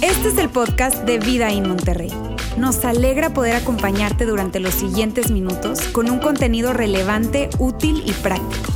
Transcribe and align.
Este 0.00 0.28
es 0.28 0.38
el 0.38 0.50
podcast 0.50 1.04
de 1.04 1.18
Vida 1.18 1.50
en 1.50 1.68
Monterrey. 1.68 2.12
Nos 2.56 2.84
alegra 2.84 3.34
poder 3.34 3.56
acompañarte 3.56 4.26
durante 4.26 4.60
los 4.60 4.74
siguientes 4.74 5.30
minutos 5.30 5.80
con 5.88 6.10
un 6.10 6.18
contenido 6.18 6.72
relevante, 6.72 7.50
útil 7.58 8.02
y 8.06 8.12
práctico. 8.12 8.72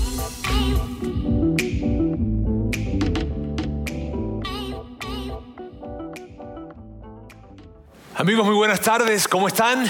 Amigos, 8.14 8.46
muy 8.46 8.56
buenas 8.56 8.80
tardes, 8.80 9.28
¿cómo 9.28 9.46
están? 9.46 9.86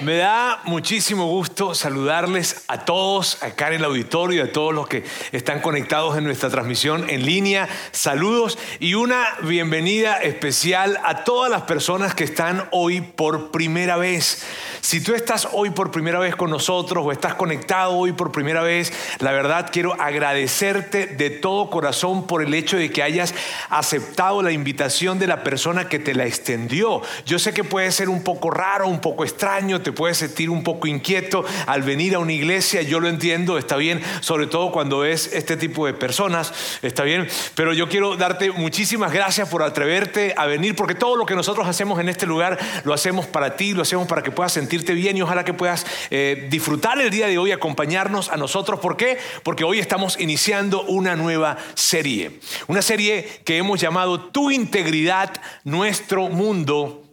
Me 0.00 0.18
da 0.18 0.60
muchísimo 0.64 1.26
gusto 1.26 1.74
saludarles 1.74 2.64
a 2.68 2.84
todos 2.84 3.42
acá 3.42 3.68
en 3.68 3.74
el 3.74 3.84
auditorio, 3.84 4.44
a 4.44 4.52
todos 4.52 4.74
los 4.74 4.88
que 4.88 5.04
están 5.32 5.60
conectados 5.60 6.18
en 6.18 6.24
nuestra 6.24 6.50
transmisión 6.50 7.08
en 7.08 7.24
línea. 7.24 7.66
Saludos 7.92 8.58
y 8.78 8.92
una 8.92 9.26
bienvenida 9.44 10.18
especial 10.18 11.00
a 11.02 11.24
todas 11.24 11.50
las 11.50 11.62
personas 11.62 12.14
que 12.14 12.24
están 12.24 12.68
hoy 12.72 13.00
por 13.00 13.50
primera 13.50 13.96
vez. 13.96 14.44
Si 14.82 15.00
tú 15.00 15.14
estás 15.14 15.48
hoy 15.52 15.70
por 15.70 15.90
primera 15.90 16.18
vez 16.18 16.36
con 16.36 16.50
nosotros 16.50 17.02
o 17.04 17.10
estás 17.10 17.34
conectado 17.34 17.92
hoy 17.92 18.12
por 18.12 18.30
primera 18.32 18.62
vez, 18.62 18.92
la 19.20 19.32
verdad 19.32 19.70
quiero 19.72 19.98
agradecerte 19.98 21.06
de 21.06 21.30
todo 21.30 21.70
corazón 21.70 22.26
por 22.26 22.42
el 22.42 22.52
hecho 22.52 22.76
de 22.76 22.92
que 22.92 23.02
hayas 23.02 23.34
aceptado 23.70 24.42
la 24.42 24.52
invitación 24.52 25.18
de 25.18 25.26
la 25.26 25.42
persona 25.42 25.88
que 25.88 25.98
te 25.98 26.14
la 26.14 26.26
extendió. 26.26 27.00
Yo 27.24 27.38
sé 27.38 27.54
que 27.54 27.64
puede 27.64 27.90
ser 27.92 28.10
un 28.10 28.22
poco 28.22 28.50
raro, 28.50 28.86
un 28.86 29.00
poco 29.00 29.24
extraño, 29.24 29.80
te 29.86 29.92
puedes 29.92 30.18
sentir 30.18 30.50
un 30.50 30.64
poco 30.64 30.88
inquieto 30.88 31.44
al 31.66 31.82
venir 31.82 32.16
a 32.16 32.18
una 32.18 32.32
iglesia, 32.32 32.82
yo 32.82 32.98
lo 32.98 33.08
entiendo, 33.08 33.56
está 33.56 33.76
bien, 33.76 34.02
sobre 34.18 34.48
todo 34.48 34.72
cuando 34.72 35.04
es 35.04 35.32
este 35.32 35.56
tipo 35.56 35.86
de 35.86 35.94
personas, 35.94 36.52
está 36.82 37.04
bien, 37.04 37.28
pero 37.54 37.72
yo 37.72 37.88
quiero 37.88 38.16
darte 38.16 38.50
muchísimas 38.50 39.12
gracias 39.12 39.48
por 39.48 39.62
atreverte 39.62 40.34
a 40.36 40.46
venir, 40.46 40.74
porque 40.74 40.96
todo 40.96 41.14
lo 41.14 41.24
que 41.24 41.36
nosotros 41.36 41.68
hacemos 41.68 42.00
en 42.00 42.08
este 42.08 42.26
lugar 42.26 42.58
lo 42.82 42.92
hacemos 42.92 43.26
para 43.26 43.54
ti, 43.54 43.74
lo 43.74 43.82
hacemos 43.82 44.08
para 44.08 44.24
que 44.24 44.32
puedas 44.32 44.52
sentir 44.52 44.82
bien 44.92 45.16
y 45.16 45.22
ojalá 45.22 45.44
que 45.44 45.54
puedas 45.54 45.86
eh, 46.10 46.48
disfrutar 46.50 47.00
el 47.00 47.10
día 47.10 47.28
de 47.28 47.38
hoy, 47.38 47.52
acompañarnos 47.52 48.30
a 48.30 48.36
nosotros. 48.36 48.80
¿Por 48.80 48.96
qué? 48.96 49.18
Porque 49.44 49.62
hoy 49.62 49.78
estamos 49.78 50.18
iniciando 50.18 50.82
una 50.82 51.14
nueva 51.14 51.58
serie. 51.74 52.40
Una 52.66 52.82
serie 52.82 53.40
que 53.44 53.58
hemos 53.58 53.80
llamado 53.80 54.20
Tu 54.20 54.50
integridad, 54.50 55.30
nuestro 55.62 56.28
mundo 56.28 57.05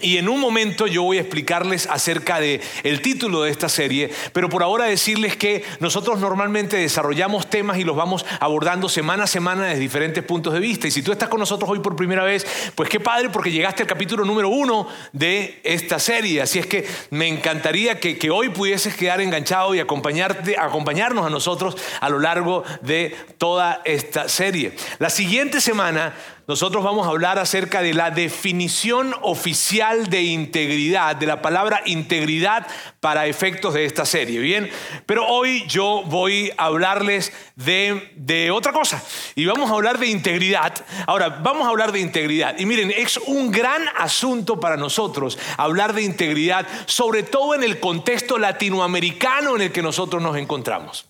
y 0.00 0.16
en 0.16 0.28
un 0.28 0.40
momento 0.40 0.86
yo 0.86 1.02
voy 1.02 1.18
a 1.18 1.20
explicarles 1.20 1.86
acerca 1.86 2.40
de 2.40 2.60
el 2.84 3.02
título 3.02 3.42
de 3.42 3.50
esta 3.50 3.68
serie, 3.68 4.10
pero 4.32 4.48
por 4.48 4.62
ahora 4.62 4.86
decirles 4.86 5.36
que 5.36 5.64
nosotros 5.78 6.20
normalmente 6.20 6.76
desarrollamos 6.76 7.50
temas 7.50 7.78
y 7.78 7.84
los 7.84 7.96
vamos 7.96 8.24
abordando 8.38 8.88
semana 8.88 9.24
a 9.24 9.26
semana 9.26 9.66
desde 9.66 9.80
diferentes 9.80 10.24
puntos 10.24 10.54
de 10.54 10.60
vista. 10.60 10.86
Y 10.86 10.90
si 10.90 11.02
tú 11.02 11.12
estás 11.12 11.28
con 11.28 11.40
nosotros 11.40 11.68
hoy 11.68 11.80
por 11.80 11.96
primera 11.96 12.24
vez, 12.24 12.46
pues 12.74 12.88
qué 12.88 13.00
padre 13.00 13.30
porque 13.30 13.50
llegaste 13.50 13.82
al 13.82 13.88
capítulo 13.88 14.24
número 14.24 14.48
uno 14.48 14.88
de 15.12 15.60
esta 15.64 15.98
serie. 15.98 16.40
Así 16.40 16.58
es 16.58 16.66
que 16.66 16.86
me 17.10 17.28
encantaría 17.28 18.00
que, 18.00 18.16
que 18.16 18.30
hoy 18.30 18.50
pudieses 18.50 18.94
quedar 18.94 19.20
enganchado 19.20 19.74
y 19.74 19.80
acompañarte, 19.80 20.56
acompañarnos 20.58 21.26
a 21.26 21.30
nosotros 21.30 21.76
a 22.00 22.08
lo 22.08 22.20
largo 22.20 22.64
de 22.80 23.14
toda 23.38 23.82
esta 23.84 24.28
serie. 24.28 24.72
La 24.98 25.10
siguiente 25.10 25.60
semana 25.60 26.14
nosotros 26.50 26.82
vamos 26.82 27.06
a 27.06 27.10
hablar 27.10 27.38
acerca 27.38 27.80
de 27.80 27.94
la 27.94 28.10
definición 28.10 29.14
oficial 29.22 30.10
de 30.10 30.22
integridad, 30.22 31.14
de 31.14 31.26
la 31.26 31.40
palabra 31.40 31.80
integridad 31.86 32.66
para 32.98 33.28
efectos 33.28 33.74
de 33.74 33.84
esta 33.84 34.04
serie, 34.04 34.40
¿bien? 34.40 34.68
Pero 35.06 35.28
hoy 35.28 35.64
yo 35.68 36.02
voy 36.06 36.50
a 36.56 36.64
hablarles 36.64 37.32
de, 37.54 38.50
otra 38.52 38.72
cosa 38.72 39.00
y 39.36 39.44
vamos 39.44 39.70
a 39.70 39.74
hablar 39.74 40.00
de 40.00 40.08
integridad. 40.08 40.74
Ahora, 41.06 41.28
vamos 41.28 41.68
a 41.68 41.70
hablar 41.70 41.92
de 41.92 42.00
integridad. 42.00 42.58
Y 42.58 42.66
miren, 42.66 42.90
es 42.90 43.16
un 43.16 43.52
gran 43.52 43.84
asunto 43.96 44.58
para 44.58 44.76
nosotros 44.76 45.38
hablar 45.56 45.92
de 45.92 46.02
integridad, 46.02 46.66
sobre 46.86 47.22
todo 47.22 47.54
en 47.54 47.62
el 47.62 47.78
contexto 47.78 48.38
latinoamericano 48.38 49.54
en 49.54 49.62
el 49.62 49.70
que 49.70 49.82
nosotros 49.82 50.20
nos 50.20 50.36
encontramos. 50.36 51.09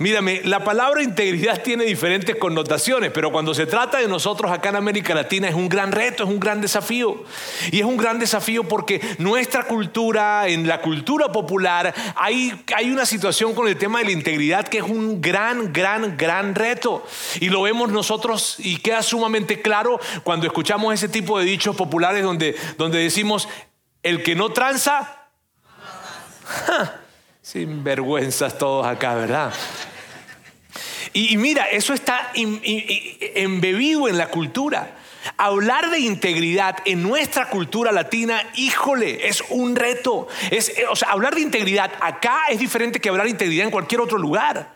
Mírame, 0.00 0.42
la 0.44 0.62
palabra 0.62 1.02
integridad 1.02 1.60
tiene 1.60 1.82
diferentes 1.82 2.36
connotaciones, 2.36 3.10
pero 3.10 3.32
cuando 3.32 3.52
se 3.52 3.66
trata 3.66 3.98
de 3.98 4.06
nosotros 4.06 4.52
acá 4.52 4.68
en 4.68 4.76
América 4.76 5.12
Latina 5.12 5.48
es 5.48 5.56
un 5.56 5.68
gran 5.68 5.90
reto, 5.90 6.22
es 6.22 6.30
un 6.30 6.38
gran 6.38 6.60
desafío. 6.60 7.24
Y 7.72 7.80
es 7.80 7.84
un 7.84 7.96
gran 7.96 8.20
desafío 8.20 8.62
porque 8.62 9.00
nuestra 9.18 9.64
cultura, 9.64 10.46
en 10.46 10.68
la 10.68 10.80
cultura 10.82 11.32
popular, 11.32 11.92
hay, 12.14 12.52
hay 12.76 12.92
una 12.92 13.04
situación 13.06 13.54
con 13.56 13.66
el 13.66 13.76
tema 13.76 13.98
de 13.98 14.04
la 14.04 14.12
integridad 14.12 14.68
que 14.68 14.78
es 14.78 14.84
un 14.84 15.20
gran, 15.20 15.72
gran, 15.72 16.16
gran 16.16 16.54
reto. 16.54 17.04
Y 17.40 17.48
lo 17.48 17.62
vemos 17.62 17.90
nosotros 17.90 18.54
y 18.58 18.76
queda 18.76 19.02
sumamente 19.02 19.62
claro 19.62 19.98
cuando 20.22 20.46
escuchamos 20.46 20.94
ese 20.94 21.08
tipo 21.08 21.40
de 21.40 21.44
dichos 21.44 21.74
populares 21.74 22.22
donde, 22.22 22.54
donde 22.76 22.98
decimos, 23.00 23.48
el 24.04 24.22
que 24.22 24.36
no 24.36 24.50
tranza... 24.50 25.26
Sin 27.50 27.82
vergüenzas 27.82 28.58
todos 28.58 28.86
acá, 28.86 29.14
¿verdad? 29.14 29.54
Y, 31.14 31.38
mira, 31.38 31.64
eso 31.64 31.94
está 31.94 32.30
embebido 32.34 34.06
en 34.06 34.18
la 34.18 34.26
cultura. 34.28 34.98
Hablar 35.38 35.88
de 35.88 35.98
integridad 35.98 36.76
en 36.84 37.02
nuestra 37.02 37.48
cultura 37.48 37.90
latina, 37.90 38.42
híjole, 38.56 39.28
es 39.28 39.42
un 39.48 39.76
reto. 39.76 40.28
Es, 40.50 40.74
o 40.90 40.94
sea, 40.94 41.08
hablar 41.12 41.36
de 41.36 41.40
integridad 41.40 41.90
acá 42.02 42.48
es 42.50 42.58
diferente 42.58 43.00
que 43.00 43.08
hablar 43.08 43.24
de 43.24 43.30
integridad 43.30 43.64
en 43.64 43.70
cualquier 43.70 44.02
otro 44.02 44.18
lugar. 44.18 44.74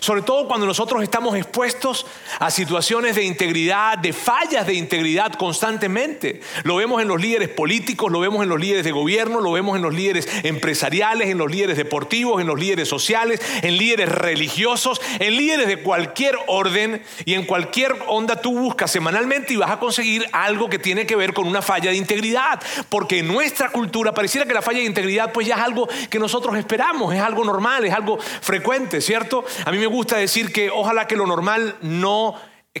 Sobre 0.00 0.22
todo 0.22 0.46
cuando 0.46 0.66
nosotros 0.66 1.02
estamos 1.02 1.36
expuestos 1.36 2.06
a 2.38 2.50
situaciones 2.50 3.16
de 3.16 3.24
integridad, 3.24 3.98
de 3.98 4.12
fallas 4.12 4.66
de 4.66 4.74
integridad 4.74 5.32
constantemente. 5.32 6.40
Lo 6.64 6.76
vemos 6.76 7.02
en 7.02 7.08
los 7.08 7.20
líderes 7.20 7.48
políticos, 7.48 8.12
lo 8.12 8.20
vemos 8.20 8.42
en 8.42 8.48
los 8.48 8.60
líderes 8.60 8.84
de 8.84 8.92
gobierno, 8.92 9.40
lo 9.40 9.52
vemos 9.52 9.76
en 9.76 9.82
los 9.82 9.94
líderes 9.94 10.28
empresariales, 10.44 11.28
en 11.28 11.38
los 11.38 11.50
líderes 11.50 11.76
deportivos, 11.76 12.40
en 12.40 12.46
los 12.46 12.58
líderes 12.58 12.88
sociales, 12.88 13.40
en 13.62 13.76
líderes 13.76 14.08
religiosos, 14.08 15.00
en 15.18 15.36
líderes 15.36 15.66
de 15.66 15.82
cualquier 15.82 16.36
orden 16.46 17.02
y 17.24 17.34
en 17.34 17.44
cualquier 17.44 17.96
onda 18.06 18.40
tú 18.40 18.58
buscas 18.58 18.90
semanalmente 18.90 19.54
y 19.54 19.56
vas 19.56 19.70
a 19.70 19.78
conseguir 19.78 20.26
algo 20.32 20.68
que 20.68 20.78
tiene 20.78 21.06
que 21.06 21.16
ver 21.16 21.32
con 21.32 21.46
una 21.46 21.62
falla 21.62 21.90
de 21.90 21.96
integridad. 21.96 22.60
Porque 22.88 23.20
en 23.20 23.28
nuestra 23.28 23.70
cultura 23.70 24.12
pareciera 24.12 24.46
que 24.46 24.54
la 24.54 24.62
falla 24.62 24.78
de 24.78 24.84
integridad 24.84 25.32
pues 25.32 25.46
ya 25.46 25.56
es 25.56 25.62
algo 25.62 25.88
que 26.10 26.18
nosotros 26.18 26.56
esperamos, 26.56 27.14
es 27.14 27.20
algo 27.20 27.44
normal, 27.44 27.84
es 27.84 27.92
algo 27.92 28.18
frecuente, 28.18 29.00
¿cierto? 29.00 29.44
Me 29.78 29.86
gusta 29.86 30.16
decir 30.16 30.52
que 30.52 30.70
ojalá 30.70 31.06
que 31.06 31.16
lo 31.16 31.26
normal 31.26 31.76
no 31.82 32.34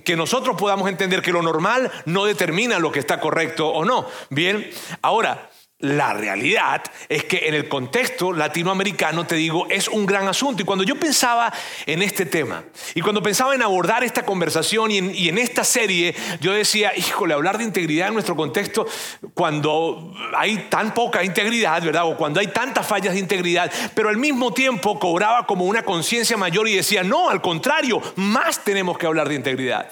que 0.04 0.16
nosotros 0.16 0.56
podamos 0.56 0.88
entender 0.88 1.22
que 1.22 1.32
lo 1.32 1.42
normal 1.42 1.90
no 2.04 2.24
determina 2.24 2.78
lo 2.78 2.92
que 2.92 3.00
está 3.00 3.18
correcto 3.18 3.68
o 3.68 3.84
no. 3.84 4.06
Bien, 4.30 4.68
ahora, 5.02 5.50
la 5.80 6.12
realidad 6.12 6.82
es 7.08 7.22
que 7.24 7.46
en 7.46 7.54
el 7.54 7.68
contexto 7.68 8.32
latinoamericano, 8.32 9.28
te 9.28 9.36
digo, 9.36 9.68
es 9.70 9.86
un 9.86 10.06
gran 10.06 10.26
asunto. 10.26 10.62
Y 10.62 10.66
cuando 10.66 10.82
yo 10.82 10.98
pensaba 10.98 11.52
en 11.86 12.02
este 12.02 12.26
tema, 12.26 12.64
y 12.96 13.00
cuando 13.00 13.22
pensaba 13.22 13.54
en 13.54 13.62
abordar 13.62 14.02
esta 14.02 14.24
conversación 14.24 14.90
y 14.90 15.28
en, 15.28 15.38
esta 15.38 15.62
serie, 15.62 16.16
yo 16.40 16.52
decía, 16.52 16.96
híjole, 16.96 17.32
hablar 17.32 17.58
de 17.58 17.64
integridad 17.64 18.08
en 18.08 18.14
nuestro 18.14 18.34
contexto, 18.34 18.88
cuando 19.34 20.12
hay 20.36 20.66
tan 20.68 20.92
poca 20.94 21.22
integridad, 21.22 21.80
¿verdad? 21.80 22.06
O 22.06 22.16
cuando 22.16 22.40
hay 22.40 22.48
tantas 22.48 22.84
fallas 22.84 23.14
de 23.14 23.20
integridad, 23.20 23.70
pero 23.94 24.08
al 24.08 24.16
mismo 24.16 24.52
tiempo 24.52 24.98
cobraba 24.98 25.46
como 25.46 25.64
una 25.64 25.84
conciencia 25.84 26.36
mayor 26.36 26.66
y 26.66 26.74
decía, 26.74 27.04
no, 27.04 27.28
al 27.30 27.40
contrario, 27.40 28.02
más 28.16 28.64
tenemos 28.64 28.98
que 28.98 29.06
hablar 29.06 29.28
de 29.28 29.36
integridad. 29.36 29.88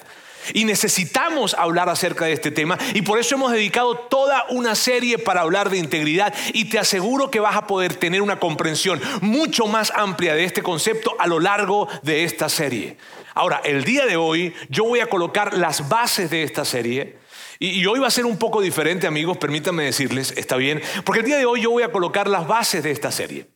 Y 0.55 0.65
necesitamos 0.65 1.55
hablar 1.55 1.89
acerca 1.89 2.27
de 2.27 2.33
este 2.33 2.51
tema 2.51 2.79
y 2.95 3.03
por 3.03 3.19
eso 3.19 3.34
hemos 3.34 3.53
dedicado 3.53 3.97
toda 3.97 4.45
una 4.51 4.75
serie 4.75 5.19
para 5.19 5.43
hablar 5.43 5.71
de 5.71 5.79
integridad 5.79 6.34
y 6.53 6.67
te 6.67 6.79
aseguro 6.79 7.31
que 7.31 7.41
vas 7.41 7.57
a 7.57 7.67
poder 7.67 7.95
tener 7.97 8.23
una 8.23 8.39
comprensión 8.39 9.01
mucho 9.21 9.67
más 9.67 9.93
amplia 9.95 10.34
de 10.34 10.45
este 10.45 10.62
concepto 10.62 11.15
a 11.19 11.27
lo 11.27 11.41
largo 11.41 11.89
de 12.03 12.25
esta 12.25 12.49
serie. 12.49 12.97
Ahora, 13.34 13.60
el 13.65 13.84
día 13.84 14.07
de 14.07 14.16
hoy 14.16 14.54
yo 14.71 14.84
voy 14.84 15.01
a 15.01 15.09
colocar 15.09 15.57
las 15.57 15.89
bases 15.89 16.31
de 16.31 16.43
esta 16.43 16.65
serie. 16.65 17.19
Y, 17.59 17.84
hoy 17.87 17.98
va 17.98 18.07
a 18.07 18.10
ser 18.10 18.27
un 18.27 18.39
poco 18.39 18.60
diferente, 18.60 19.07
amigos, 19.07 19.39
permítanme 19.39 19.84
decirles, 19.84 20.34
está 20.37 20.57
bien, 20.57 20.83
porque 21.04 21.21
el 21.21 21.27
día 21.27 21.39
de 21.39 21.47
hoy 21.47 21.63
yo 21.63 21.71
voy 21.71 21.83
a 21.83 21.93
colocar 21.93 22.28
las 22.28 22.47
bases 22.47 22.83
de 22.83 22.91
esta 22.91 23.10
serie. 23.10 23.47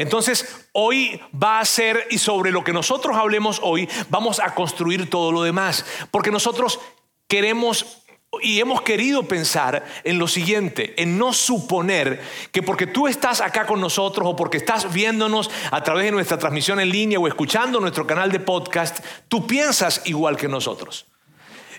Entonces, 0.00 0.66
hoy 0.72 1.20
va 1.30 1.60
a 1.60 1.64
ser, 1.66 2.06
y 2.08 2.16
sobre 2.16 2.52
lo 2.52 2.64
que 2.64 2.72
nosotros 2.72 3.18
hablemos 3.18 3.60
hoy, 3.62 3.86
vamos 4.08 4.40
a 4.40 4.54
construir 4.54 5.10
todo 5.10 5.30
lo 5.30 5.42
demás, 5.42 5.84
porque 6.10 6.30
nosotros 6.30 6.80
queremos 7.28 7.98
y 8.40 8.60
hemos 8.60 8.80
querido 8.80 9.24
pensar 9.24 9.84
en 10.02 10.18
lo 10.18 10.26
siguiente, 10.26 10.94
en 11.02 11.18
no 11.18 11.34
suponer 11.34 12.22
que 12.50 12.62
porque 12.62 12.86
tú 12.86 13.08
estás 13.08 13.42
acá 13.42 13.66
con 13.66 13.78
nosotros 13.78 14.26
o 14.26 14.36
porque 14.36 14.56
estás 14.56 14.90
viéndonos 14.90 15.50
a 15.70 15.82
través 15.82 16.06
de 16.06 16.12
nuestra 16.12 16.38
transmisión 16.38 16.80
en 16.80 16.88
línea 16.88 17.18
o 17.18 17.28
escuchando 17.28 17.78
nuestro 17.78 18.06
canal 18.06 18.32
de 18.32 18.40
podcast, 18.40 19.04
tú 19.28 19.46
piensas 19.46 20.00
igual 20.06 20.38
que 20.38 20.48
nosotros. 20.48 21.09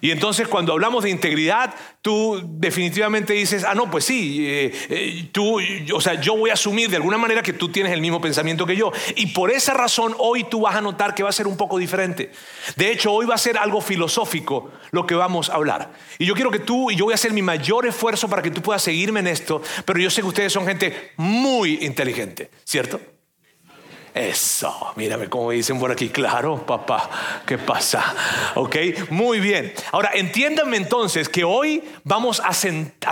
Y 0.01 0.09
entonces 0.09 0.47
cuando 0.47 0.73
hablamos 0.73 1.03
de 1.03 1.11
integridad, 1.11 1.73
tú 2.01 2.41
definitivamente 2.43 3.33
dices, 3.33 3.63
ah, 3.63 3.75
no, 3.75 3.89
pues 3.89 4.05
sí, 4.05 4.47
eh, 4.47 4.71
eh, 4.89 5.29
tú, 5.31 5.59
o 5.93 6.01
sea, 6.01 6.19
yo 6.19 6.35
voy 6.35 6.49
a 6.49 6.53
asumir 6.53 6.89
de 6.89 6.95
alguna 6.95 7.19
manera 7.19 7.43
que 7.43 7.53
tú 7.53 7.69
tienes 7.69 7.93
el 7.93 8.01
mismo 8.01 8.19
pensamiento 8.19 8.65
que 8.65 8.75
yo. 8.75 8.91
Y 9.15 9.27
por 9.27 9.51
esa 9.51 9.73
razón 9.73 10.15
hoy 10.17 10.43
tú 10.43 10.61
vas 10.61 10.75
a 10.75 10.81
notar 10.81 11.13
que 11.13 11.21
va 11.21 11.29
a 11.29 11.33
ser 11.33 11.45
un 11.45 11.55
poco 11.55 11.77
diferente. 11.77 12.31
De 12.75 12.91
hecho, 12.91 13.13
hoy 13.13 13.27
va 13.27 13.35
a 13.35 13.37
ser 13.37 13.59
algo 13.59 13.79
filosófico 13.79 14.71
lo 14.89 15.05
que 15.05 15.13
vamos 15.13 15.49
a 15.49 15.53
hablar. 15.53 15.91
Y 16.17 16.25
yo 16.25 16.33
quiero 16.33 16.49
que 16.49 16.59
tú, 16.59 16.89
y 16.89 16.95
yo 16.95 17.05
voy 17.05 17.13
a 17.13 17.15
hacer 17.15 17.31
mi 17.31 17.43
mayor 17.43 17.85
esfuerzo 17.85 18.27
para 18.27 18.41
que 18.41 18.49
tú 18.49 18.61
puedas 18.61 18.81
seguirme 18.81 19.19
en 19.19 19.27
esto, 19.27 19.61
pero 19.85 19.99
yo 19.99 20.09
sé 20.09 20.21
que 20.21 20.27
ustedes 20.27 20.51
son 20.51 20.65
gente 20.65 21.11
muy 21.17 21.77
inteligente, 21.85 22.49
¿cierto? 22.63 22.99
Eso, 24.13 24.91
mírame 24.97 25.29
cómo 25.29 25.51
dicen 25.51 25.79
por 25.79 25.89
aquí, 25.89 26.09
claro, 26.09 26.65
papá, 26.65 27.09
¿qué 27.45 27.57
pasa? 27.57 28.13
Ok, 28.55 28.75
muy 29.09 29.39
bien. 29.39 29.73
Ahora, 29.93 30.11
entiéndanme 30.13 30.75
entonces 30.75 31.29
que 31.29 31.45
hoy 31.45 31.81
vamos 32.03 32.41
a, 32.43 32.51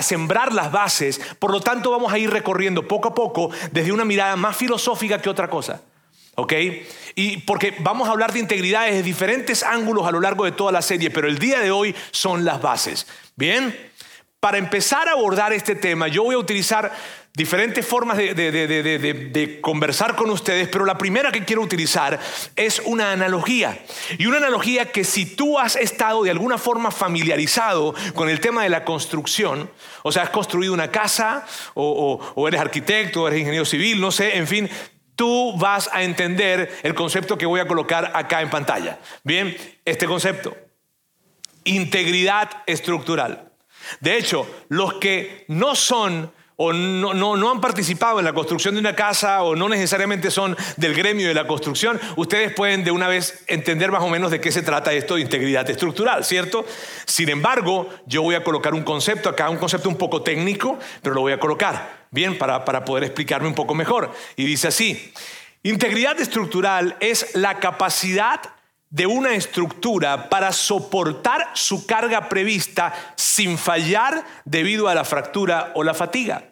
sembrar 0.02 0.54
las 0.54 0.74
bases, 0.74 1.22
por 1.40 1.52
lo 1.52 1.62
tanto 1.62 1.90
vamos 1.90 2.12
a 2.12 2.18
ir 2.18 2.30
recorriendo 2.30 2.86
poco 2.86 3.10
a 3.10 3.16
poco 3.16 3.50
desde 3.72 3.94
una 3.94 4.04
mirada 4.04 4.36
más 4.36 4.58
filosófica 4.58 5.22
que 5.22 5.30
otra 5.30 5.50
cosa. 5.50 5.82
¿Ok? 6.36 6.54
Y 7.16 7.38
porque 7.40 7.76
vamos 7.80 8.08
a 8.08 8.12
hablar 8.12 8.34
de 8.34 8.40
integridad 8.40 8.86
desde 8.86 9.04
diferentes 9.04 9.64
ángulos 9.64 10.06
a 10.06 10.12
lo 10.12 10.20
largo 10.20 10.46
de 10.46 10.52
toda 10.52 10.72
la 10.72 10.82
serie, 10.82 11.12
pero 11.12 11.28
el 11.28 11.38
día 11.38 11.60
de 11.60 11.72
hoy 11.72 11.96
son 12.12 12.44
las 12.44 12.62
bases. 12.62 13.08
¿Bien? 13.36 13.90
Para 14.40 14.58
empezar 14.58 15.10
a 15.10 15.14
abordar 15.14 15.52
este 15.52 15.76
tema, 15.76 16.08
yo 16.08 16.24
voy 16.24 16.36
a 16.36 16.40
utilizar 16.40 16.94
diferentes 17.34 17.86
formas 17.86 18.18
de, 18.18 19.60
conversar 19.62 20.16
con 20.16 20.30
ustedes, 20.30 20.68
pero 20.68 20.86
la 20.86 20.98
primera 20.98 21.32
que 21.32 21.46
quiero 21.46 21.62
utilizar 21.62 22.20
es 22.56 22.82
una 22.86 23.12
analogía. 23.12 23.80
Y 24.18 24.26
una 24.26 24.38
analogía 24.38 24.92
que 24.92 25.04
si 25.04 25.26
tú 25.26 25.58
has 25.60 25.76
estado 25.76 26.24
de 26.24 26.32
alguna 26.32 26.58
forma 26.58 26.92
familiarizado 26.92 27.94
con 28.14 28.30
el 28.30 28.40
tema 28.40 28.64
de 28.64 28.70
la 28.70 28.84
construcción, 28.84 29.70
o 30.04 30.12
sea, 30.12 30.24
has 30.24 30.30
construido 30.32 30.74
una 30.74 30.92
casa, 30.92 31.46
o, 31.76 32.20
o 32.36 32.48
eres 32.48 32.60
arquitecto, 32.60 33.24
o 33.24 33.28
eres 33.28 33.40
ingeniero 33.40 33.66
civil, 33.66 34.02
no 34.02 34.12
sé, 34.12 34.38
en 34.38 34.48
fin, 34.48 34.70
tú 35.16 35.54
vas 35.58 35.90
a 35.92 36.04
entender 36.04 36.80
el 36.84 36.96
concepto 36.96 37.38
que 37.38 37.46
voy 37.46 37.60
a 37.60 37.68
colocar 37.68 38.12
acá 38.16 38.42
en 38.42 38.50
pantalla. 38.50 39.00
Bien, 39.24 39.56
este 39.86 40.06
concepto, 40.06 40.56
integridad 41.66 42.50
estructural. 42.66 43.52
De 44.00 44.18
hecho, 44.18 44.48
los 44.70 44.96
que 44.96 45.46
no 45.48 45.76
son 45.76 46.32
o 46.62 46.74
no, 46.74 47.52
han 47.52 47.62
participado 47.62 48.20
en 48.20 48.26
la 48.26 48.34
construcción 48.34 48.74
de 48.74 48.82
una 48.82 48.94
casa 48.94 49.44
o 49.44 49.56
no 49.56 49.70
necesariamente 49.70 50.30
son 50.30 50.58
del 50.76 50.94
gremio 50.94 51.30
de 51.30 51.34
la 51.34 51.48
construcción, 51.48 51.98
ustedes 52.18 52.54
pueden 52.54 52.84
de 52.84 52.92
una 52.92 53.08
vez 53.08 53.46
entender 53.48 53.92
más 53.92 54.04
o 54.04 54.10
menos 54.10 54.30
de 54.30 54.42
qué 54.42 54.52
se 54.52 54.62
trata 54.62 54.92
esto 54.92 55.16
de 55.16 55.22
integridad 55.22 55.70
estructural, 55.70 56.26
¿cierto? 56.26 56.66
Sin 57.06 57.30
embargo, 57.30 57.90
yo 58.08 58.24
voy 58.24 58.36
a 58.36 58.44
colocar 58.44 58.74
un 58.74 58.84
concepto 58.84 59.30
acá, 59.30 59.50
un 59.50 59.56
concepto 59.56 59.88
un 59.88 59.96
poco 59.96 60.22
técnico, 60.22 60.78
pero 61.02 61.16
lo 61.16 61.22
voy 61.22 61.32
a 61.32 61.40
colocar, 61.40 62.08
bien, 62.12 62.38
para 62.38 62.84
poder 62.84 63.06
explicarme 63.06 63.48
un 63.48 63.56
poco 63.56 63.74
mejor. 63.74 64.12
Y 64.36 64.44
dice 64.44 64.68
así, 64.68 65.14
integridad 65.64 66.20
estructural 66.20 66.98
es 67.00 67.36
la 67.36 67.60
capacidad 67.60 68.42
de 68.90 69.06
una 69.06 69.34
estructura 69.34 70.30
para 70.30 70.52
soportar 70.52 71.52
su 71.54 71.86
carga 71.86 72.28
prevista 72.28 72.94
sin 73.16 73.58
fallar 73.58 74.26
debido 74.46 74.88
a 74.90 74.96
la 74.96 75.06
fractura 75.06 75.72
o 75.76 75.84
la 75.84 75.94
fatiga. 75.94 76.49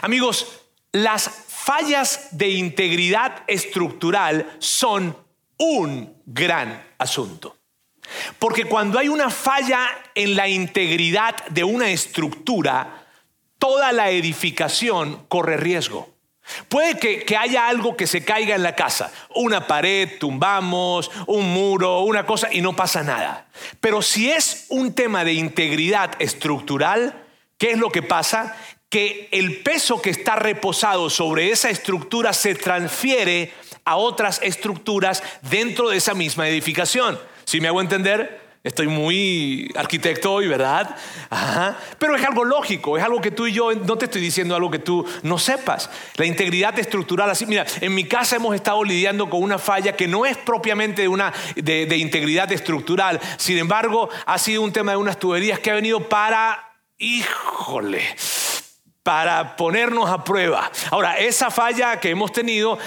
Amigos, 0.00 0.46
las 0.92 1.30
fallas 1.48 2.28
de 2.32 2.50
integridad 2.50 3.44
estructural 3.46 4.56
son 4.58 5.16
un 5.56 6.22
gran 6.26 6.84
asunto. 6.98 7.56
Porque 8.38 8.64
cuando 8.64 8.98
hay 8.98 9.08
una 9.08 9.30
falla 9.30 9.88
en 10.14 10.36
la 10.36 10.48
integridad 10.48 11.44
de 11.46 11.64
una 11.64 11.90
estructura, 11.90 13.06
toda 13.58 13.92
la 13.92 14.10
edificación 14.10 15.24
corre 15.28 15.56
riesgo. 15.56 16.12
Puede 16.68 16.98
que, 16.98 17.24
que, 17.24 17.36
haya 17.36 17.68
algo 17.68 17.96
que 17.96 18.08
se 18.08 18.24
caiga 18.24 18.56
en 18.56 18.64
la 18.64 18.74
casa, 18.74 19.12
una 19.36 19.68
pared, 19.68 20.18
tumbamos, 20.18 21.10
un 21.28 21.52
muro, 21.54 22.00
una 22.00 22.26
cosa 22.26 22.52
y 22.52 22.60
no 22.60 22.74
pasa 22.74 23.04
nada. 23.04 23.46
Pero 23.80 24.02
si 24.02 24.30
es 24.30 24.66
un 24.68 24.92
tema 24.92 25.24
de 25.24 25.34
integridad 25.34 26.10
estructural, 26.18 27.24
¿qué 27.58 27.70
es 27.70 27.78
lo 27.78 27.90
que 27.90 28.02
pasa? 28.02 28.56
Que 28.92 29.26
el 29.30 29.62
peso 29.62 30.02
que 30.02 30.10
está 30.10 30.36
reposado 30.36 31.08
sobre 31.08 31.50
esa 31.50 31.70
estructura 31.70 32.34
se 32.34 32.54
transfiere 32.54 33.50
a 33.86 33.96
otras 33.96 34.38
estructuras 34.42 35.22
dentro 35.40 35.88
de 35.88 35.96
esa 35.96 36.12
misma 36.12 36.46
edificación. 36.46 37.18
¿Sí 37.46 37.58
me 37.58 37.68
hago 37.68 37.80
entender? 37.80 38.42
Estoy 38.62 38.88
muy 38.88 39.72
arquitecto 39.76 40.34
hoy, 40.34 40.46
¿verdad? 40.46 40.94
Pero 41.98 42.16
es 42.16 42.22
algo 42.22 42.44
lógico, 42.44 42.98
es 42.98 43.02
algo 43.02 43.22
que 43.22 43.30
tú 43.30 43.46
y 43.46 43.52
yo, 43.52 43.72
no 43.72 43.96
te 43.96 44.04
estoy 44.04 44.20
diciendo 44.20 44.54
algo 44.54 44.70
que 44.70 44.78
tú 44.78 45.06
no 45.22 45.38
sepas. 45.38 45.88
La 46.16 46.26
integridad 46.26 46.78
estructural, 46.78 47.30
así, 47.30 47.46
mira, 47.46 47.64
en 47.80 47.94
mi 47.94 48.04
casa 48.04 48.36
hemos 48.36 48.54
estado 48.54 48.84
lidiando 48.84 49.30
con 49.30 49.42
una 49.42 49.58
falla 49.58 49.96
que 49.96 50.06
no 50.06 50.26
es 50.26 50.36
propiamente 50.36 51.08
una 51.08 51.32
de, 51.56 51.86
de 51.86 51.96
integridad 51.96 52.52
estructural, 52.52 53.18
sin 53.38 53.56
embargo, 53.56 54.10
ha 54.26 54.38
sido 54.38 54.60
un 54.60 54.70
tema 54.70 54.92
de 54.92 54.98
unas 54.98 55.18
tuberías 55.18 55.60
que 55.60 55.70
ha 55.70 55.74
venido 55.76 56.10
para, 56.10 56.74
híjole, 56.98 58.02
para 59.02 59.56
ponernos 59.56 60.08
a 60.08 60.22
prueba. 60.22 60.70
Ahora, 60.90 61.18
esa 61.18 61.50
falla 61.50 61.98
que 61.98 62.10
hemos 62.10 62.30
tenido, 62.30 62.78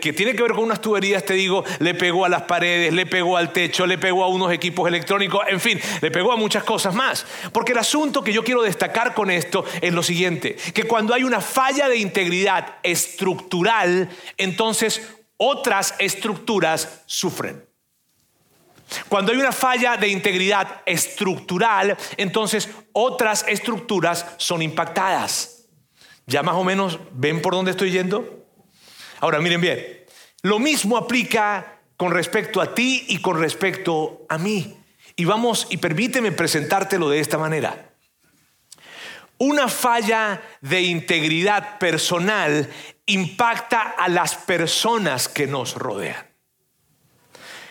que 0.00 0.12
tiene 0.14 0.34
que 0.34 0.42
ver 0.42 0.52
con 0.52 0.64
unas 0.64 0.80
tuberías, 0.80 1.24
te 1.24 1.34
digo, 1.34 1.62
le 1.80 1.94
pegó 1.94 2.24
a 2.24 2.28
las 2.30 2.42
paredes, 2.42 2.92
le 2.92 3.04
pegó 3.04 3.36
al 3.36 3.52
techo, 3.52 3.86
le 3.86 3.98
pegó 3.98 4.24
a 4.24 4.28
unos 4.28 4.50
equipos 4.50 4.88
electrónicos, 4.88 5.44
en 5.48 5.60
fin, 5.60 5.78
le 6.00 6.10
pegó 6.10 6.32
a 6.32 6.36
muchas 6.36 6.64
cosas 6.64 6.94
más. 6.94 7.26
Porque 7.52 7.72
el 7.72 7.78
asunto 7.78 8.22
que 8.22 8.32
yo 8.32 8.42
quiero 8.42 8.62
destacar 8.62 9.12
con 9.12 9.30
esto 9.30 9.64
es 9.82 9.92
lo 9.92 10.02
siguiente, 10.02 10.56
que 10.72 10.84
cuando 10.84 11.12
hay 11.12 11.24
una 11.24 11.42
falla 11.42 11.86
de 11.88 11.98
integridad 11.98 12.76
estructural, 12.82 14.08
entonces 14.38 15.02
otras 15.36 15.94
estructuras 15.98 17.02
sufren. 17.04 17.68
Cuando 19.10 19.32
hay 19.32 19.38
una 19.38 19.52
falla 19.52 19.98
de 19.98 20.08
integridad 20.08 20.80
estructural, 20.86 21.94
entonces 22.16 22.70
otras 22.94 23.44
estructuras 23.46 24.24
son 24.38 24.62
impactadas. 24.62 25.57
¿Ya 26.28 26.42
más 26.42 26.56
o 26.56 26.62
menos 26.62 26.98
ven 27.12 27.40
por 27.40 27.54
dónde 27.54 27.70
estoy 27.70 27.90
yendo? 27.90 28.44
Ahora, 29.18 29.40
miren 29.40 29.62
bien, 29.62 30.04
lo 30.42 30.58
mismo 30.58 30.98
aplica 30.98 31.80
con 31.96 32.12
respecto 32.12 32.60
a 32.60 32.74
ti 32.74 33.06
y 33.08 33.22
con 33.22 33.40
respecto 33.40 34.26
a 34.28 34.36
mí. 34.36 34.76
Y 35.16 35.24
vamos, 35.24 35.66
y 35.70 35.78
permíteme 35.78 36.30
presentártelo 36.30 37.08
de 37.08 37.20
esta 37.20 37.38
manera. 37.38 37.92
Una 39.38 39.68
falla 39.68 40.42
de 40.60 40.82
integridad 40.82 41.78
personal 41.78 42.68
impacta 43.06 43.94
a 43.96 44.08
las 44.10 44.34
personas 44.34 45.28
que 45.28 45.46
nos 45.46 45.76
rodean. 45.76 46.26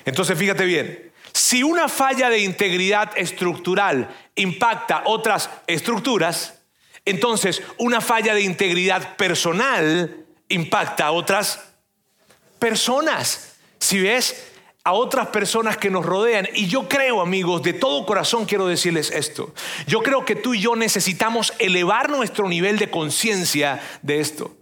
Entonces, 0.04 0.36
fíjate 0.36 0.66
bien, 0.66 1.12
si 1.32 1.62
una 1.62 1.88
falla 1.88 2.32
de 2.32 2.40
integridad 2.40 3.12
estructural 3.16 4.10
impacta 4.34 5.04
otras 5.06 5.52
estructuras, 5.68 6.57
entonces, 7.08 7.62
una 7.78 8.02
falla 8.02 8.34
de 8.34 8.42
integridad 8.42 9.16
personal 9.16 10.26
impacta 10.50 11.06
a 11.06 11.12
otras 11.12 11.62
personas. 12.60 13.56
Si 13.80 14.02
ves, 14.02 14.52
a 14.84 14.92
otras 14.92 15.28
personas 15.28 15.78
que 15.78 15.90
nos 15.90 16.06
rodean. 16.06 16.50
Y 16.54 16.68
yo 16.68 16.90
creo, 16.90 17.22
amigos, 17.22 17.64
de 17.64 17.72
todo 17.72 18.06
corazón 18.06 18.46
quiero 18.46 18.68
decirles 18.68 19.10
esto. 19.12 19.54
Yo 19.88 20.02
creo 20.04 20.26
que 20.26 20.36
tú 20.36 20.54
y 20.54 20.60
yo 20.60 20.76
necesitamos 20.76 21.54
elevar 21.60 22.10
nuestro 22.10 22.50
nivel 22.50 22.78
de 22.78 22.90
conciencia 22.90 23.82
de 24.02 24.20
esto. 24.20 24.58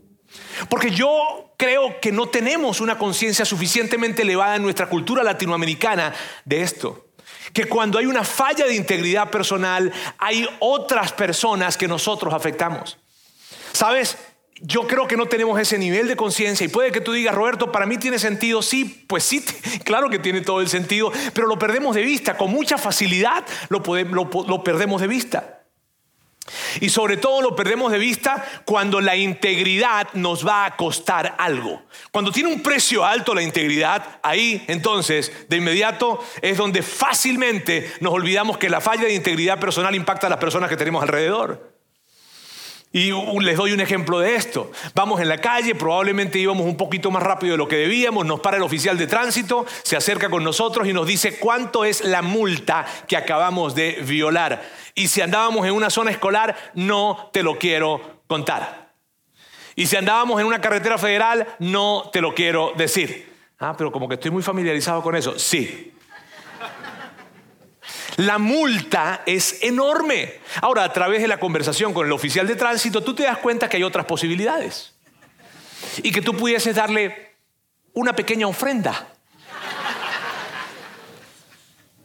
Porque 0.70 0.92
yo 0.92 1.52
creo 1.58 2.00
que 2.00 2.12
no 2.12 2.28
tenemos 2.28 2.80
una 2.80 3.00
conciencia 3.00 3.44
suficientemente 3.44 4.22
elevada 4.22 4.58
en 4.58 4.62
nuestra 4.62 4.88
cultura 4.88 5.24
latinoamericana 5.24 6.14
de 6.44 6.62
esto 6.62 7.05
que 7.56 7.70
cuando 7.70 7.98
hay 7.98 8.06
una 8.06 8.26
falla 8.26 8.66
de 8.66 8.76
integridad 8.76 9.32
personal, 9.32 9.92
hay 10.18 10.46
otras 10.60 11.14
personas 11.14 11.78
que 11.78 11.88
nosotros 11.88 12.34
afectamos. 12.34 12.98
¿Sabes? 13.72 14.18
Yo 14.60 14.86
creo 14.88 15.08
que 15.08 15.16
no 15.16 15.28
tenemos 15.28 15.58
ese 15.58 15.78
nivel 15.78 16.10
de 16.10 16.18
conciencia 16.18 16.66
y 16.66 16.68
puede 16.68 16.92
que 16.92 17.00
tú 17.00 17.14
digas, 17.14 17.34
Roberto, 17.34 17.72
para 17.72 17.86
mí 17.86 17.98
tiene 17.98 18.20
sentido, 18.20 18.62
sí, 18.62 19.06
pues 19.08 19.24
sí, 19.24 19.40
claro 19.86 20.10
que 20.10 20.20
tiene 20.20 20.42
todo 20.42 20.60
el 20.60 20.68
sentido, 20.68 21.14
pero 21.34 21.48
lo 21.48 21.58
perdemos 21.58 21.96
de 21.96 22.02
vista, 22.02 22.36
con 22.36 22.52
mucha 22.52 22.78
facilidad 22.78 23.46
lo, 23.70 23.82
lo 23.82 24.64
perdemos 24.66 25.00
de 25.00 25.08
vista. 25.08 25.65
Y 26.80 26.90
sobre 26.90 27.18
todo 27.18 27.42
lo 27.42 27.56
perdemos 27.56 27.92
de 27.92 27.98
vista 27.98 28.46
cuando 28.66 29.02
la 29.02 29.16
integridad 29.16 30.10
nos 30.14 30.46
va 30.46 30.66
a 30.66 30.76
costar 30.76 31.36
algo. 31.40 31.84
Cuando 32.12 32.32
tiene 32.32 32.54
un 32.54 32.62
precio 32.62 33.04
alto 33.04 33.34
la 33.34 33.42
integridad, 33.42 34.20
ahí 34.22 34.64
entonces 34.68 35.32
de 35.50 35.58
inmediato 35.58 36.24
es 36.42 36.58
donde 36.58 36.84
fácilmente 36.84 37.92
nos 38.00 38.14
olvidamos 38.14 38.58
que 38.58 38.70
la 38.70 38.82
falla 38.82 39.06
de 39.06 39.14
integridad 39.14 39.60
personal 39.60 39.96
impacta 39.96 40.28
a 40.28 40.30
las 40.30 40.40
personas 40.40 40.70
que 40.70 40.78
tenemos 40.78 41.02
alrededor. 41.02 41.75
Y 42.96 43.12
les 43.42 43.58
doy 43.58 43.74
un 43.74 43.82
ejemplo 43.82 44.20
de 44.20 44.36
esto. 44.36 44.72
Vamos 44.94 45.20
en 45.20 45.28
la 45.28 45.40
calle, 45.40 45.76
probablemente 45.76 46.40
íbamos 46.40 46.66
un 46.66 46.78
poquito 46.78 47.12
más 47.12 47.22
rápido 47.22 47.52
de 47.52 47.58
lo 47.58 47.68
que 47.68 47.76
debíamos, 47.76 48.26
nos 48.26 48.40
para 48.40 48.56
el 48.56 48.64
oficial 48.64 48.98
de 48.98 49.06
tránsito, 49.06 49.66
se 49.84 49.98
acerca 49.98 50.30
con 50.30 50.46
nosotros 50.46 50.88
y 50.88 50.94
nos 50.94 51.06
dice 51.06 51.38
cuánto 51.38 51.84
es 51.84 52.06
la 52.06 52.22
multa 52.22 52.86
que 53.06 53.18
acabamos 53.18 53.76
de 53.76 54.02
violar. 54.08 54.64
Y 54.94 55.10
si 55.10 55.20
andábamos 55.20 55.68
en 55.68 55.74
una 55.74 55.90
zona 55.90 56.10
escolar, 56.10 56.56
no 56.74 57.32
te 57.34 57.44
lo 57.44 57.58
quiero 57.58 58.22
contar. 58.28 58.94
Y 59.76 59.88
si 59.88 59.98
andábamos 59.98 60.40
en 60.40 60.48
una 60.48 60.62
carretera 60.62 60.98
federal, 60.98 61.48
no 61.60 62.10
te 62.14 62.22
lo 62.22 62.34
quiero 62.34 62.72
decir. 62.78 63.30
Ah, 63.60 63.76
pero 63.78 63.92
como 63.92 64.08
que 64.08 64.14
estoy 64.14 64.32
muy 64.32 64.42
familiarizado 64.42 65.04
con 65.04 65.18
eso. 65.18 65.38
Sí, 65.38 65.95
la 68.18 68.38
multa 68.38 69.24
es 69.26 69.62
enorme. 69.62 70.40
Ahora, 70.62 70.84
a 70.84 70.94
través 70.94 71.22
de 71.22 71.28
la 71.28 71.40
conversación 71.40 71.94
con 71.94 72.06
el 72.06 72.12
oficial 72.12 72.48
de 72.48 72.56
tránsito, 72.56 73.04
tú 73.04 73.14
te 73.14 73.24
das 73.24 73.38
cuenta 73.40 73.68
que 73.68 73.78
hay 73.78 73.84
otras 73.84 74.06
posibilidades. 74.06 74.94
Y 75.98 76.12
que 76.12 76.22
tú 76.22 76.36
pudieses 76.36 76.76
darle 76.76 77.36
una 77.94 78.14
pequeña 78.14 78.48
ofrenda 78.48 79.10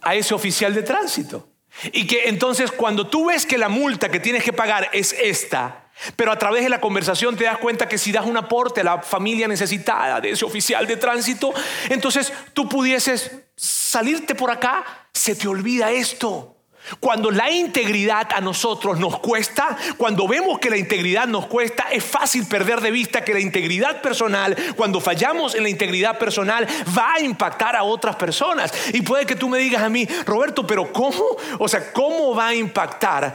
a 0.03 0.15
ese 0.15 0.35
oficial 0.35 0.75
de 0.75 0.83
tránsito. 0.83 1.49
Y 1.93 2.07
que 2.07 2.25
entonces 2.29 2.73
cuando 2.73 3.07
tú 3.07 3.27
ves 3.27 3.47
que 3.47 3.59
la 3.59 3.69
multa 3.69 4.11
que 4.11 4.21
tienes 4.21 4.43
que 4.43 4.53
pagar 4.53 4.91
es 4.93 5.13
esta, 5.13 5.80
pero 6.17 6.33
a 6.33 6.39
través 6.39 6.63
de 6.63 6.71
la 6.71 6.81
conversación 6.81 7.37
te 7.37 7.45
das 7.45 7.59
cuenta 7.59 7.89
que 7.89 7.99
si 7.99 8.13
das 8.13 8.27
un 8.27 8.37
aporte 8.37 8.81
a 8.81 8.85
la 8.85 9.03
familia 9.03 9.49
necesitada 9.49 10.21
de 10.21 10.31
ese 10.31 10.45
oficial 10.45 10.87
de 10.87 10.97
tránsito, 10.97 11.53
entonces 11.89 12.33
tú 12.53 12.69
pudieses 12.69 13.31
salirte 13.57 14.35
por 14.35 14.51
acá, 14.51 14.85
se 15.13 15.35
te 15.35 15.49
olvida 15.49 15.91
esto. 15.91 16.57
Cuando 16.99 17.31
la 17.31 17.51
integridad 17.51 18.29
a 18.35 18.41
nosotros 18.41 18.99
nos 18.99 19.19
cuesta, 19.21 19.77
cuando 19.97 20.27
vemos 20.27 20.59
que 20.59 20.71
la 20.71 20.79
integridad 20.79 21.29
nos 21.29 21.47
cuesta, 21.47 21.85
es 21.93 22.03
fácil 22.03 22.47
perder 22.47 22.81
de 22.81 22.91
vista 22.91 23.23
que 23.23 23.35
la 23.35 23.41
integridad 23.41 24.01
personal, 24.01 24.57
cuando 24.77 24.99
fallamos 24.99 25.55
en 25.55 25.63
la 25.63 25.69
integridad 25.69 26.19
personal, 26.19 26.67
va 26.97 27.15
a 27.15 27.21
impactar 27.21 27.77
a 27.77 27.83
otras 27.83 28.17
personas. 28.17 28.73
Y 28.95 29.03
puede 29.03 29.27
que 29.27 29.37
tú 29.37 29.49
me 29.49 29.59
digas 29.59 29.83
a 29.83 29.89
mí, 29.89 30.09
Roberto, 30.25 30.67
pero 30.67 30.91
¿cómo? 30.93 31.23
O 31.59 31.69
sea, 31.69 31.93
¿cómo 31.93 32.35
va 32.35 32.49
a 32.49 32.55
impactar 32.55 33.35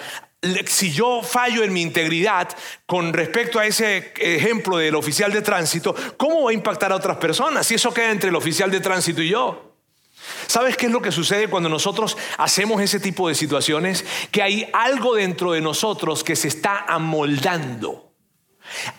si 0.67 0.91
yo 0.91 1.21
fallo 1.23 1.63
en 1.63 1.73
mi 1.73 1.81
integridad 1.81 2.49
con 2.85 3.13
respecto 3.13 3.59
a 3.59 3.65
ese 3.65 4.13
ejemplo 4.17 4.77
del 4.77 4.95
oficial 4.95 5.31
de 5.31 5.41
tránsito, 5.41 5.95
¿cómo 6.17 6.43
va 6.43 6.51
a 6.51 6.53
impactar 6.53 6.91
a 6.91 6.95
otras 6.95 7.17
personas 7.17 7.65
si 7.65 7.75
eso 7.75 7.93
queda 7.93 8.11
entre 8.11 8.29
el 8.29 8.35
oficial 8.35 8.69
de 8.69 8.79
tránsito 8.79 9.21
y 9.21 9.29
yo? 9.29 9.75
¿Sabes 10.47 10.77
qué 10.77 10.87
es 10.87 10.91
lo 10.91 11.01
que 11.01 11.11
sucede 11.11 11.49
cuando 11.49 11.69
nosotros 11.69 12.17
hacemos 12.37 12.81
ese 12.81 12.99
tipo 12.99 13.27
de 13.27 13.35
situaciones? 13.35 14.05
Que 14.31 14.41
hay 14.41 14.69
algo 14.73 15.15
dentro 15.15 15.51
de 15.51 15.61
nosotros 15.61 16.23
que 16.23 16.35
se 16.35 16.47
está 16.47 16.85
amoldando. 16.87 18.11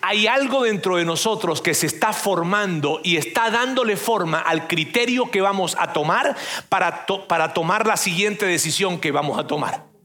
Hay 0.00 0.28
algo 0.28 0.62
dentro 0.62 0.97
de 0.97 1.05
nosotros 1.05 1.61
que 1.61 1.75
se 1.75 1.87
está 1.87 2.12
formando 2.12 3.00
y 3.02 3.16
está 3.16 3.50
dándole 3.50 3.97
forma 3.97 4.38
al 4.38 4.69
criterio 4.69 5.31
que 5.31 5.40
vamos 5.40 5.76
a 5.78 5.93
tomar 5.93 6.37
para, 6.69 7.07
para 7.28 7.52
tomar 7.52 7.87
la 7.87 7.97
siguiente 7.97 8.47
decisión 8.47 9.00
que 9.00 9.11
vamos 9.11 9.38
a 9.38 9.47
tomar. 9.47 9.96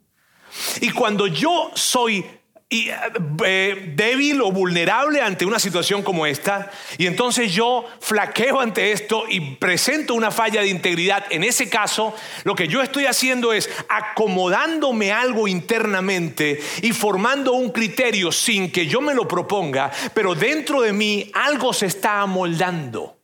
Y 0.81 0.91
cuando 0.91 1.27
yo 1.27 1.71
soy 1.75 2.25
y, 2.73 2.89
eh, 2.89 3.93
débil 3.95 4.41
o 4.41 4.49
vulnerable 4.49 5.19
ante 5.19 5.45
una 5.45 5.59
situación 5.59 6.03
como 6.03 6.25
esta, 6.25 6.71
y 6.97 7.05
entonces 7.05 7.51
yo 7.51 7.85
flaqueo 7.99 8.61
ante 8.61 8.93
esto 8.93 9.25
y 9.27 9.55
presento 9.55 10.13
una 10.13 10.31
falla 10.31 10.61
de 10.61 10.69
integridad, 10.69 11.25
en 11.31 11.43
ese 11.43 11.69
caso, 11.69 12.15
lo 12.45 12.55
que 12.55 12.69
yo 12.69 12.81
estoy 12.81 13.07
haciendo 13.07 13.51
es 13.51 13.69
acomodándome 13.89 15.11
algo 15.11 15.49
internamente 15.49 16.61
y 16.81 16.93
formando 16.93 17.51
un 17.51 17.71
criterio 17.71 18.31
sin 18.31 18.71
que 18.71 18.87
yo 18.87 19.01
me 19.01 19.13
lo 19.13 19.27
proponga, 19.27 19.91
pero 20.13 20.33
dentro 20.33 20.81
de 20.81 20.93
mí 20.93 21.29
algo 21.33 21.73
se 21.73 21.87
está 21.87 22.21
amoldando 22.21 23.17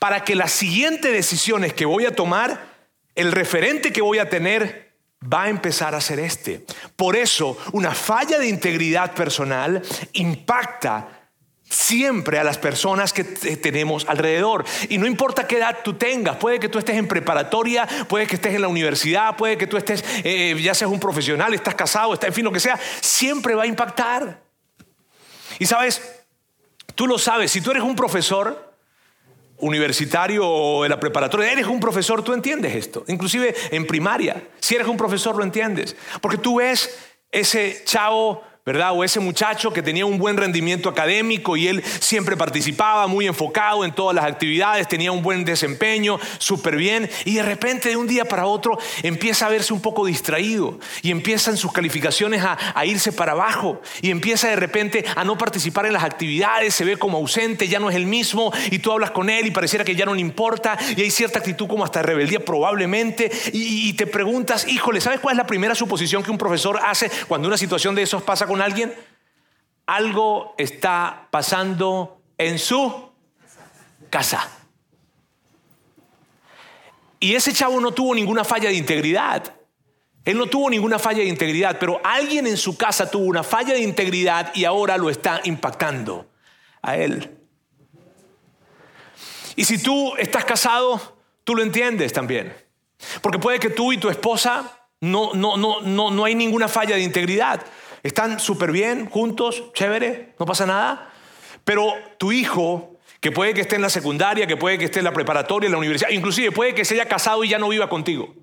para 0.00 0.24
que 0.24 0.34
las 0.34 0.50
siguientes 0.50 1.12
decisiones 1.12 1.72
que 1.72 1.86
voy 1.86 2.04
a 2.04 2.16
tomar, 2.16 2.66
el 3.14 3.30
referente 3.30 3.92
que 3.92 4.02
voy 4.02 4.18
a 4.18 4.28
tener, 4.28 4.87
va 5.22 5.44
a 5.44 5.48
empezar 5.48 5.94
a 5.94 6.00
ser 6.00 6.20
este. 6.20 6.64
Por 6.96 7.16
eso, 7.16 7.56
una 7.72 7.92
falla 7.92 8.38
de 8.38 8.48
integridad 8.48 9.14
personal 9.14 9.82
impacta 10.12 11.08
siempre 11.68 12.38
a 12.38 12.44
las 12.44 12.56
personas 12.56 13.12
que 13.12 13.24
tenemos 13.24 14.06
alrededor. 14.08 14.64
Y 14.88 14.98
no 14.98 15.06
importa 15.06 15.46
qué 15.46 15.58
edad 15.58 15.78
tú 15.84 15.94
tengas, 15.94 16.36
puede 16.36 16.58
que 16.58 16.68
tú 16.68 16.78
estés 16.78 16.96
en 16.96 17.08
preparatoria, 17.08 17.86
puede 18.08 18.26
que 18.26 18.36
estés 18.36 18.54
en 18.54 18.62
la 18.62 18.68
universidad, 18.68 19.36
puede 19.36 19.58
que 19.58 19.66
tú 19.66 19.76
estés, 19.76 20.04
eh, 20.24 20.56
ya 20.60 20.74
seas 20.74 20.90
un 20.90 21.00
profesional, 21.00 21.52
estás 21.52 21.74
casado, 21.74 22.14
está, 22.14 22.28
en 22.28 22.32
fin, 22.32 22.44
lo 22.44 22.52
que 22.52 22.60
sea, 22.60 22.78
siempre 23.00 23.54
va 23.54 23.64
a 23.64 23.66
impactar. 23.66 24.42
Y 25.58 25.66
sabes, 25.66 26.00
tú 26.94 27.06
lo 27.06 27.18
sabes, 27.18 27.50
si 27.50 27.60
tú 27.60 27.70
eres 27.72 27.82
un 27.82 27.96
profesor, 27.96 28.67
universitario 29.60 30.48
o 30.48 30.82
de 30.82 30.88
la 30.88 31.00
preparatoria, 31.00 31.52
eres 31.52 31.66
un 31.66 31.80
profesor, 31.80 32.22
tú 32.22 32.32
entiendes 32.32 32.74
esto. 32.74 33.04
Inclusive 33.08 33.54
en 33.70 33.86
primaria, 33.86 34.42
si 34.60 34.74
eres 34.74 34.86
un 34.86 34.96
profesor 34.96 35.36
lo 35.36 35.44
entiendes. 35.44 35.96
Porque 36.20 36.38
tú 36.38 36.56
ves 36.56 36.98
ese 37.30 37.82
chavo 37.84 38.42
¿verdad? 38.68 38.92
O 38.94 39.02
ese 39.02 39.18
muchacho 39.18 39.72
que 39.72 39.82
tenía 39.82 40.04
un 40.04 40.18
buen 40.18 40.36
rendimiento 40.36 40.90
académico 40.90 41.56
y 41.56 41.68
él 41.68 41.82
siempre 42.00 42.36
participaba 42.36 43.06
muy 43.06 43.26
enfocado 43.26 43.82
en 43.82 43.92
todas 43.92 44.14
las 44.14 44.26
actividades, 44.26 44.86
tenía 44.86 45.10
un 45.10 45.22
buen 45.22 45.46
desempeño, 45.46 46.20
súper 46.36 46.76
bien, 46.76 47.08
y 47.24 47.36
de 47.36 47.42
repente 47.44 47.88
de 47.88 47.96
un 47.96 48.06
día 48.06 48.26
para 48.26 48.44
otro 48.44 48.78
empieza 49.02 49.46
a 49.46 49.48
verse 49.48 49.72
un 49.72 49.80
poco 49.80 50.04
distraído 50.04 50.78
y 51.00 51.10
empiezan 51.10 51.56
sus 51.56 51.72
calificaciones 51.72 52.42
a, 52.44 52.58
a 52.78 52.84
irse 52.84 53.10
para 53.10 53.32
abajo 53.32 53.80
y 54.02 54.10
empieza 54.10 54.48
de 54.48 54.56
repente 54.56 55.02
a 55.16 55.24
no 55.24 55.38
participar 55.38 55.86
en 55.86 55.94
las 55.94 56.04
actividades, 56.04 56.74
se 56.74 56.84
ve 56.84 56.98
como 56.98 57.16
ausente, 57.16 57.68
ya 57.68 57.80
no 57.80 57.88
es 57.88 57.96
el 57.96 58.04
mismo 58.04 58.52
y 58.70 58.80
tú 58.80 58.92
hablas 58.92 59.12
con 59.12 59.30
él 59.30 59.46
y 59.46 59.50
pareciera 59.50 59.82
que 59.82 59.94
ya 59.96 60.04
no 60.04 60.12
le 60.12 60.20
importa 60.20 60.76
y 60.94 61.00
hay 61.00 61.10
cierta 61.10 61.38
actitud 61.38 61.68
como 61.68 61.84
hasta 61.84 62.02
rebeldía 62.02 62.44
probablemente 62.44 63.30
y, 63.50 63.88
y 63.88 63.94
te 63.94 64.06
preguntas, 64.06 64.68
híjole, 64.68 65.00
¿sabes 65.00 65.20
cuál 65.20 65.36
es 65.36 65.38
la 65.38 65.46
primera 65.46 65.74
suposición 65.74 66.22
que 66.22 66.30
un 66.30 66.36
profesor 66.36 66.78
hace 66.84 67.10
cuando 67.26 67.48
una 67.48 67.56
situación 67.56 67.94
de 67.94 68.02
esos 68.02 68.22
pasa 68.22 68.46
con 68.46 68.57
alguien? 68.62 68.94
Algo 69.86 70.54
está 70.58 71.28
pasando 71.30 72.20
en 72.36 72.58
su 72.58 73.10
casa. 74.10 74.48
Y 77.20 77.34
ese 77.34 77.52
chavo 77.52 77.80
no 77.80 77.92
tuvo 77.92 78.14
ninguna 78.14 78.44
falla 78.44 78.68
de 78.68 78.76
integridad. 78.76 79.54
Él 80.24 80.36
no 80.36 80.46
tuvo 80.46 80.68
ninguna 80.68 80.98
falla 80.98 81.20
de 81.20 81.28
integridad, 81.28 81.78
pero 81.80 82.00
alguien 82.04 82.46
en 82.46 82.56
su 82.56 82.76
casa 82.76 83.10
tuvo 83.10 83.24
una 83.24 83.42
falla 83.42 83.72
de 83.72 83.80
integridad 83.80 84.54
y 84.54 84.64
ahora 84.64 84.98
lo 84.98 85.08
está 85.08 85.40
impactando 85.44 86.28
a 86.82 86.96
él. 86.96 87.38
Y 89.56 89.64
si 89.64 89.82
tú 89.82 90.14
estás 90.16 90.44
casado, 90.44 91.18
tú 91.44 91.54
lo 91.54 91.62
entiendes 91.62 92.12
también. 92.12 92.54
Porque 93.22 93.38
puede 93.38 93.58
que 93.58 93.70
tú 93.70 93.92
y 93.92 93.98
tu 93.98 94.08
esposa 94.10 94.78
no, 95.00 95.32
no, 95.34 95.56
no, 95.56 95.80
no, 95.80 96.10
no 96.10 96.24
hay 96.24 96.34
ninguna 96.34 96.68
falla 96.68 96.96
de 96.96 97.02
integridad. 97.02 97.64
Están 98.02 98.40
súper 98.40 98.72
bien, 98.72 99.06
juntos, 99.06 99.72
chévere, 99.72 100.34
no 100.38 100.46
pasa 100.46 100.66
nada. 100.66 101.12
Pero 101.64 101.92
tu 102.18 102.32
hijo, 102.32 102.98
que 103.20 103.32
puede 103.32 103.54
que 103.54 103.60
esté 103.62 103.76
en 103.76 103.82
la 103.82 103.90
secundaria, 103.90 104.46
que 104.46 104.56
puede 104.56 104.78
que 104.78 104.86
esté 104.86 105.00
en 105.00 105.04
la 105.04 105.12
preparatoria, 105.12 105.66
en 105.66 105.72
la 105.72 105.78
universidad, 105.78 106.10
inclusive 106.10 106.52
puede 106.52 106.74
que 106.74 106.84
se 106.84 106.94
haya 106.94 107.06
casado 107.06 107.44
y 107.44 107.48
ya 107.48 107.58
no 107.58 107.68
viva 107.68 107.88
contigo. 107.88 108.34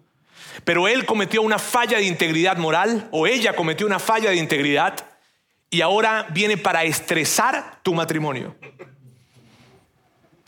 Pero 0.63 0.87
él 0.87 1.05
cometió 1.05 1.41
una 1.41 1.59
falla 1.59 1.97
de 1.97 2.05
integridad 2.05 2.57
moral 2.57 3.07
o 3.11 3.27
ella 3.27 3.55
cometió 3.55 3.85
una 3.85 3.99
falla 3.99 4.29
de 4.29 4.37
integridad 4.37 5.05
y 5.69 5.81
ahora 5.81 6.27
viene 6.31 6.57
para 6.57 6.83
estresar 6.83 7.79
tu 7.83 7.93
matrimonio. 7.93 8.55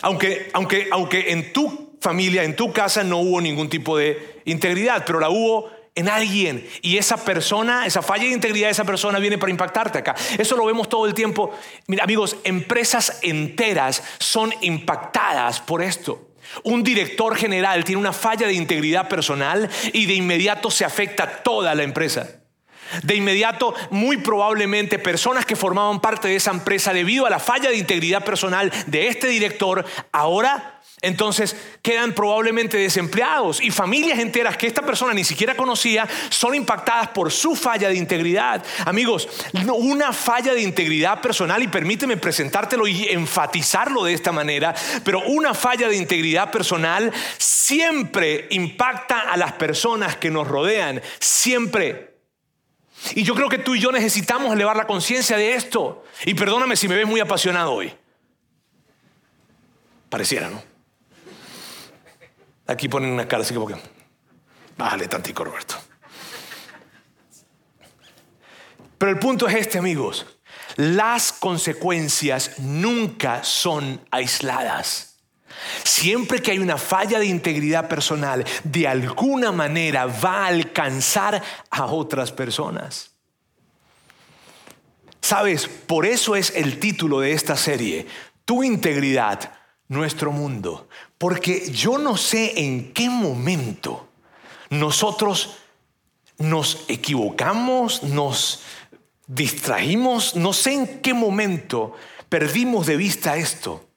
Aunque, 0.02 0.50
aunque, 0.54 0.88
aunque 0.92 1.32
en 1.32 1.52
tu 1.52 1.98
familia, 2.00 2.44
en 2.44 2.56
tu 2.56 2.72
casa 2.72 3.04
no 3.04 3.18
hubo 3.18 3.42
ningún 3.42 3.70
tipo 3.70 3.98
de 3.98 4.42
integridad, 4.46 5.04
pero 5.06 5.20
la 5.20 5.30
hubo 5.30 5.72
en 5.98 6.08
alguien 6.08 6.66
y 6.82 6.98
esa 6.98 7.18
persona, 7.18 7.86
esa 7.88 8.04
falla 8.04 8.24
de 8.24 8.30
integridad 8.30 8.68
de 8.68 8.72
esa 8.72 8.86
persona 8.86 9.18
viene 9.18 9.40
para 9.40 9.52
impactarte 9.52 9.98
acá. 9.98 10.16
Eso 10.38 10.56
lo 10.56 10.66
vemos 10.66 10.88
todo 10.88 11.08
el 11.08 11.14
tiempo. 11.16 11.52
Mira, 11.88 12.04
amigos, 12.04 12.38
empresas 12.44 13.20
enteras 13.24 14.04
son 14.20 14.54
impactadas 14.62 15.60
por 15.60 15.82
esto. 15.82 16.30
Un 16.64 16.84
director 16.84 17.36
general 17.36 17.84
tiene 17.84 18.00
una 18.00 18.14
falla 18.14 18.46
de 18.46 18.54
integridad 18.54 19.10
personal 19.10 19.70
y 19.92 20.06
de 20.06 20.14
inmediato 20.14 20.70
se 20.70 20.86
afecta 20.86 21.42
toda 21.44 21.74
la 21.74 21.82
empresa. 21.82 22.42
De 23.04 23.16
inmediato, 23.16 23.74
muy 23.90 24.18
probablemente, 24.18 25.00
personas 25.00 25.46
que 25.46 25.56
formaban 25.56 26.00
parte 26.00 26.28
de 26.28 26.36
esa 26.36 26.52
empresa 26.52 26.94
debido 26.94 27.26
a 27.26 27.30
la 27.30 27.40
falla 27.40 27.70
de 27.70 27.78
integridad 27.78 28.24
personal 28.24 28.72
de 28.86 29.08
este 29.08 29.28
director, 29.28 29.84
ahora 30.12 30.77
entonces 31.02 31.56
quedan 31.84 32.14
probablemente 32.14 32.76
desempleados 32.78 33.62
y 33.62 33.70
familias 33.70 34.18
enteras 34.18 34.58
que 34.58 34.66
esta 34.66 34.82
persona 34.82 35.14
ni 35.14 35.24
siquiera 35.24 35.56
conocía 35.56 36.08
son 36.30 36.56
impactadas 36.56 37.10
por 37.10 37.32
su 37.32 37.56
falla 37.56 37.90
de 37.90 37.96
integridad. 37.96 38.66
Amigos, 38.84 39.30
una 39.76 40.12
falla 40.12 40.56
de 40.56 40.62
integridad 40.62 41.22
personal, 41.22 41.62
y 41.62 41.68
permíteme 41.68 42.18
presentártelo 42.18 42.88
y 42.88 43.10
enfatizarlo 43.10 44.04
de 44.04 44.14
esta 44.14 44.32
manera, 44.32 44.74
pero 45.04 45.22
una 45.28 45.54
falla 45.54 45.88
de 45.88 45.98
integridad 45.98 46.50
personal 46.50 47.14
siempre 47.38 48.48
impacta 48.50 49.32
a 49.32 49.38
las 49.38 49.54
personas 49.54 50.16
que 50.16 50.32
nos 50.32 50.48
rodean, 50.48 51.00
siempre. 51.20 52.18
Y 53.14 53.22
yo 53.22 53.36
creo 53.36 53.50
que 53.50 53.60
tú 53.60 53.76
y 53.76 53.80
yo 53.80 53.92
necesitamos 53.92 54.52
elevar 54.52 54.76
la 54.76 54.88
conciencia 54.88 55.38
de 55.38 55.54
esto. 55.54 56.04
Y 56.26 56.34
perdóname 56.34 56.76
si 56.76 56.88
me 56.88 56.96
ves 56.96 57.06
muy 57.06 57.20
apasionado 57.20 57.72
hoy. 57.72 57.94
Pareciera, 60.10 60.50
¿no? 60.50 60.77
Aquí 62.68 62.90
ponen 62.90 63.12
una 63.12 63.28
cara 63.28 63.44
así 63.44 63.54
como 63.54 63.68
que, 63.68 63.76
bájale 64.78 65.08
tantico, 65.08 65.44
Roberto. 65.44 65.76
Pero 68.98 69.12
el 69.12 69.20
punto 69.20 69.48
es 69.48 69.56
este, 69.56 69.78
amigos. 69.78 70.26
Las 70.76 71.32
consecuencias 71.32 72.60
nunca 72.60 73.44
son 73.44 74.02
aisladas. 74.12 75.18
Siempre 75.84 76.42
que 76.42 76.52
hay 76.52 76.60
una 76.60 76.78
falla 76.78 77.20
de 77.20 77.26
integridad 77.26 77.88
personal, 77.88 78.46
de 78.64 78.88
alguna 78.88 79.52
manera 79.52 80.06
va 80.06 80.44
a 80.44 80.48
alcanzar 80.48 81.42
a 81.70 81.86
otras 81.86 82.32
personas. 82.32 83.12
Sabes, 85.22 85.68
por 85.68 86.06
eso 86.06 86.36
es 86.36 86.54
el 86.56 86.80
título 86.80 87.20
de 87.20 87.34
esta 87.34 87.56
serie, 87.56 88.08
Tu 88.46 88.64
integridad, 88.64 89.52
nuestro 89.88 90.32
mundo. 90.32 90.88
Porque 91.18 91.72
yo 91.72 91.98
no 91.98 92.18
sé 92.18 92.60
en 92.64 92.94
qué 92.94 93.10
momento 93.10 94.08
nosotros 94.70 95.58
nos 96.38 96.86
equivocamos, 96.88 98.04
nos 98.04 98.62
distraímos, 99.28 100.36
no 100.36 100.54
sé 100.54 100.74
en 100.74 101.02
qué 101.02 101.14
momento 101.14 101.94
perdimos 102.30 102.86
de 102.86 102.98
vista 102.98 103.38
esto 103.38 103.90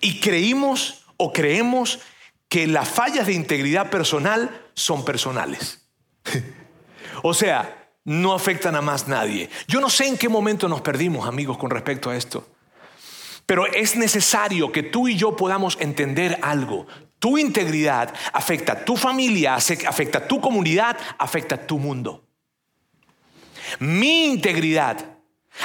y 0.00 0.20
creímos 0.20 1.04
o 1.16 1.32
creemos 1.32 2.00
que 2.48 2.66
las 2.66 2.88
fallas 2.88 3.26
de 3.26 3.32
integridad 3.32 3.90
personal 3.90 4.68
son 4.74 5.04
personales. 5.04 5.86
o 7.22 7.34
sea, 7.34 7.90
no 8.04 8.34
afectan 8.34 8.76
a 8.76 8.80
más 8.80 9.08
nadie. 9.08 9.50
Yo 9.66 9.80
no 9.80 9.90
sé 9.90 10.06
en 10.06 10.16
qué 10.16 10.28
momento 10.28 10.68
nos 10.68 10.80
perdimos, 10.80 11.26
amigos, 11.28 11.58
con 11.58 11.70
respecto 11.70 12.10
a 12.10 12.16
esto. 12.16 12.46
Pero 13.46 13.66
es 13.66 13.96
necesario 13.96 14.72
que 14.72 14.82
tú 14.82 15.08
y 15.08 15.16
yo 15.16 15.36
podamos 15.36 15.78
entender 15.80 16.38
algo. 16.42 16.86
Tu 17.18 17.38
integridad 17.38 18.12
afecta 18.32 18.72
a 18.72 18.84
tu 18.84 18.96
familia, 18.96 19.54
afecta 19.54 20.18
a 20.18 20.28
tu 20.28 20.40
comunidad, 20.40 20.98
afecta 21.18 21.54
a 21.54 21.66
tu 21.66 21.78
mundo. 21.78 22.24
Mi 23.78 24.26
integridad 24.26 25.16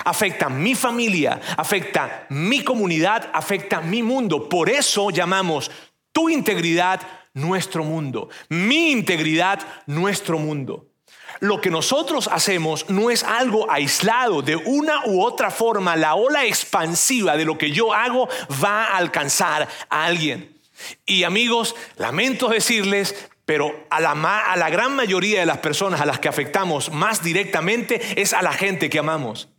afecta 0.05 0.45
a 0.45 0.49
mi 0.49 0.75
familia, 0.75 1.41
afecta 1.57 2.03
a 2.03 2.33
mi 2.33 2.63
comunidad, 2.63 3.29
afecta 3.33 3.77
a 3.77 3.81
mi 3.81 4.03
mundo. 4.03 4.47
Por 4.47 4.69
eso 4.69 5.09
llamamos 5.09 5.69
tu 6.11 6.29
integridad 6.29 7.01
nuestro 7.33 7.83
mundo, 7.83 8.29
mi 8.49 8.91
integridad 8.91 9.59
nuestro 9.87 10.37
mundo. 10.37 10.90
Lo 11.39 11.61
que 11.61 11.69
nosotros 11.69 12.29
hacemos 12.31 12.89
no 12.89 13.09
es 13.09 13.23
algo 13.23 13.71
aislado, 13.71 14.41
de 14.41 14.55
una 14.55 15.05
u 15.05 15.23
otra 15.23 15.51
forma 15.51 15.95
la 15.95 16.15
ola 16.15 16.45
expansiva 16.45 17.37
de 17.37 17.45
lo 17.45 17.57
que 17.57 17.71
yo 17.71 17.93
hago 17.93 18.27
va 18.63 18.85
a 18.85 18.97
alcanzar 18.97 19.67
a 19.89 20.05
alguien. 20.05 20.59
Y 21.05 21.23
amigos, 21.23 21.75
lamento 21.97 22.49
decirles, 22.49 23.29
pero 23.45 23.85
a 23.89 23.99
la, 23.99 24.69
gran 24.69 24.95
mayoría 24.95 25.41
de 25.41 25.45
las 25.45 25.57
personas 25.57 26.01
a 26.01 26.05
las 26.05 26.19
que 26.19 26.29
afectamos 26.29 26.91
más 26.91 27.23
directamente 27.23 28.21
es 28.21 28.33
a 28.33 28.41
la 28.41 28.53
gente 28.53 28.89
que 28.89 28.99
amamos. 28.99 29.49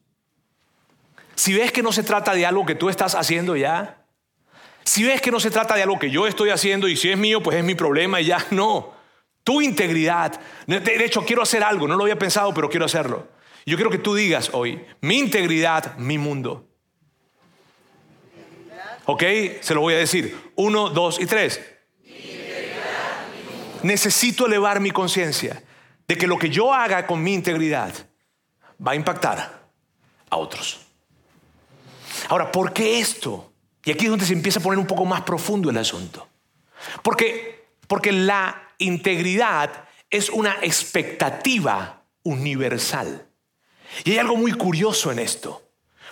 Si 1.35 1.52
ves 1.52 1.73
que 1.73 1.83
no 1.83 1.93
se 1.93 2.02
trata 2.02 2.35
de 2.35 2.47
algo 2.47 2.64
que 2.64 2.75
tú 2.75 2.88
estás 2.88 3.14
haciendo 3.14 3.57
ya, 3.57 4.05
si 4.85 5.05
ves 5.05 5.21
que 5.21 5.31
no 5.31 5.41
se 5.41 5.50
trata 5.50 5.75
de 5.75 5.83
algo 5.83 5.99
que 5.99 6.11
yo 6.11 6.26
estoy 6.26 6.50
haciendo 6.50 6.88
y 6.88 6.97
si 6.97 7.11
es 7.11 7.19
mío, 7.19 7.43
pues 7.43 7.57
es 7.57 7.64
mi 7.64 7.75
problema 7.75 8.21
y 8.21 8.26
ya 8.26 8.45
no. 8.50 8.93
Tu 9.45 9.61
integridad. 9.61 10.41
De 10.67 11.05
hecho, 11.05 11.25
quiero 11.25 11.43
hacer 11.43 11.63
algo, 11.63 11.89
no 11.89 11.97
lo 11.97 12.05
había 12.05 12.19
pensado, 12.19 12.53
pero 12.55 12.69
quiero 12.69 12.87
hacerlo. 12.87 13.29
Yo 13.65 13.77
quiero 13.77 13.91
que 13.91 13.99
tú 13.99 14.15
digas 14.15 14.51
hoy, 14.53 14.85
mi 15.01 15.19
integridad, 15.19 15.97
mi 15.97 16.19
mundo. 16.19 16.69
¿Ok? 19.07 19.23
Se 19.61 19.75
lo 19.75 19.81
voy 19.81 19.95
a 19.95 19.99
decir. 19.99 20.53
Uno, 20.57 20.91
dos 20.91 21.21
y 21.21 21.27
tres. 21.27 21.61
Necesito 23.83 24.47
elevar 24.47 24.81
mi 24.81 24.91
conciencia 24.91 25.63
de 26.07 26.17
que 26.17 26.27
lo 26.27 26.39
que 26.39 26.51
yo 26.51 26.73
haga 26.73 27.07
con 27.07 27.23
mi 27.23 27.35
integridad 27.35 27.93
va 28.85 28.93
a 28.93 28.95
impactar 28.95 29.63
a 30.31 30.37
otros. 30.37 30.81
Ahora, 32.29 32.51
¿por 32.53 32.73
qué 32.73 33.01
esto? 33.01 33.53
Y 33.85 33.91
aquí 33.91 34.05
es 34.05 34.11
donde 34.11 34.27
se 34.27 34.33
empieza 34.33 34.61
a 34.61 34.63
poner 34.63 34.79
un 34.79 34.87
poco 34.87 35.05
más 35.05 35.23
profundo 35.23 35.71
el 35.71 35.77
asunto. 35.77 36.29
Porque, 37.03 37.67
porque 37.89 38.13
la 38.13 38.72
integridad 38.83 39.85
es 40.11 40.31
una 40.31 40.57
expectativa 40.62 42.05
universal. 42.23 43.26
Y 44.04 44.13
hay 44.13 44.19
algo 44.19 44.37
muy 44.37 44.52
curioso 44.52 45.11
en 45.11 45.19
esto, 45.19 45.63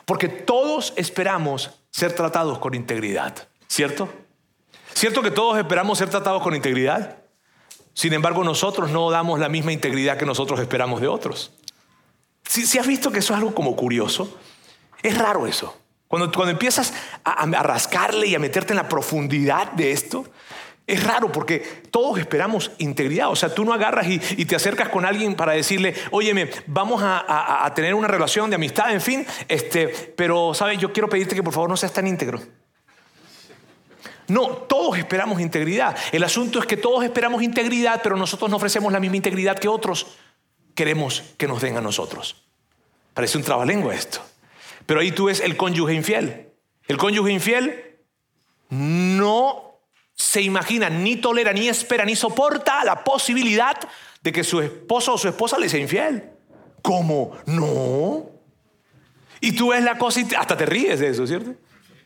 porque 0.04 0.28
todos 0.28 0.92
esperamos 0.96 1.70
ser 1.90 2.14
tratados 2.14 2.58
con 2.58 2.74
integridad, 2.74 3.48
¿cierto? 3.68 4.08
¿Cierto 4.94 5.22
que 5.22 5.30
todos 5.30 5.58
esperamos 5.58 5.98
ser 5.98 6.10
tratados 6.10 6.42
con 6.42 6.54
integridad? 6.54 7.18
Sin 7.94 8.12
embargo, 8.12 8.44
nosotros 8.44 8.90
no 8.90 9.10
damos 9.10 9.38
la 9.40 9.48
misma 9.48 9.72
integridad 9.72 10.16
que 10.16 10.26
nosotros 10.26 10.60
esperamos 10.60 11.00
de 11.00 11.08
otros. 11.08 11.52
Si, 12.46 12.78
has 12.78 12.86
visto 12.86 13.12
que 13.12 13.20
eso 13.20 13.32
es 13.32 13.38
algo 13.38 13.54
como 13.54 13.76
curioso, 13.76 14.38
es 15.02 15.16
raro 15.16 15.46
eso. 15.46 15.76
Cuando, 16.08 16.32
cuando 16.32 16.50
empiezas 16.50 16.92
a, 17.24 17.42
a 17.42 17.62
rascarle 17.62 18.26
y 18.26 18.34
a 18.34 18.38
meterte 18.38 18.72
en 18.72 18.78
la 18.78 18.88
profundidad 18.88 19.72
de 19.72 19.92
esto, 19.92 20.26
es 20.90 21.04
raro 21.04 21.30
porque 21.30 21.60
todos 21.90 22.18
esperamos 22.18 22.72
integridad. 22.78 23.30
O 23.30 23.36
sea, 23.36 23.54
tú 23.54 23.64
no 23.64 23.72
agarras 23.72 24.06
y, 24.08 24.44
te 24.44 24.56
acercas 24.56 24.88
con 24.88 25.04
alguien 25.04 25.34
para 25.34 25.52
decirle, 25.52 25.94
óyeme, 26.10 26.50
vamos 26.66 27.00
a, 27.04 27.72
tener 27.74 27.94
una 27.94 28.08
relación 28.08 28.50
de 28.50 28.56
amistad, 28.56 28.92
en 28.92 29.00
fin, 29.00 29.26
este, 29.48 29.88
pero, 29.88 30.52
¿sabes? 30.54 30.78
Yo 30.78 30.92
quiero 30.92 31.08
pedirte 31.08 31.34
que 31.34 31.42
por 31.42 31.54
favor 31.54 31.70
no 31.70 31.76
seas 31.76 31.92
tan 31.92 32.06
íntegro. 32.06 32.40
No, 34.28 34.48
todos 34.48 34.98
esperamos 34.98 35.40
integridad. 35.40 35.96
El 36.12 36.22
asunto 36.24 36.58
es 36.58 36.66
que 36.66 36.76
todos 36.76 37.04
esperamos 37.04 37.42
integridad, 37.42 38.00
pero 38.02 38.16
nosotros 38.16 38.50
no 38.50 38.56
ofrecemos 38.56 38.92
la 38.92 39.00
misma 39.00 39.16
integridad 39.16 39.58
que 39.58 39.68
otros 39.68 40.18
queremos 40.74 41.22
que 41.36 41.48
nos 41.48 41.60
den 41.60 41.76
a 41.76 41.80
nosotros. 41.80 42.44
Parece 43.14 43.38
un 43.38 43.44
trabalengua 43.44 43.94
esto. 43.94 44.20
Pero 44.86 45.00
ahí 45.00 45.12
tú 45.12 45.26
ves 45.26 45.40
el 45.40 45.56
cónyuge 45.56 45.94
infiel. 45.94 46.52
El 46.86 46.96
cónyuge 46.96 47.32
infiel 47.32 47.98
no 48.70 49.69
se 50.20 50.42
imagina, 50.42 50.90
ni 50.90 51.16
tolera, 51.16 51.50
ni 51.50 51.66
espera, 51.66 52.04
ni 52.04 52.14
soporta 52.14 52.84
la 52.84 53.02
posibilidad 53.02 53.74
de 54.22 54.32
que 54.32 54.44
su 54.44 54.60
esposo 54.60 55.14
o 55.14 55.18
su 55.18 55.28
esposa 55.28 55.58
le 55.58 55.66
sea 55.66 55.80
infiel. 55.80 56.28
¿Cómo? 56.82 57.38
No. 57.46 58.28
Y 59.40 59.52
tú 59.52 59.70
ves 59.70 59.82
la 59.82 59.96
cosa 59.96 60.20
y 60.20 60.28
hasta 60.34 60.58
te 60.58 60.66
ríes 60.66 61.00
de 61.00 61.08
eso, 61.08 61.26
¿cierto? 61.26 61.54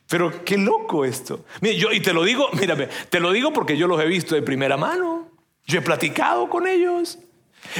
Pero 0.08 0.44
qué 0.44 0.56
loco 0.56 1.04
esto. 1.04 1.44
yo, 1.60 1.90
y 1.90 1.98
te 1.98 2.12
lo 2.12 2.22
digo, 2.22 2.48
mírame, 2.52 2.86
te 3.10 3.18
lo 3.18 3.32
digo 3.32 3.52
porque 3.52 3.76
yo 3.76 3.88
los 3.88 4.00
he 4.00 4.06
visto 4.06 4.36
de 4.36 4.42
primera 4.42 4.76
mano. 4.76 5.32
Yo 5.66 5.80
he 5.80 5.82
platicado 5.82 6.48
con 6.48 6.68
ellos. 6.68 7.18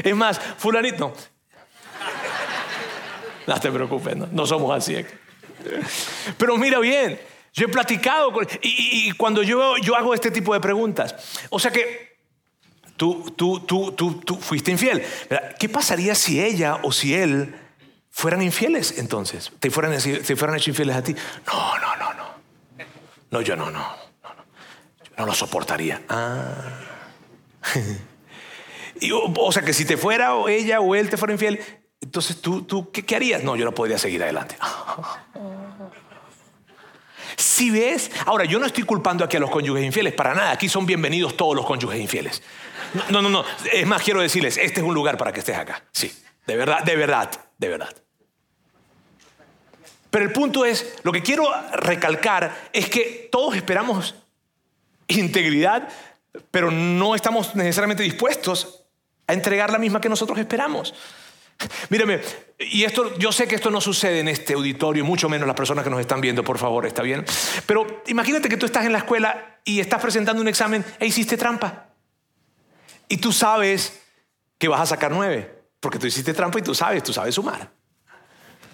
Es 0.03 0.17
más, 0.17 0.41
fulanito. 0.59 1.15
No, 3.47 3.61
te 3.61 3.71
preocupes, 3.71 4.17
no, 4.17 4.27
no 4.33 4.47
somos 4.47 4.75
así. 4.75 4.97
Pero 6.39 6.57
mira 6.57 6.79
bien, 6.79 7.21
yo 7.55 7.67
he 7.67 7.69
platicado. 7.69 8.33
Y, 8.63 9.13
cuando 9.13 9.43
yo, 9.43 9.77
yo 9.79 9.97
hago 9.97 10.13
este 10.13 10.31
tipo 10.31 10.53
de 10.53 10.61
preguntas, 10.61 11.15
o 11.51 11.59
sea 11.59 11.71
que 11.71 12.19
tú, 12.97 13.33
tú, 13.37 13.61
tú, 13.61 13.93
tú, 13.93 14.21
tú 14.21 14.37
fuiste 14.37 14.73
infiel. 14.73 15.03
¿Qué 15.59 15.69
pasaría 15.69 16.15
si 16.15 16.41
ella 16.43 16.81
o 16.83 16.93
si 16.93 17.15
él 17.15 17.55
fueran 18.11 18.43
infieles 18.43 18.99
entonces? 18.99 19.53
¿Te 19.61 19.71
fueran, 19.71 19.97
te 19.97 20.37
fueran 20.37 20.57
hecho 20.57 20.71
infieles 20.71 20.97
a 20.97 21.03
ti? 21.03 21.15
No, 21.47 21.79
no, 21.79 21.97
no, 21.97 22.15
no. 22.15 22.25
No, 23.31 23.41
yo 23.41 23.57
no, 23.57 23.71
no. 23.71 23.79
No, 24.23 24.35
no. 24.35 24.45
no 25.17 25.27
lo 25.27 25.35
soportaría. 25.35 26.03
Ah. 26.09 26.81
o, 29.13 29.53
sea 29.53 29.63
que 29.63 29.73
si 29.73 29.85
te 29.85 29.97
fuera 29.97 30.35
o 30.35 30.49
ella 30.49 30.81
o 30.81 30.95
él 30.97 31.09
te 31.09 31.17
fuera 31.17 31.33
infiel, 31.33 31.61
entonces 32.01 32.41
tú, 32.41 32.63
tú 32.63 32.91
¿qué, 32.91 33.05
qué 33.05 33.15
harías? 33.15 33.45
No, 33.45 33.55
yo 33.55 33.65
no 33.65 33.73
podría 33.73 33.99
seguir 33.99 34.25
adelante. 34.25 34.57
Si 37.37 37.71
ves, 37.71 38.11
ahora 38.27 38.45
yo 38.45 38.59
no 38.59 38.67
estoy 38.67 38.85
culpando 38.85 39.25
aquí 39.25 39.37
a 39.37 39.41
los 39.41 39.51
cónyuges 39.51 39.85
infieles, 39.85 40.13
para 40.13 40.35
nada, 40.35 40.51
aquí 40.51 40.69
son 40.69 40.87
bienvenidos 40.87 41.37
todos 41.37 41.55
los 41.57 41.67
cónyuges 41.67 42.01
infieles. 42.01 42.43
No, 43.11 43.23
no, 43.23 43.29
no, 43.29 43.45
es 43.73 43.87
más, 43.87 44.03
quiero 44.03 44.21
decirles, 44.21 44.57
este 44.57 44.81
es 44.81 44.87
un 44.87 44.95
lugar 44.95 45.17
para 45.17 45.33
que 45.33 45.41
estés 45.41 45.57
acá, 45.57 45.83
sí, 45.93 46.13
de 46.47 46.57
verdad, 46.57 46.83
de 46.83 46.97
verdad, 46.97 47.31
de 47.59 47.69
verdad. 47.69 47.95
Pero 50.11 50.25
el 50.25 50.33
punto 50.33 50.65
es, 50.65 50.95
lo 51.03 51.11
que 51.11 51.23
quiero 51.23 51.45
recalcar 51.73 52.69
es 52.73 52.89
que 52.89 53.29
todos 53.33 53.57
esperamos 53.57 54.15
integridad, 55.09 55.89
pero 56.51 56.71
no 56.71 57.15
estamos 57.15 57.55
necesariamente 57.57 58.05
dispuestos 58.05 58.85
a 59.27 59.33
entregar 59.33 59.73
la 59.73 59.79
misma 59.79 60.01
que 60.01 60.09
nosotros 60.09 60.39
esperamos. 60.39 60.95
Mírame, 61.89 62.21
y 62.59 62.85
esto, 62.85 63.17
yo 63.19 63.33
sé 63.33 63.49
que 63.49 63.57
esto 63.57 63.71
no 63.71 63.81
sucede 63.81 64.21
en 64.21 64.29
este 64.29 64.55
auditorio, 64.55 65.05
mucho 65.05 65.29
menos 65.29 65.47
las 65.47 65.57
personas 65.57 65.85
que 65.85 65.91
nos 65.91 66.01
están 66.01 66.21
viendo, 66.21 66.45
por 66.45 66.59
favor, 66.59 66.87
¿está 66.87 67.03
bien? 67.03 67.25
Pero 67.67 68.03
imagínate 68.07 68.49
que 68.49 68.57
tú 68.57 68.67
estás 68.67 68.87
en 68.87 68.93
la 68.93 68.99
escuela 68.99 69.59
y 69.65 69.81
estás 69.81 70.01
presentando 70.01 70.41
un 70.41 70.49
examen 70.49 70.85
e 70.99 71.07
hiciste 71.07 71.37
trampa. 71.37 71.89
Y 73.09 73.17
tú 73.17 73.33
sabes 73.33 74.01
que 74.59 74.69
vas 74.69 74.81
a 74.81 74.87
sacar 74.87 75.11
nueve, 75.11 75.63
Porque 75.81 75.99
tú 75.99 76.07
hiciste 76.07 76.33
trampa 76.33 76.59
y 76.59 76.63
tú 76.63 76.75
sabes, 76.75 77.03
tú 77.03 77.13
sabes 77.13 77.35
sumar. 77.35 77.71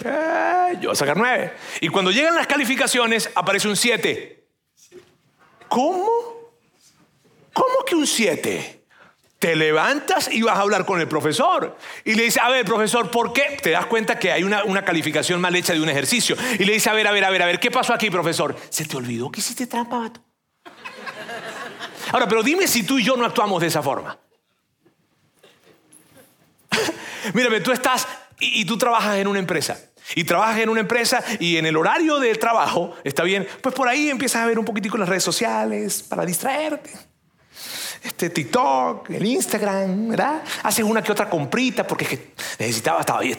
Eh, 0.04 0.74
yo 0.74 0.88
voy 0.88 0.92
a 0.92 0.94
sacar 0.94 1.16
nueve. 1.16 1.52
Y 1.80 1.88
cuando 1.88 2.10
llegan 2.10 2.34
las 2.34 2.46
calificaciones, 2.46 3.30
aparece 3.34 3.66
un 3.66 3.76
siete. 3.76 4.46
¿Cómo? 5.68 6.08
¿Cómo 7.52 7.84
que 7.84 7.96
un 7.96 8.06
siete? 8.06 8.79
Te 9.40 9.56
levantas 9.56 10.28
y 10.30 10.42
vas 10.42 10.58
a 10.58 10.60
hablar 10.60 10.84
con 10.84 11.00
el 11.00 11.08
profesor. 11.08 11.74
Y 12.04 12.14
le 12.14 12.24
dice, 12.24 12.38
a 12.40 12.50
ver, 12.50 12.66
profesor, 12.66 13.10
¿por 13.10 13.32
qué? 13.32 13.58
Te 13.62 13.70
das 13.70 13.86
cuenta 13.86 14.18
que 14.18 14.30
hay 14.30 14.44
una, 14.44 14.84
calificación 14.84 15.40
mal 15.40 15.56
hecha 15.56 15.72
de 15.72 15.80
un 15.80 15.88
ejercicio. 15.88 16.36
Y 16.58 16.64
le 16.64 16.74
dice, 16.74 16.90
a 16.90 16.92
ver, 16.92 17.06
a 17.06 17.10
ver, 17.10 17.24
a 17.24 17.30
ver, 17.30 17.42
a 17.42 17.46
ver, 17.46 17.58
¿qué 17.58 17.70
pasó 17.70 17.94
aquí, 17.94 18.10
profesor? 18.10 18.54
¿Se 18.68 18.84
te 18.84 18.98
olvidó 18.98 19.32
que 19.32 19.40
hiciste 19.40 19.66
trampa, 19.66 19.98
vato? 19.98 20.20
Ahora, 22.12 22.28
pero 22.28 22.42
dime 22.42 22.68
si 22.68 22.82
tú 22.82 22.98
y 22.98 23.04
yo 23.04 23.16
no 23.16 23.24
actuamos 23.24 23.62
de 23.62 23.68
esa 23.68 23.82
forma. 23.82 24.18
Mírame, 27.32 27.60
tú 27.60 27.72
estás 27.72 28.06
y, 28.40 28.60
y 28.60 28.64
tú 28.66 28.76
trabajas 28.76 29.16
en 29.16 29.26
una 29.26 29.38
empresa. 29.38 29.80
Y 30.16 30.24
trabajas 30.24 30.58
en 30.58 30.68
una 30.68 30.80
empresa 30.80 31.24
y 31.38 31.56
en 31.56 31.64
el 31.64 31.78
horario 31.78 32.18
del 32.18 32.38
trabajo, 32.38 32.94
está 33.04 33.22
bien, 33.22 33.48
pues 33.62 33.74
por 33.74 33.88
ahí 33.88 34.10
empiezas 34.10 34.42
a 34.42 34.46
ver 34.46 34.58
un 34.58 34.66
poquitico 34.66 34.98
las 34.98 35.08
redes 35.08 35.24
sociales 35.24 36.02
para 36.02 36.26
distraerte 36.26 36.90
este 38.02 38.30
TikTok, 38.30 39.10
el 39.10 39.26
Instagram, 39.26 40.08
¿verdad? 40.08 40.42
Haces 40.62 40.84
una 40.84 41.02
que 41.02 41.12
otra 41.12 41.28
comprita 41.28 41.86
porque 41.86 42.32
necesitaba, 42.58 43.00
estaba 43.00 43.20
ahí, 43.20 43.36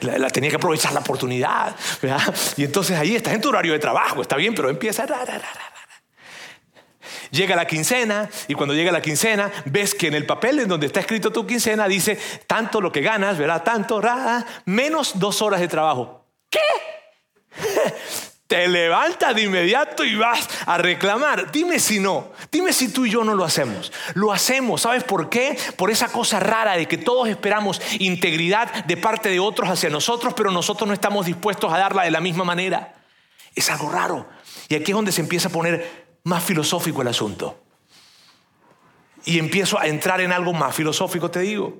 la, 0.00 0.30
tenía 0.30 0.50
que 0.50 0.56
aprovechar 0.56 0.92
la 0.92 1.00
oportunidad, 1.00 1.74
¿verdad? 2.02 2.34
Y 2.56 2.64
entonces 2.64 2.98
ahí 2.98 3.16
estás 3.16 3.34
en 3.34 3.40
tu 3.40 3.48
horario 3.48 3.72
de 3.72 3.78
trabajo, 3.78 4.22
está 4.22 4.36
bien, 4.36 4.54
pero 4.54 4.68
empieza... 4.68 5.06
Llega 7.30 7.56
la 7.56 7.66
quincena 7.66 8.28
y 8.46 8.54
cuando 8.54 8.74
llega 8.74 8.92
la 8.92 9.02
quincena 9.02 9.50
ves 9.64 9.94
que 9.94 10.06
en 10.06 10.14
el 10.14 10.24
papel 10.24 10.60
en 10.60 10.68
donde 10.68 10.86
está 10.86 11.00
escrito 11.00 11.32
tu 11.32 11.46
quincena 11.46 11.88
dice 11.88 12.16
tanto 12.46 12.80
lo 12.80 12.92
que 12.92 13.00
ganas, 13.00 13.38
¿verdad? 13.38 13.62
Tanto, 13.64 14.00
menos 14.66 15.18
dos 15.18 15.42
horas 15.42 15.60
de 15.60 15.66
trabajo. 15.66 16.26
¿Qué? 16.48 16.60
Te 18.46 18.68
levantas 18.68 19.34
de 19.34 19.42
inmediato 19.42 20.04
y 20.04 20.16
vas 20.16 20.48
a 20.66 20.76
reclamar. 20.76 21.50
Dime 21.50 21.78
si 21.78 21.98
no, 21.98 22.32
dime 22.52 22.72
si 22.72 22.92
tú 22.92 23.06
y 23.06 23.10
yo 23.10 23.24
no 23.24 23.34
lo 23.34 23.44
hacemos. 23.44 23.92
Lo 24.14 24.32
hacemos, 24.32 24.82
¿sabes 24.82 25.02
por 25.02 25.30
qué? 25.30 25.58
Por 25.76 25.90
esa 25.90 26.08
cosa 26.08 26.40
rara 26.40 26.76
de 26.76 26.86
que 26.86 26.98
todos 26.98 27.28
esperamos 27.28 27.80
integridad 27.98 28.84
de 28.84 28.96
parte 28.96 29.30
de 29.30 29.40
otros 29.40 29.70
hacia 29.70 29.88
nosotros, 29.88 30.34
pero 30.34 30.50
nosotros 30.50 30.86
no 30.86 30.94
estamos 30.94 31.26
dispuestos 31.26 31.72
a 31.72 31.78
darla 31.78 32.02
de 32.02 32.10
la 32.10 32.20
misma 32.20 32.44
manera. 32.44 32.94
Es 33.54 33.70
algo 33.70 33.90
raro. 33.90 34.28
Y 34.68 34.74
aquí 34.74 34.90
es 34.90 34.96
donde 34.96 35.12
se 35.12 35.22
empieza 35.22 35.48
a 35.48 35.52
poner 35.52 36.18
más 36.24 36.42
filosófico 36.44 37.02
el 37.02 37.08
asunto. 37.08 37.62
Y 39.24 39.38
empiezo 39.38 39.78
a 39.78 39.86
entrar 39.86 40.20
en 40.20 40.32
algo 40.32 40.52
más 40.52 40.74
filosófico, 40.74 41.30
te 41.30 41.40
digo. 41.40 41.78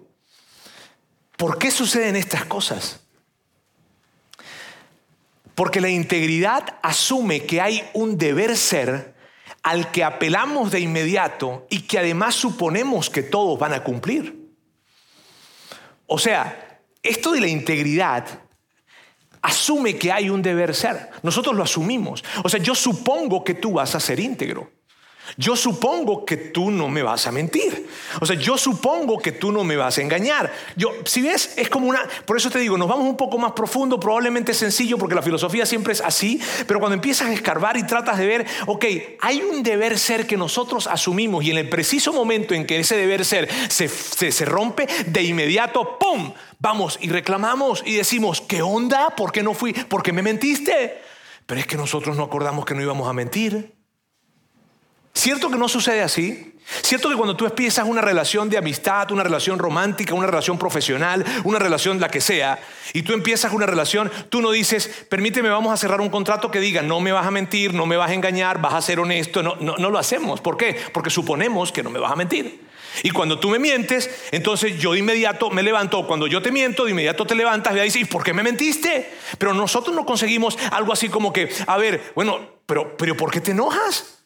¿Por 1.37 1.59
qué 1.59 1.70
suceden 1.70 2.16
estas 2.16 2.46
cosas? 2.46 3.03
Porque 5.54 5.80
la 5.80 5.88
integridad 5.88 6.78
asume 6.82 7.44
que 7.44 7.60
hay 7.60 7.88
un 7.92 8.18
deber 8.18 8.56
ser 8.56 9.14
al 9.62 9.90
que 9.90 10.04
apelamos 10.04 10.70
de 10.70 10.80
inmediato 10.80 11.66
y 11.70 11.82
que 11.82 11.98
además 11.98 12.34
suponemos 12.34 13.08
que 13.08 13.22
todos 13.22 13.58
van 13.58 13.72
a 13.72 13.82
cumplir. 13.82 14.50
O 16.06 16.18
sea, 16.18 16.80
esto 17.02 17.32
de 17.32 17.40
la 17.40 17.48
integridad 17.48 18.26
asume 19.42 19.96
que 19.96 20.10
hay 20.10 20.30
un 20.30 20.42
deber 20.42 20.74
ser. 20.74 21.10
Nosotros 21.22 21.54
lo 21.54 21.62
asumimos. 21.62 22.24
O 22.42 22.48
sea, 22.48 22.60
yo 22.60 22.74
supongo 22.74 23.44
que 23.44 23.54
tú 23.54 23.72
vas 23.72 23.94
a 23.94 24.00
ser 24.00 24.18
íntegro. 24.18 24.70
Yo 25.37 25.56
supongo 25.56 26.24
que 26.24 26.37
tú 26.37 26.70
no 26.70 26.88
me 26.88 27.02
vas 27.02 27.26
a 27.26 27.32
mentir. 27.32 27.88
O 28.20 28.26
sea, 28.26 28.37
yo 28.37 28.56
supongo 28.56 29.18
que 29.18 29.32
tú 29.32 29.50
no 29.50 29.64
me 29.64 29.76
vas 29.76 29.98
a 29.98 30.02
engañar. 30.02 30.52
Yo, 30.76 30.92
si 31.04 31.22
ves, 31.22 31.54
es 31.56 31.68
como 31.68 31.88
una, 31.88 32.06
por 32.24 32.37
eso 32.37 32.50
te 32.50 32.58
digo, 32.58 32.78
nos 32.78 32.88
vamos 32.88 33.06
un 33.06 33.16
poco 33.16 33.38
más 33.38 33.52
profundo, 33.52 33.98
probablemente 33.98 34.52
es 34.52 34.58
sencillo 34.58 34.98
porque 34.98 35.14
la 35.14 35.22
filosofía 35.22 35.66
siempre 35.66 35.92
es 35.92 36.00
así, 36.00 36.40
pero 36.66 36.78
cuando 36.78 36.94
empiezas 36.94 37.28
a 37.28 37.32
escarbar 37.32 37.76
y 37.76 37.87
tratas 37.87 38.18
de 38.18 38.26
ver, 38.26 38.46
ok, 38.66 38.84
hay 39.20 39.42
un 39.42 39.62
deber 39.62 39.98
ser 39.98 40.26
que 40.26 40.37
nosotros 40.37 40.87
asumimos 40.87 41.44
y 41.44 41.50
en 41.50 41.58
el 41.58 41.68
preciso 41.68 42.12
momento 42.12 42.54
en 42.54 42.66
que 42.66 42.78
ese 42.78 42.96
deber 42.96 43.24
ser 43.24 43.48
se, 43.68 43.88
se 43.88 44.44
rompe, 44.44 44.87
de 45.06 45.22
inmediato, 45.22 45.98
¡pum! 45.98 46.32
Vamos 46.60 46.98
y 47.00 47.08
reclamamos 47.08 47.82
y 47.84 47.96
decimos, 47.96 48.40
¿qué 48.40 48.62
onda? 48.62 49.10
¿Por 49.10 49.32
qué 49.32 49.42
no 49.42 49.54
fui? 49.54 49.72
¿Por 49.72 50.02
qué 50.02 50.12
me 50.12 50.22
mentiste? 50.22 51.02
Pero 51.46 51.60
es 51.60 51.66
que 51.66 51.76
nosotros 51.76 52.16
no 52.16 52.22
acordamos 52.22 52.64
que 52.64 52.74
no 52.74 52.82
íbamos 52.82 53.08
a 53.08 53.12
mentir. 53.12 53.73
¿Cierto 55.14 55.48
que 55.48 55.57
no 55.57 55.68
sucede 55.68 56.03
así? 56.03 56.55
¿Cierto 56.83 57.09
que 57.09 57.14
cuando 57.14 57.37
tú 57.37 57.44
empiezas 57.44 57.87
una 57.87 58.00
relación 58.00 58.48
de 58.48 58.59
amistad, 58.59 59.11
una 59.12 59.22
relación 59.22 59.59
romántica, 59.59 60.14
una 60.14 60.27
relación 60.27 60.59
profesional, 60.59 61.24
una 61.44 61.59
relación 61.59 62.00
la 62.00 62.09
que 62.09 62.20
sea, 62.20 62.59
y 62.92 63.03
tú 63.03 63.12
empiezas 63.12 63.53
una 63.53 63.66
relación, 63.66 64.11
tú 64.29 64.40
no 64.40 64.50
dices, 64.50 65.07
permíteme, 65.09 65.50
vamos 65.50 65.72
a 65.72 65.77
cerrar 65.77 66.00
un 66.00 66.09
contrato 66.09 66.50
que 66.50 66.61
diga, 66.61 66.83
no 66.83 67.00
me 67.00 67.12
vas 67.12 67.27
a 67.27 67.31
mentir, 67.31 67.74
no 67.74 67.87
me 67.87 67.96
vas 67.96 68.11
a 68.11 68.14
engañar, 68.14 68.61
vas 68.61 68.74
a 68.74 68.83
ser 68.83 68.98
honesto? 68.98 69.42
No, 69.42 69.57
no, 69.57 69.90
lo 69.90 69.98
hacemos. 69.98 70.40
¿Por 70.40 70.57
qué? 70.57 70.77
Porque 70.92 71.11
suponemos 71.11 71.70
que 71.70 71.83
no 71.83 71.90
me 71.90 72.00
vas 72.00 72.11
a 72.11 72.16
mentir. 72.16 72.62
Y 73.03 73.11
cuando 73.11 73.38
tú 73.38 73.50
me 73.50 73.59
mientes, 73.59 74.11
entonces 74.33 74.79
yo 74.79 74.92
de 74.92 75.00
inmediato 75.00 75.50
me 75.50 75.62
levanto. 75.62 76.07
Cuando 76.07 76.27
yo 76.27 76.40
te 76.40 76.50
miento, 76.50 76.85
de 76.85 76.92
inmediato 76.92 77.27
te 77.27 77.35
levantas 77.35 77.77
y 77.77 77.81
dices, 77.81 78.03
¿y 78.03 78.05
por 78.05 78.24
qué 78.24 78.33
me 78.33 78.42
mentiste? 78.42 79.12
Pero 79.38 79.53
nosotros 79.53 79.94
no 79.94 80.07
conseguimos 80.07 80.59
algo 80.72 80.92
así 80.92 81.09
como 81.09 81.33
que, 81.33 81.50
a 81.66 81.77
ver, 81.77 82.12
bueno, 82.14 82.40
pero, 82.66 82.96
pero 82.96 83.16
¿por 83.16 83.31
qué 83.31 83.40
te 83.40 83.50
enojas? 83.50 84.23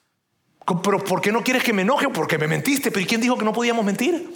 Pero 0.83 1.03
¿por 1.03 1.21
qué 1.21 1.33
no 1.33 1.43
quieres 1.43 1.63
que 1.63 1.73
me 1.73 1.83
enoje? 1.83 2.09
Porque 2.09 2.39
me 2.39 2.47
mentiste. 2.47 2.91
Pero 2.91 3.03
¿y 3.03 3.07
quién 3.07 3.21
dijo 3.21 3.37
que 3.39 3.45
no 3.45 3.53
podíamos 3.53 3.85
mentir? 3.85 4.33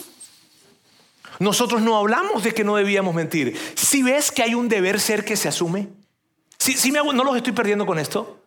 Nosotros 1.38 1.82
no 1.82 1.96
hablamos 1.96 2.44
de 2.44 2.52
que 2.52 2.64
no 2.64 2.76
debíamos 2.76 3.14
mentir. 3.14 3.58
Si 3.74 4.02
ves 4.02 4.30
que 4.30 4.42
hay 4.42 4.54
un 4.54 4.68
deber 4.68 5.00
ser 5.00 5.24
que 5.24 5.36
se 5.36 5.48
asume, 5.48 5.88
si, 6.58 6.92
me 6.92 7.00
hago, 7.00 7.12
no 7.12 7.24
los 7.24 7.36
estoy 7.36 7.52
perdiendo 7.52 7.84
con 7.84 7.98
esto. 7.98 8.40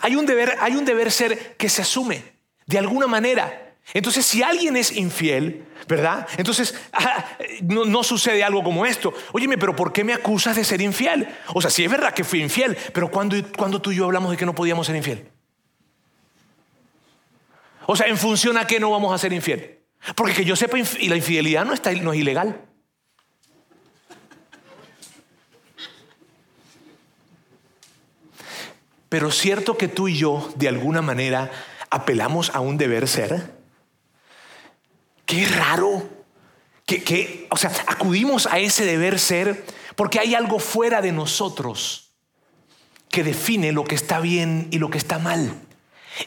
Hay 0.00 0.16
un 0.16 0.24
deber, 0.24 0.56
hay 0.60 0.76
un 0.76 0.84
deber 0.84 1.12
ser 1.12 1.56
que 1.56 1.68
se 1.68 1.82
asume 1.82 2.22
de 2.66 2.78
alguna 2.78 3.06
manera. 3.06 3.74
Entonces, 3.92 4.24
si 4.24 4.42
alguien 4.42 4.76
es 4.76 4.96
infiel, 4.96 5.66
¿verdad? 5.86 6.26
Entonces, 6.38 6.74
ah, 6.92 7.26
no, 7.62 7.84
no, 7.84 8.02
sucede 8.02 8.42
algo 8.42 8.62
como 8.62 8.86
esto. 8.86 9.12
Óyeme, 9.32 9.58
pero 9.58 9.76
¿por 9.76 9.92
qué 9.92 10.04
me 10.04 10.14
acusas 10.14 10.56
de 10.56 10.64
ser 10.64 10.80
infiel? 10.80 11.28
O 11.52 11.60
sea, 11.60 11.70
si 11.70 11.84
es 11.84 11.90
verdad 11.90 12.14
que 12.14 12.24
fui 12.24 12.40
infiel, 12.40 12.76
pero 12.94 13.10
cuando, 13.10 13.36
cuando 13.56 13.82
tú 13.82 13.92
y 13.92 13.96
yo 13.96 14.06
hablamos 14.06 14.30
de 14.30 14.36
que 14.36 14.46
no 14.46 14.54
podíamos 14.54 14.86
ser 14.86 14.96
infiel? 14.96 15.28
O 17.90 17.96
sea, 17.96 18.06
¿en 18.06 18.18
función 18.18 18.58
a 18.58 18.66
qué 18.66 18.78
no 18.78 18.90
vamos 18.90 19.14
a 19.14 19.16
ser 19.16 19.32
infiel? 19.32 19.78
Porque 20.14 20.34
que 20.34 20.44
yo 20.44 20.56
sepa, 20.56 20.78
y 20.78 21.08
la 21.08 21.16
infidelidad 21.16 21.64
no, 21.64 21.72
está, 21.72 21.90
no 21.92 22.12
es 22.12 22.18
ilegal. 22.18 22.60
Pero 29.08 29.30
cierto 29.30 29.78
que 29.78 29.88
tú 29.88 30.06
y 30.06 30.18
yo, 30.18 30.52
de 30.56 30.68
alguna 30.68 31.00
manera, 31.00 31.50
apelamos 31.88 32.50
a 32.54 32.60
un 32.60 32.76
deber 32.76 33.08
ser. 33.08 33.54
Qué 35.24 35.46
raro. 35.46 36.10
Que, 36.84 37.46
o 37.50 37.56
sea, 37.56 37.72
acudimos 37.86 38.46
a 38.48 38.58
ese 38.58 38.84
deber 38.84 39.18
ser 39.18 39.64
porque 39.96 40.20
hay 40.20 40.34
algo 40.34 40.58
fuera 40.58 41.00
de 41.00 41.12
nosotros 41.12 42.12
que 43.08 43.24
define 43.24 43.72
lo 43.72 43.84
que 43.84 43.94
está 43.94 44.20
bien 44.20 44.68
y 44.72 44.78
lo 44.78 44.90
que 44.90 44.98
está 44.98 45.18
mal. 45.18 45.67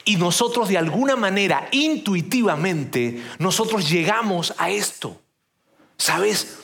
Y 0.06 0.16
nosotros 0.18 0.70
de 0.70 0.78
alguna 0.78 1.16
manera, 1.16 1.68
intuitivamente, 1.72 3.24
nosotros 3.40 3.90
llegamos 3.90 4.54
a 4.58 4.70
esto. 4.70 5.20
¿Sabes? 5.98 6.58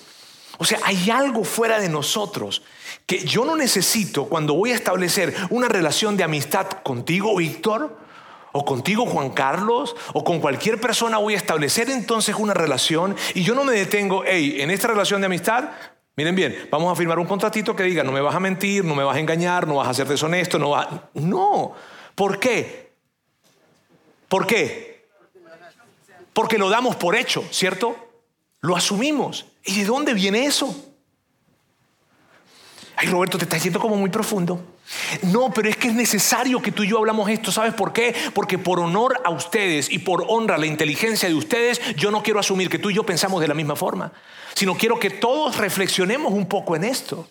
O 0.57 0.65
sea, 0.65 0.79
hay 0.83 1.09
algo 1.09 1.43
fuera 1.43 1.79
de 1.79 1.89
nosotros 1.89 2.63
que 3.05 3.19
yo 3.19 3.45
no 3.45 3.55
necesito 3.55 4.25
cuando 4.25 4.53
voy 4.53 4.71
a 4.71 4.75
establecer 4.75 5.33
una 5.49 5.67
relación 5.67 6.17
de 6.17 6.23
amistad 6.23 6.67
contigo, 6.83 7.35
Víctor, 7.35 7.97
o 8.51 8.65
contigo, 8.65 9.05
Juan 9.05 9.29
Carlos, 9.29 9.95
o 10.13 10.23
con 10.23 10.39
cualquier 10.39 10.81
persona 10.81 11.17
voy 11.17 11.35
a 11.35 11.37
establecer 11.37 11.89
entonces 11.89 12.35
una 12.35 12.53
relación 12.53 13.15
y 13.35 13.43
yo 13.43 13.53
no 13.53 13.63
me 13.63 13.73
detengo, 13.73 14.23
hey, 14.25 14.57
en 14.59 14.71
esta 14.71 14.87
relación 14.87 15.21
de 15.21 15.27
amistad, 15.27 15.69
miren 16.15 16.35
bien, 16.35 16.67
vamos 16.71 16.91
a 16.91 16.95
firmar 16.95 17.19
un 17.19 17.27
contratito 17.27 17.75
que 17.75 17.83
diga, 17.83 18.03
no 18.03 18.11
me 18.11 18.21
vas 18.21 18.35
a 18.35 18.39
mentir, 18.39 18.83
no 18.83 18.95
me 18.95 19.03
vas 19.03 19.15
a 19.15 19.19
engañar, 19.19 19.67
no 19.67 19.75
vas 19.75 19.87
a 19.87 19.93
ser 19.93 20.07
deshonesto, 20.07 20.57
no 20.57 20.71
vas... 20.71 20.87
No, 21.13 21.73
¿por 22.15 22.39
qué? 22.39 22.86
¿Por 24.27 24.45
qué? 24.45 25.07
Porque 26.33 26.57
lo 26.57 26.69
damos 26.69 26.95
por 26.95 27.15
hecho, 27.15 27.43
¿cierto? 27.51 27.95
Lo 28.61 28.75
asumimos. 28.75 29.45
¿Y 29.63 29.79
de 29.79 29.85
dónde 29.85 30.13
viene 30.13 30.45
eso? 30.45 30.75
Ay, 32.95 33.07
Roberto, 33.09 33.37
te 33.37 33.43
estás 33.43 33.63
yendo 33.63 33.79
como 33.79 33.95
muy 33.95 34.09
profundo. 34.09 34.59
No, 35.23 35.51
pero 35.53 35.69
es 35.69 35.77
que 35.77 35.89
es 35.89 35.93
necesario 35.93 36.61
que 36.61 36.71
tú 36.71 36.83
y 36.83 36.87
yo 36.87 36.97
hablamos 36.97 37.29
esto. 37.29 37.51
¿Sabes 37.51 37.73
por 37.73 37.93
qué? 37.93 38.15
Porque 38.33 38.57
por 38.57 38.79
honor 38.79 39.21
a 39.23 39.29
ustedes 39.29 39.91
y 39.91 39.99
por 39.99 40.25
honra 40.27 40.55
a 40.55 40.57
la 40.57 40.65
inteligencia 40.65 41.29
de 41.29 41.35
ustedes, 41.35 41.79
yo 41.95 42.09
no 42.09 42.23
quiero 42.23 42.39
asumir 42.39 42.69
que 42.69 42.79
tú 42.79 42.89
y 42.89 42.95
yo 42.95 43.05
pensamos 43.05 43.41
de 43.41 43.47
la 43.47 43.53
misma 43.53 43.75
forma, 43.75 44.11
sino 44.55 44.75
quiero 44.75 44.99
que 44.99 45.09
todos 45.09 45.57
reflexionemos 45.57 46.33
un 46.33 46.47
poco 46.47 46.75
en 46.75 46.85
esto. 46.85 47.27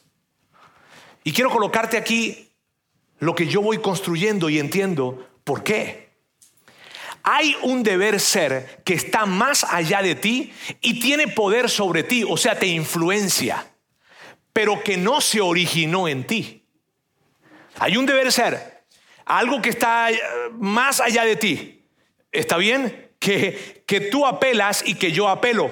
Y 1.24 1.32
quiero 1.32 1.50
colocarte 1.50 1.96
aquí 1.96 2.52
lo 3.18 3.34
que 3.34 3.48
yo 3.48 3.60
voy 3.62 3.78
construyendo 3.78 4.48
y 4.48 4.60
entiendo 4.60 5.26
por 5.42 5.64
qué. 5.64 6.05
Hay 7.28 7.56
un 7.62 7.82
deber 7.82 8.20
ser 8.20 8.82
que 8.84 8.94
está 8.94 9.26
más 9.26 9.64
allá 9.64 10.00
de 10.00 10.14
ti 10.14 10.52
y 10.80 11.00
tiene 11.00 11.26
poder 11.26 11.68
sobre 11.68 12.04
ti, 12.04 12.22
o 12.26 12.36
sea, 12.36 12.56
te 12.56 12.68
influencia, 12.68 13.66
pero 14.52 14.84
que 14.84 14.96
no 14.96 15.20
se 15.20 15.40
originó 15.40 16.06
en 16.06 16.24
ti. 16.24 16.64
Hay 17.80 17.96
un 17.96 18.06
deber 18.06 18.30
ser, 18.30 18.84
algo 19.24 19.60
que 19.60 19.70
está 19.70 20.12
eh, 20.12 20.20
más 20.52 21.00
allá 21.00 21.24
de 21.24 21.34
ti. 21.34 21.84
¿Está 22.30 22.58
bien? 22.58 23.10
Que, 23.18 23.82
que 23.86 24.00
tú 24.00 24.24
apelas 24.24 24.84
y 24.86 24.94
que 24.94 25.10
yo 25.10 25.28
apelo, 25.28 25.68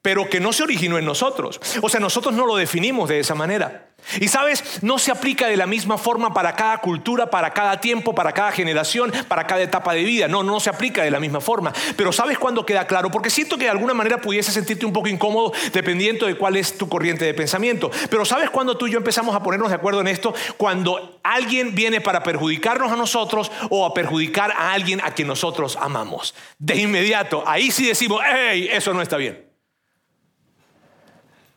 pero 0.00 0.30
que 0.30 0.40
no 0.40 0.50
se 0.54 0.62
originó 0.62 0.96
en 0.96 1.04
nosotros. 1.04 1.60
O 1.82 1.90
sea, 1.90 2.00
nosotros 2.00 2.34
no 2.34 2.46
lo 2.46 2.56
definimos 2.56 3.10
de 3.10 3.20
esa 3.20 3.34
manera. 3.34 3.89
Y 4.20 4.28
sabes, 4.28 4.82
no 4.82 4.98
se 4.98 5.10
aplica 5.10 5.46
de 5.46 5.56
la 5.56 5.66
misma 5.66 5.98
forma 5.98 6.32
para 6.34 6.54
cada 6.54 6.78
cultura, 6.78 7.30
para 7.30 7.52
cada 7.52 7.80
tiempo, 7.80 8.14
para 8.14 8.32
cada 8.32 8.52
generación, 8.52 9.12
para 9.28 9.46
cada 9.46 9.62
etapa 9.62 9.94
de 9.94 10.04
vida. 10.04 10.28
No, 10.28 10.42
no 10.42 10.60
se 10.60 10.70
aplica 10.70 11.02
de 11.02 11.10
la 11.10 11.20
misma 11.20 11.40
forma. 11.40 11.72
Pero 11.96 12.12
¿sabes 12.12 12.38
cuándo 12.38 12.66
queda 12.66 12.86
claro? 12.86 13.10
Porque 13.10 13.30
siento 13.30 13.56
que 13.56 13.64
de 13.64 13.70
alguna 13.70 13.94
manera 13.94 14.20
pudiese 14.20 14.52
sentirte 14.52 14.86
un 14.86 14.92
poco 14.92 15.08
incómodo 15.08 15.52
dependiendo 15.72 16.26
de 16.26 16.34
cuál 16.36 16.56
es 16.56 16.76
tu 16.76 16.88
corriente 16.88 17.24
de 17.24 17.34
pensamiento. 17.34 17.90
Pero 18.08 18.24
¿sabes 18.24 18.50
cuándo 18.50 18.76
tú 18.76 18.86
y 18.86 18.92
yo 18.92 18.98
empezamos 18.98 19.34
a 19.34 19.42
ponernos 19.42 19.68
de 19.68 19.76
acuerdo 19.76 20.00
en 20.00 20.08
esto? 20.08 20.34
Cuando 20.56 21.20
alguien 21.22 21.74
viene 21.74 22.00
para 22.00 22.22
perjudicarnos 22.22 22.92
a 22.92 22.96
nosotros 22.96 23.50
o 23.70 23.86
a 23.86 23.94
perjudicar 23.94 24.52
a 24.52 24.72
alguien 24.72 25.00
a 25.02 25.12
quien 25.12 25.28
nosotros 25.28 25.76
amamos. 25.80 26.34
De 26.58 26.76
inmediato, 26.76 27.44
ahí 27.46 27.70
sí 27.70 27.86
decimos, 27.86 28.20
hey, 28.24 28.68
eso 28.70 28.92
no 28.92 29.02
está 29.02 29.16
bien. 29.16 29.46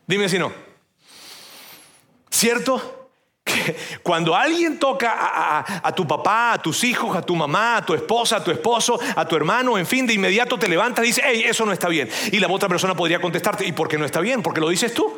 Dime 0.08 0.28
si 0.30 0.38
no. 0.38 0.73
¿Cierto? 2.34 3.10
Cuando 4.02 4.36
alguien 4.36 4.80
toca 4.80 5.13
a, 5.84 5.96
tu 5.96 6.08
papá, 6.08 6.54
a 6.54 6.58
tus 6.58 6.84
hijos, 6.84 7.15
a 7.15 7.22
tu 7.22 7.36
mamá, 7.36 7.78
a 7.78 7.86
tu 7.86 7.93
esposa, 7.93 8.38
a 8.38 8.43
tu 8.43 8.50
esposo, 8.50 9.00
a 9.15 9.28
tu 9.28 9.36
hermano, 9.36 9.78
en 9.78 9.86
fin, 9.86 10.08
de 10.08 10.15
inmediato 10.15 10.58
te 10.58 10.67
levantas 10.67 11.06
y 11.06 11.10
dices, 11.10 11.24
hey, 11.28 11.43
eso 11.46 11.63
no 11.63 11.72
está 11.72 11.88
bien. 11.89 12.10
Y 12.32 12.39
la 12.39 12.48
otra 12.48 12.67
persona 12.67 12.96
podría 12.96 13.22
contestarte, 13.22 13.67
¿y 13.67 13.72
por 13.72 13.88
qué 13.88 14.00
no 14.00 14.06
está 14.06 14.19
bien? 14.19 14.41
Porque 14.41 14.62
lo 14.62 14.69
dices 14.69 14.96
tú. 14.96 15.15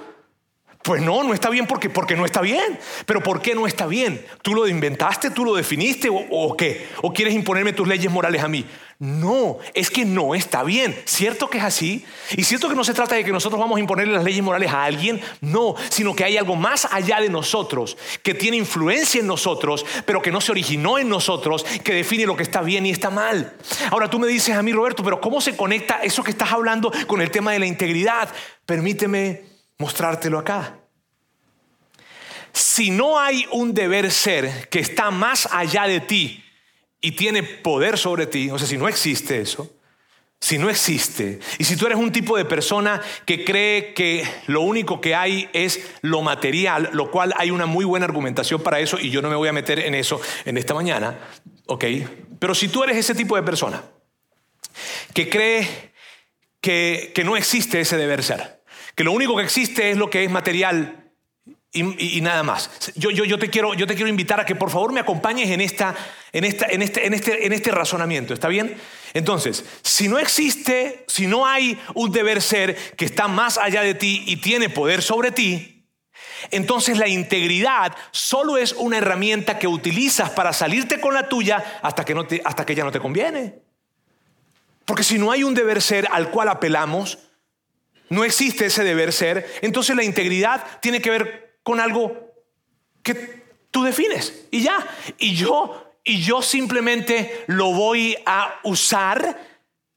Pues 0.83 1.01
no, 1.01 1.23
no 1.23 1.33
está 1.33 1.49
bien 1.49 1.67
porque, 1.67 1.89
porque 1.89 2.17
no 2.17 2.25
está 2.25 2.41
bien. 2.41 2.77
Pero 3.05 3.23
¿por 3.23 3.41
qué 3.41 3.55
no 3.55 3.65
está 3.65 3.87
bien? 3.87 4.23
¿Tú 4.41 4.53
lo 4.53 4.67
inventaste? 4.67 5.31
¿Tú 5.31 5.45
lo 5.45 5.55
definiste? 5.55 6.09
¿O, 6.11 6.57
qué? 6.57 6.89
¿O 7.01 7.13
quieres 7.13 7.33
imponerme 7.33 7.71
tus 7.71 7.87
leyes 7.87 8.11
morales 8.11 8.43
a 8.43 8.49
mí? 8.49 8.65
No, 8.97 9.57
es 9.73 9.89
que 9.89 10.05
no 10.05 10.35
está 10.35 10.63
bien. 10.63 10.97
¿Cierto 11.03 11.49
que 11.49 11.57
es 11.57 11.63
así? 11.65 12.05
Y 12.37 12.45
cierto 12.45 12.69
que 12.69 12.75
no 12.75 12.83
se 12.85 12.93
trata 12.93 13.15
de 13.15 13.25
que 13.25 13.31
nosotros 13.31 13.59
vamos 13.59 13.75
a 13.75 13.81
imponerle 13.81 14.13
las 14.13 14.23
leyes 14.23 14.41
morales 14.41 14.71
a 14.71 14.85
alguien. 14.85 15.21
No, 15.41 15.75
sino 15.89 16.15
que 16.15 16.23
hay 16.23 16.37
algo 16.37 16.55
más 16.55 16.87
allá 16.89 17.19
de 17.19 17.27
nosotros, 17.27 17.97
que 18.23 18.33
tiene 18.33 18.55
influencia 18.55 19.19
en 19.19 19.27
nosotros, 19.27 19.85
pero 20.05 20.21
que 20.21 20.31
no 20.31 20.39
se 20.39 20.51
originó 20.51 20.97
en 20.97 21.09
nosotros, 21.09 21.65
que 21.83 21.93
define 21.93 22.25
lo 22.25 22.37
que 22.37 22.43
está 22.43 22.61
bien 22.61 22.85
y 22.85 22.91
está 22.91 23.09
mal. 23.09 23.53
Ahora 23.91 24.09
tú 24.09 24.17
me 24.17 24.27
dices 24.27 24.55
a 24.55 24.63
mí, 24.63 24.71
Roberto, 24.71 25.03
pero 25.03 25.19
¿cómo 25.19 25.41
se 25.41 25.57
conecta 25.57 25.99
eso 26.01 26.23
que 26.23 26.31
estás 26.31 26.53
hablando 26.53 26.89
con 27.05 27.21
el 27.21 27.31
tema 27.31 27.51
de 27.51 27.59
la 27.59 27.65
integridad? 27.65 28.29
Permíteme 28.65 29.43
mostrártelo 29.77 30.39
acá. 30.39 30.79
Si 32.53 32.91
no 32.91 33.19
hay 33.19 33.45
un 33.51 33.73
deber 33.73 34.09
ser 34.09 34.69
que 34.69 34.79
está 34.79 35.11
más 35.11 35.49
allá 35.51 35.83
de 35.87 35.99
ti 35.99 36.44
y 37.01 37.11
tiene 37.11 37.43
poder 37.43 37.97
sobre 37.97 38.27
ti, 38.27 38.49
o 38.49 38.57
sea, 38.57 38.67
si 38.67 38.77
no 38.77 38.87
existe 38.87 39.39
eso, 39.39 39.71
si 40.39 40.57
no 40.57 40.69
existe, 40.69 41.39
y 41.57 41.63
si 41.63 41.75
tú 41.75 41.85
eres 41.85 41.97
un 41.97 42.11
tipo 42.11 42.37
de 42.37 42.45
persona 42.45 43.01
que 43.25 43.43
cree 43.43 43.93
que 43.93 44.23
lo 44.47 44.61
único 44.61 45.01
que 45.01 45.15
hay 45.15 45.49
es 45.53 45.79
lo 46.01 46.21
material, 46.21 46.89
lo 46.93 47.09
cual 47.09 47.33
hay 47.37 47.51
una 47.51 47.65
muy 47.65 47.85
buena 47.85 48.05
argumentación 48.05 48.61
para 48.61 48.79
eso, 48.79 48.99
y 48.99 49.09
yo 49.09 49.21
no 49.21 49.29
me 49.29 49.35
voy 49.35 49.47
a 49.47 49.53
meter 49.53 49.79
en 49.79 49.95
eso 49.95 50.21
en 50.45 50.57
esta 50.57 50.73
mañana, 50.73 51.17
¿ok? 51.67 51.85
Pero 52.39 52.53
si 52.53 52.67
tú 52.67 52.83
eres 52.83 52.97
ese 52.97 53.15
tipo 53.15 53.35
de 53.35 53.43
persona 53.43 53.83
que 55.13 55.29
cree 55.29 55.93
que, 56.61 57.11
que 57.15 57.23
no 57.23 57.37
existe 57.37 57.79
ese 57.79 57.97
deber 57.97 58.23
ser, 58.23 58.61
que 58.93 59.03
lo 59.03 59.11
único 59.11 59.35
que 59.35 59.43
existe 59.43 59.91
es 59.91 59.97
lo 59.97 60.09
que 60.09 60.23
es 60.23 60.31
material 60.31 61.04
y, 61.75 62.21
nada 62.21 62.43
más. 62.43 62.71
Yo, 62.95 63.37
te 63.37 63.49
quiero, 63.49 63.73
invitar 64.07 64.39
a 64.39 64.45
que 64.45 64.55
por 64.55 64.69
favor 64.69 64.93
me 64.93 65.01
acompañes 65.01 65.49
este, 65.49 65.85
este, 66.31 67.05
en 67.45 67.53
este 67.53 67.71
razonamiento, 67.71 68.33
¿está 68.33 68.47
bien? 68.47 68.77
Entonces, 69.13 69.63
si 69.81 70.07
no 70.07 70.17
existe, 70.19 71.05
si 71.07 71.27
no 71.27 71.45
hay 71.45 71.79
un 71.93 72.11
deber 72.11 72.41
ser 72.41 72.75
que 72.95 73.05
está 73.05 73.27
más 73.27 73.57
allá 73.57 73.81
de 73.81 73.93
ti 73.93 74.23
y 74.25 74.37
tiene 74.37 74.69
poder 74.69 75.01
sobre 75.01 75.31
ti, 75.31 75.75
entonces 76.51 76.97
la 76.97 77.07
integridad 77.07 77.95
solo 78.11 78.57
es 78.57 78.73
una 78.73 78.97
herramienta 78.97 79.59
que 79.59 79.67
utilizas 79.67 80.29
para 80.31 80.53
salirte 80.53 80.99
con 80.99 81.13
la 81.13 81.29
tuya 81.29 81.79
hasta 81.81 82.05
que, 82.05 82.13
no 82.13 82.25
hasta 82.43 82.65
que 82.65 82.75
ya 82.75 82.83
no 82.83 82.91
te 82.91 82.99
conviene. 82.99 83.59
Porque 84.85 85.03
si 85.03 85.17
no 85.17 85.31
hay 85.31 85.43
un 85.43 85.53
deber 85.53 85.81
ser 85.81 86.07
al 86.11 86.29
cual 86.29 86.49
apelamos, 86.49 87.17
no 88.09 88.23
existe 88.23 88.65
ese 88.65 88.83
deber 88.83 89.11
ser, 89.11 89.49
entonces 89.61 89.95
la 89.95 90.03
integridad 90.03 90.79
tiene 90.79 91.01
que 91.01 91.09
ver 91.09 91.44
con 91.65 91.79
algo 91.79 92.31
que 93.01 93.41
tú 93.71 93.83
defines 93.83 94.45
y 94.51 94.61
ya. 94.61 94.87
Y 95.17 95.35
yo, 95.35 95.93
y 96.03 96.21
yo 96.21 96.43
simplemente 96.43 97.43
lo 97.47 97.73
voy 97.73 98.15
a 98.23 98.59
usar 98.63 99.35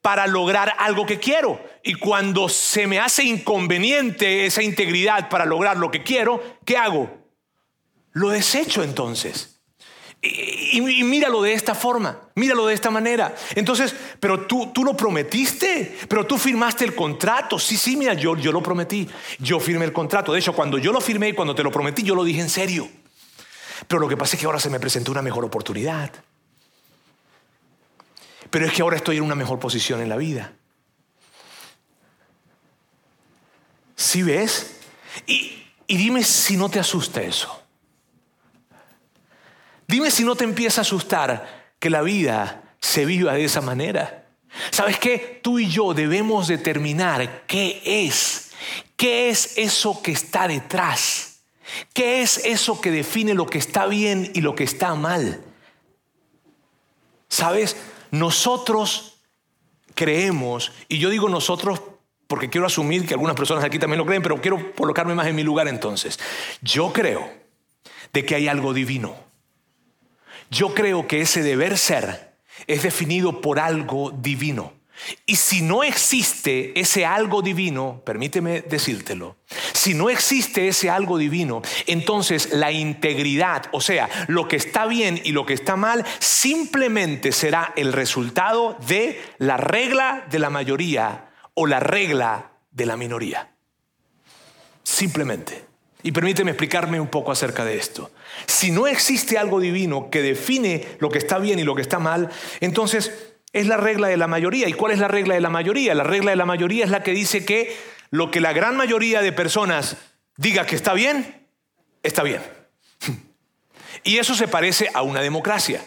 para 0.01 0.27
lograr 0.27 0.75
algo 0.79 1.05
que 1.05 1.19
quiero. 1.19 1.61
Y 1.83 1.95
cuando 1.95 2.49
se 2.49 2.87
me 2.87 2.99
hace 2.99 3.25
inconveniente 3.25 4.47
esa 4.47 4.63
integridad 4.63 5.29
para 5.29 5.45
lograr 5.45 5.77
lo 5.77 5.91
que 5.91 6.03
quiero, 6.03 6.43
¿qué 6.65 6.79
hago? 6.79 7.11
Lo 8.13 8.31
desecho 8.31 8.83
entonces. 8.83 9.58
Y, 10.21 10.81
míralo 10.81 11.43
de 11.43 11.53
esta 11.53 11.77
forma, 11.77 12.19
míralo 12.35 12.67
de 12.67 12.75
esta 12.75 12.91
manera. 12.91 13.35
Entonces, 13.55 13.95
pero 14.19 14.47
tú, 14.47 14.73
tú 14.73 14.85
lo 14.85 14.97
prometiste, 14.97 15.97
pero 16.09 16.27
tú 16.27 16.37
firmaste 16.37 16.85
el 16.85 16.95
contrato. 16.95 17.59
Sí, 17.59 17.77
sí, 17.77 17.97
mira, 17.97 18.15
yo, 18.15 18.37
yo 18.37 18.51
lo 18.51 18.61
prometí. 18.61 19.09
Yo 19.39 19.61
firmé 19.61 19.85
el 19.85 19.93
contrato. 19.93 20.33
De 20.33 20.41
hecho, 20.41 20.53
cuando 20.53 20.79
yo 20.79 20.93
lo 20.93 21.01
firmé 21.01 21.29
y 21.29 21.33
cuando 21.35 21.55
te 21.55 21.63
lo 21.63 21.71
prometí, 21.71 22.03
yo 22.03 22.17
lo 22.17 22.25
dije 22.25 22.41
en 22.41 22.51
serio. 22.51 22.89
Pero 23.87 24.01
lo 24.01 24.09
que 24.09 24.17
pasa 24.17 24.35
es 24.35 24.41
que 24.41 24.47
ahora 24.47 24.59
se 24.59 24.71
me 24.71 24.81
presentó 24.81 25.13
una 25.13 25.23
mejor 25.23 25.45
oportunidad. 25.45 26.11
Pero 28.51 28.67
es 28.67 28.73
que 28.73 28.83
ahora 28.83 28.97
estoy 28.97 29.19
en 29.19 29.23
una 29.23 29.37
mejor 29.37 29.61
posición 29.61 30.01
en 30.01 30.09
la 30.09 30.17
vida. 30.17 30.53
¿Sí 33.95 34.23
ves? 34.25 34.81
Y, 35.27 35.65
y 35.87 35.97
dime 35.97 36.25
si 36.25 36.57
no 36.57 36.69
te 36.69 36.81
asusta 36.81 37.23
eso. 37.23 37.68
Dime 39.89 40.11
si 40.11 40.23
no 40.23 40.37
te 40.37 40.45
empieza 40.45 40.83
a 40.83 40.83
asustar 40.83 41.73
que 41.79 41.89
la 41.89 42.03
vida 42.03 42.75
se 42.79 43.07
viva 43.07 43.33
de 43.33 43.45
esa 43.45 43.63
manera. 43.63 44.27
¿Sabes 44.71 44.99
qué? 44.99 45.41
Tú 45.43 45.59
y 45.59 45.69
yo 45.69 45.95
debemos 45.95 46.47
determinar 46.47 47.47
qué 47.47 47.81
es, 47.85 48.51
qué 48.97 49.31
es 49.31 49.57
eso 49.57 50.03
que 50.03 50.13
está 50.13 50.47
detrás, 50.47 51.41
qué 51.95 52.21
es 52.21 52.45
eso 52.45 52.83
que 52.83 52.91
define 52.91 53.33
lo 53.33 53.47
que 53.47 53.57
está 53.57 53.87
bien 53.87 54.31
y 54.35 54.43
lo 54.43 54.55
que 54.55 54.65
está 54.65 54.95
mal. 54.95 55.43
¿Sabes? 57.29 57.77
Nosotros 58.11 59.23
creemos, 59.95 60.71
y 60.89 60.99
yo 60.99 61.09
digo 61.09 61.31
nosotros 61.31 61.81
porque 62.27 62.51
quiero 62.51 62.67
asumir 62.67 63.07
que 63.07 63.15
algunas 63.15 63.37
personas 63.37 63.65
aquí 63.65 63.79
también 63.79 63.99
lo 63.99 64.07
creen, 64.07 64.23
pero 64.23 64.39
quiero 64.39 64.75
colocarme 64.75 65.15
más 65.15 65.27
en 65.27 65.35
mi 65.35 65.43
lugar 65.43 65.67
entonces. 65.67 66.19
Yo 66.61 66.93
creo 66.93 67.33
de 68.13 68.27
que 68.27 68.35
hay 68.35 68.49
algo 68.49 68.75
divino 68.75 69.28
yo 70.51 70.75
creo 70.75 71.07
que 71.07 71.21
ese 71.21 71.43
deber 71.43 71.79
ser 71.79 72.37
es 72.67 72.83
definido 72.83 73.41
por 73.41 73.59
algo 73.59 74.11
divino. 74.11 74.73
Y 75.27 75.37
si 75.37 75.63
no 75.63 75.85
existe 75.85 76.79
ese 76.79 77.07
algo 77.07 77.41
divino, 77.41 78.03
permíteme 78.05 78.63
decírtelo, 78.63 79.37
si 79.73 79.95
no 79.95 80.11
existe 80.11 80.67
ese 80.67 80.91
algo 80.91 81.19
divino, 81.19 81.63
entonces 81.87 82.53
la 82.53 82.73
integridad, 82.73 83.67
o 83.71 83.81
sea, 83.81 84.09
lo 84.27 84.49
que 84.49 84.57
está 84.57 84.87
bien 84.87 85.21
y 85.23 85.33
lo 85.33 85.47
que 85.47 85.55
está 85.55 85.77
mal, 85.77 86.05
simplemente 86.19 87.31
será 87.31 87.73
el 87.77 87.93
resultado 87.93 88.77
de 88.89 89.23
la 89.39 89.57
regla 89.57 90.27
de 90.31 90.41
la 90.41 90.51
mayoría 90.51 91.31
o 91.55 91.67
la 91.67 91.81
regla 91.81 92.53
de 92.73 92.87
la 92.87 92.97
minoría. 92.97 93.55
Simplemente. 94.83 95.68
Y 96.09 96.13
permíteme 96.13 96.53
explicarme 96.53 96.99
un 96.99 97.09
poco 97.09 97.33
acerca 97.33 97.67
de 97.67 97.77
esto. 97.77 98.11
Si 98.47 98.71
no 98.71 98.87
existe 98.87 99.37
algo 99.37 99.61
divino 99.61 100.09
que 100.09 100.23
define 100.23 100.97
lo 101.01 101.11
que 101.11 101.19
está 101.19 101.39
bien 101.39 101.59
y 101.59 101.65
lo 101.65 101.75
que 101.75 101.83
está 101.83 101.99
mal, 101.99 102.31
entonces 102.61 103.35
es 103.53 103.67
la 103.67 103.77
regla 103.77 104.09
de 104.09 104.17
la 104.17 104.27
mayoría. 104.27 104.71
¿Y 104.71 104.73
cuál 104.73 104.93
es 104.93 105.01
la 105.01 105.09
regla 105.09 105.35
de 105.35 105.43
la 105.43 105.51
mayoría? 105.51 105.95
La 105.95 106.05
regla 106.05 106.31
de 106.31 106.37
la 106.39 106.47
mayoría 106.47 106.87
es 106.87 106.91
la 106.91 107.03
que 107.03 107.11
dice 107.11 107.45
que 107.45 107.77
lo 108.09 108.31
que 108.31 108.41
la 108.41 108.55
gran 108.55 108.75
mayoría 108.75 109.21
de 109.21 109.33
personas 109.33 109.99
diga 110.39 110.65
que 110.65 110.77
está 110.77 110.95
bien, 110.95 111.47
está 112.03 112.23
bien. 112.23 112.41
Y 114.03 114.17
eso 114.17 114.35
se 114.35 114.49
parece 114.49 114.89
a 114.95 115.03
una 115.03 115.21
democracia. 115.21 115.85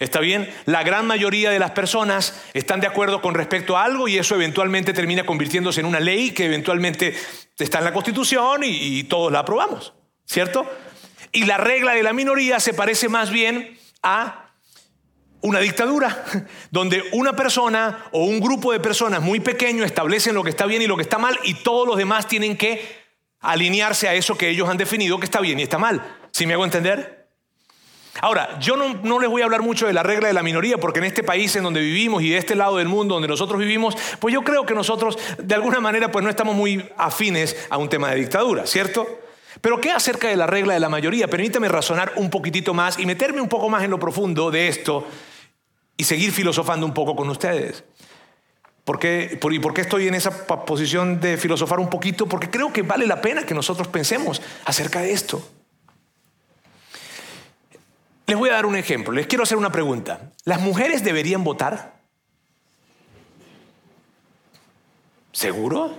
¿Está 0.00 0.20
bien? 0.20 0.50
La 0.64 0.82
gran 0.82 1.06
mayoría 1.06 1.50
de 1.50 1.58
las 1.58 1.72
personas 1.72 2.42
están 2.54 2.80
de 2.80 2.86
acuerdo 2.86 3.20
con 3.20 3.34
respecto 3.34 3.76
a 3.76 3.84
algo 3.84 4.08
y 4.08 4.16
eso 4.16 4.34
eventualmente 4.34 4.94
termina 4.94 5.26
convirtiéndose 5.26 5.80
en 5.80 5.86
una 5.86 6.00
ley 6.00 6.30
que 6.30 6.46
eventualmente 6.46 7.14
está 7.58 7.78
en 7.78 7.84
la 7.84 7.92
Constitución 7.92 8.62
y, 8.64 9.04
todos 9.04 9.30
la 9.30 9.40
aprobamos, 9.40 9.92
¿cierto? 10.24 10.66
Y 11.32 11.44
la 11.44 11.58
regla 11.58 11.92
de 11.92 12.02
la 12.02 12.14
minoría 12.14 12.60
se 12.60 12.72
parece 12.72 13.10
más 13.10 13.30
bien 13.30 13.78
a 14.02 14.54
una 15.42 15.58
dictadura, 15.60 16.24
donde 16.70 17.04
una 17.12 17.36
persona 17.36 18.06
o 18.12 18.24
un 18.24 18.40
grupo 18.40 18.72
de 18.72 18.80
personas 18.80 19.20
muy 19.20 19.40
pequeño 19.40 19.84
establecen 19.84 20.34
lo 20.34 20.42
que 20.42 20.50
está 20.50 20.64
bien 20.64 20.80
y 20.80 20.86
lo 20.86 20.96
que 20.96 21.02
está 21.02 21.18
mal 21.18 21.38
y 21.44 21.54
todos 21.62 21.86
los 21.86 21.98
demás 21.98 22.26
tienen 22.26 22.56
que 22.56 23.00
alinearse 23.40 24.08
a 24.08 24.14
eso 24.14 24.38
que 24.38 24.48
ellos 24.48 24.66
han 24.70 24.78
definido 24.78 25.20
que 25.20 25.26
está 25.26 25.40
bien 25.40 25.60
y 25.60 25.64
está 25.64 25.76
mal. 25.76 26.16
¿Sí 26.32 26.46
me 26.46 26.54
hago 26.54 26.64
entender? 26.64 27.19
Ahora, 28.20 28.58
yo 28.58 28.76
no, 28.76 29.20
les 29.20 29.30
voy 29.30 29.42
a 29.42 29.44
hablar 29.44 29.62
mucho 29.62 29.86
de 29.86 29.92
la 29.92 30.02
regla 30.02 30.28
de 30.28 30.34
la 30.34 30.42
minoría, 30.42 30.78
porque 30.78 30.98
en 30.98 31.06
este 31.06 31.22
país 31.22 31.54
en 31.56 31.62
donde 31.62 31.80
vivimos 31.80 32.22
y 32.22 32.30
de 32.30 32.38
este 32.38 32.54
lado 32.54 32.76
del 32.76 32.88
mundo 32.88 33.14
donde 33.14 33.28
nosotros 33.28 33.58
vivimos, 33.58 33.96
pues 34.18 34.34
yo 34.34 34.42
creo 34.42 34.66
que 34.66 34.74
nosotros 34.74 35.16
de 35.38 35.54
alguna 35.54 35.80
manera 35.80 36.10
pues 36.10 36.24
no 36.24 36.30
estamos 36.30 36.54
muy 36.56 36.90
afines 36.96 37.56
a 37.70 37.78
un 37.78 37.88
tema 37.88 38.10
de 38.10 38.16
dictadura, 38.16 38.66
¿cierto? 38.66 39.06
Pero 39.60 39.80
¿qué 39.80 39.90
acerca 39.90 40.28
de 40.28 40.36
la 40.36 40.46
regla 40.46 40.74
de 40.74 40.80
la 40.80 40.88
mayoría? 40.88 41.28
Permítame 41.28 41.68
razonar 41.68 42.12
un 42.16 42.30
poquitito 42.30 42.74
más 42.74 42.98
y 42.98 43.06
meterme 43.06 43.40
un 43.40 43.48
poco 43.48 43.68
más 43.68 43.82
en 43.84 43.90
lo 43.90 43.98
profundo 43.98 44.50
de 44.50 44.68
esto 44.68 45.06
y 45.96 46.04
seguir 46.04 46.32
filosofando 46.32 46.86
un 46.86 46.94
poco 46.94 47.14
con 47.14 47.28
ustedes. 47.28 47.84
¿Por 48.84 48.98
qué, 48.98 49.38
¿Y 49.40 49.58
por 49.58 49.74
qué 49.74 49.82
estoy 49.82 50.08
en 50.08 50.14
esa 50.14 50.46
posición 50.64 51.20
de 51.20 51.36
filosofar 51.36 51.78
un 51.78 51.90
poquito? 51.90 52.26
Porque 52.26 52.50
creo 52.50 52.72
que 52.72 52.82
vale 52.82 53.06
la 53.06 53.20
pena 53.20 53.44
que 53.44 53.54
nosotros 53.54 53.86
pensemos 53.88 54.42
acerca 54.64 55.00
de 55.00 55.12
esto. 55.12 55.46
Les 58.30 58.38
voy 58.38 58.48
a 58.48 58.52
dar 58.52 58.64
un 58.64 58.76
ejemplo, 58.76 59.12
les 59.12 59.26
quiero 59.26 59.42
hacer 59.42 59.58
una 59.58 59.72
pregunta. 59.72 60.30
¿Las 60.44 60.60
mujeres 60.60 61.02
deberían 61.02 61.42
votar? 61.42 61.94
¿Seguro? 65.32 65.92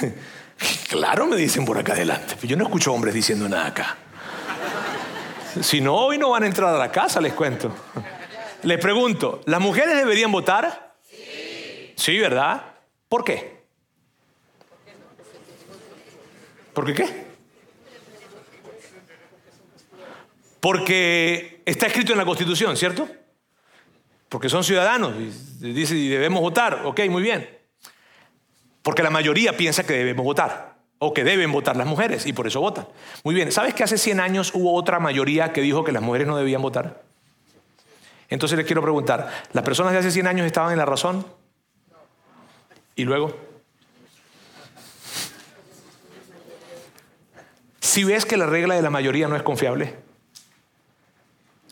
Claro, 0.88 1.26
me 1.26 1.36
dicen 1.36 1.64
por 1.64 1.78
acá 1.78 1.92
adelante. 1.92 2.34
Yo 2.42 2.56
no 2.56 2.64
escucho 2.64 2.92
hombres 2.92 3.14
diciendo 3.14 3.48
nada 3.48 3.66
acá. 3.66 3.96
Si 5.60 5.80
no, 5.80 5.94
hoy 5.94 6.18
no 6.18 6.30
van 6.30 6.44
a 6.44 6.46
entrar 6.46 6.74
a 6.74 6.78
la 6.78 6.90
casa, 6.90 7.20
les 7.20 7.32
cuento. 7.32 7.72
Les 8.62 8.78
pregunto, 8.78 9.40
¿las 9.44 9.60
mujeres 9.60 9.96
deberían 9.96 10.32
votar? 10.32 10.96
Sí. 11.08 11.92
Sí, 11.94 12.18
¿verdad? 12.18 12.74
¿Por 13.08 13.22
qué? 13.22 13.62
¿Por 16.72 16.86
qué 16.86 16.94
qué? 16.94 17.27
Porque 20.60 21.62
está 21.64 21.86
escrito 21.86 22.12
en 22.12 22.18
la 22.18 22.24
Constitución, 22.24 22.76
¿cierto? 22.76 23.08
Porque 24.28 24.48
son 24.48 24.64
ciudadanos 24.64 25.14
y 25.60 25.72
dice 25.72 25.96
y 25.96 26.08
debemos 26.08 26.40
votar. 26.40 26.82
Ok, 26.84 27.00
muy 27.08 27.22
bien. 27.22 27.48
Porque 28.82 29.02
la 29.02 29.10
mayoría 29.10 29.56
piensa 29.56 29.84
que 29.84 29.92
debemos 29.92 30.24
votar 30.24 30.78
o 30.98 31.14
que 31.14 31.24
deben 31.24 31.52
votar 31.52 31.76
las 31.76 31.86
mujeres 31.86 32.26
y 32.26 32.32
por 32.32 32.46
eso 32.46 32.60
votan. 32.60 32.88
Muy 33.22 33.34
bien, 33.34 33.52
¿sabes 33.52 33.74
que 33.74 33.84
hace 33.84 33.98
100 33.98 34.20
años 34.20 34.52
hubo 34.54 34.74
otra 34.74 34.98
mayoría 34.98 35.52
que 35.52 35.60
dijo 35.60 35.84
que 35.84 35.92
las 35.92 36.02
mujeres 36.02 36.26
no 36.26 36.36
debían 36.36 36.60
votar? 36.60 37.02
Entonces 38.28 38.58
les 38.58 38.66
quiero 38.66 38.82
preguntar, 38.82 39.30
¿las 39.52 39.64
personas 39.64 39.92
de 39.92 40.00
hace 40.00 40.10
100 40.10 40.26
años 40.26 40.46
estaban 40.46 40.72
en 40.72 40.78
la 40.78 40.84
razón? 40.84 41.26
¿Y 42.96 43.04
luego? 43.04 43.34
Si 47.80 48.04
ves 48.04 48.26
que 48.26 48.36
la 48.36 48.46
regla 48.46 48.74
de 48.74 48.82
la 48.82 48.90
mayoría 48.90 49.28
no 49.28 49.36
es 49.36 49.42
confiable, 49.42 49.94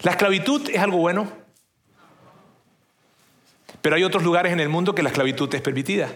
la 0.02 0.12
esclavitud 0.12 0.68
es 0.70 0.78
algo 0.78 0.98
bueno, 0.98 1.30
pero 3.82 3.96
hay 3.96 4.04
otros 4.04 4.22
lugares 4.22 4.52
en 4.52 4.60
el 4.60 4.68
mundo 4.68 4.94
que 4.94 5.02
la 5.02 5.10
esclavitud 5.10 5.52
es 5.54 5.62
permitida. 5.62 6.10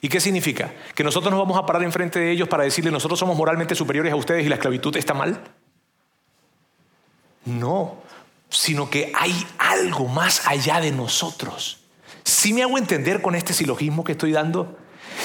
¿Y 0.00 0.08
qué 0.08 0.20
significa? 0.20 0.72
¿Que 0.94 1.04
nosotros 1.04 1.30
nos 1.30 1.40
vamos 1.40 1.56
a 1.56 1.64
parar 1.64 1.82
enfrente 1.84 2.18
de 2.18 2.30
ellos 2.32 2.48
para 2.48 2.64
decirles 2.64 2.92
nosotros 2.92 3.18
somos 3.18 3.36
moralmente 3.36 3.74
superiores 3.74 4.12
a 4.12 4.16
ustedes 4.16 4.44
y 4.44 4.48
la 4.48 4.56
esclavitud 4.56 4.96
está 4.96 5.14
mal? 5.14 5.40
No, 7.44 8.02
sino 8.48 8.90
que 8.90 9.12
hay 9.14 9.46
algo 9.58 10.08
más 10.08 10.46
allá 10.46 10.80
de 10.80 10.90
nosotros. 10.90 11.84
¿Sí 12.24 12.52
me 12.52 12.62
hago 12.62 12.78
entender 12.78 13.22
con 13.22 13.34
este 13.34 13.52
silogismo 13.52 14.04
que 14.04 14.12
estoy 14.12 14.32
dando? 14.32 14.76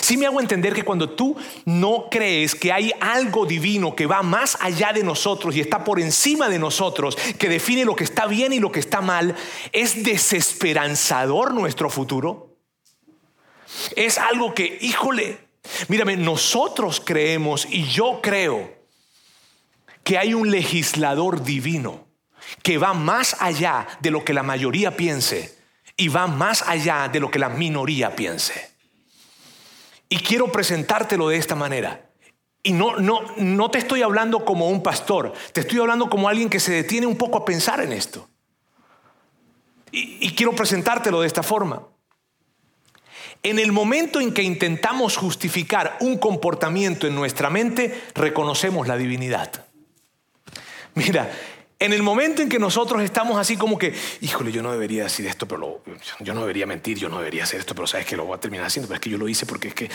Sí 0.02 0.18
me 0.18 0.26
hago 0.26 0.40
entender 0.40 0.74
que 0.74 0.84
cuando 0.84 1.10
tú 1.10 1.36
no 1.66 2.08
crees 2.10 2.56
que 2.56 2.72
hay 2.72 2.92
algo 3.00 3.46
divino 3.46 3.96
que 3.96 4.06
va 4.06 4.24
más 4.24 4.58
allá 4.62 4.94
de 4.94 5.04
nosotros 5.04 5.56
y 5.56 5.62
está 5.62 5.84
por 5.84 6.00
encima 6.00 6.50
de 6.50 6.60
nosotros, 6.60 7.18
que 7.38 7.50
define 7.50 7.86
lo 7.86 7.96
que 7.96 8.04
está 8.04 8.26
bien 8.26 8.54
y 8.54 8.60
lo 8.60 8.72
que 8.72 8.80
está 8.80 9.02
mal, 9.02 9.36
es 9.72 10.04
desesperanzador 10.04 11.54
nuestro 11.54 11.90
futuro. 11.90 12.56
Es 13.96 14.18
algo 14.18 14.54
que, 14.54 14.78
híjole, 14.82 15.40
mírame, 15.88 16.16
nosotros 16.18 17.02
creemos 17.04 17.68
y 17.70 17.86
yo 17.86 18.20
creo 18.22 18.76
que 20.04 20.18
hay 20.18 20.34
un 20.34 20.50
legislador 20.50 21.44
divino 21.44 22.08
que 22.64 22.78
va 22.78 22.94
más 22.94 23.36
allá 23.40 23.88
de 24.00 24.12
lo 24.12 24.24
que 24.24 24.34
la 24.34 24.44
mayoría 24.44 24.96
piense 24.96 25.58
y 25.98 26.08
va 26.08 26.28
más 26.28 26.62
allá 26.62 27.10
de 27.12 27.20
lo 27.20 27.30
que 27.30 27.40
la 27.40 27.50
minoría 27.50 28.16
piense. 28.16 28.77
Y 30.10 30.20
quiero 30.20 30.52
presentártelo 30.52 31.30
de 31.30 31.38
esta 31.38 31.56
manera. 31.56 32.10
Y 32.64 32.74
no, 32.74 32.98
no, 32.98 33.22
no 33.38 33.72
te 33.72 33.80
estoy 33.80 34.02
hablando 34.02 34.44
como 34.44 34.70
un 34.70 34.84
pastor, 34.84 35.34
te 35.54 35.62
estoy 35.62 35.80
hablando 35.80 36.10
como 36.10 36.28
alguien 36.28 36.50
que 36.50 36.60
se 36.60 36.74
detiene 36.74 37.08
un 37.08 37.18
poco 37.18 37.38
a 37.38 37.46
pensar 37.46 37.82
en 37.82 37.94
esto. 37.94 38.28
Y, 39.92 40.18
y 40.28 40.36
quiero 40.36 40.54
presentártelo 40.54 41.22
de 41.22 41.28
esta 41.28 41.44
forma. 41.44 41.84
En 43.44 43.60
el 43.60 43.72
momento 43.72 44.20
en 44.20 44.34
que 44.34 44.44
intentamos 44.44 45.16
justificar 45.16 45.98
un 46.02 46.18
comportamiento 46.18 47.08
en 47.08 47.16
nuestra 47.16 47.50
mente, 47.50 48.04
reconocemos 48.16 48.88
la 48.88 48.98
divinidad. 48.98 49.66
Mira, 50.96 51.30
en 51.80 51.94
el 51.94 52.02
momento 52.02 52.42
en 52.42 52.50
que 52.50 52.60
nosotros 52.60 53.04
estamos 53.04 53.38
así 53.38 53.56
como 53.56 53.78
que, 53.78 53.94
híjole, 54.22 54.52
yo 54.52 54.64
no 54.64 54.72
debería 54.72 55.04
decir 55.04 55.28
esto, 55.28 55.48
pero 55.48 55.84
yo 56.20 56.34
no 56.34 56.42
debería 56.42 56.66
mentir, 56.66 56.98
yo 56.98 57.08
no 57.08 57.20
debería 57.20 57.44
hacer 57.44 57.60
esto, 57.60 57.76
pero 57.76 57.86
sabes 57.86 58.06
que 58.06 58.18
lo 58.18 58.26
voy 58.26 58.36
a 58.36 58.40
terminar 58.40 58.66
haciendo, 58.66 58.88
pero 58.88 58.96
es 58.96 59.02
que 59.02 59.10
yo 59.10 59.18
lo 59.18 59.28
hice 59.28 59.46
porque 59.46 59.68
es 59.68 59.76
que, 59.76 59.90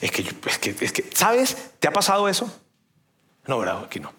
es 0.00 0.10
que, 0.10 0.22
es 0.22 0.58
que, 0.58 0.76
es 0.80 0.92
que 0.92 1.04
¿sabes? 1.14 1.56
¿Te 1.78 1.86
ha 1.86 1.92
pasado 1.92 2.28
eso? 2.28 2.52
No, 3.46 3.58
¿verdad? 3.58 3.84
Aquí 3.84 4.00
no. 4.00 4.12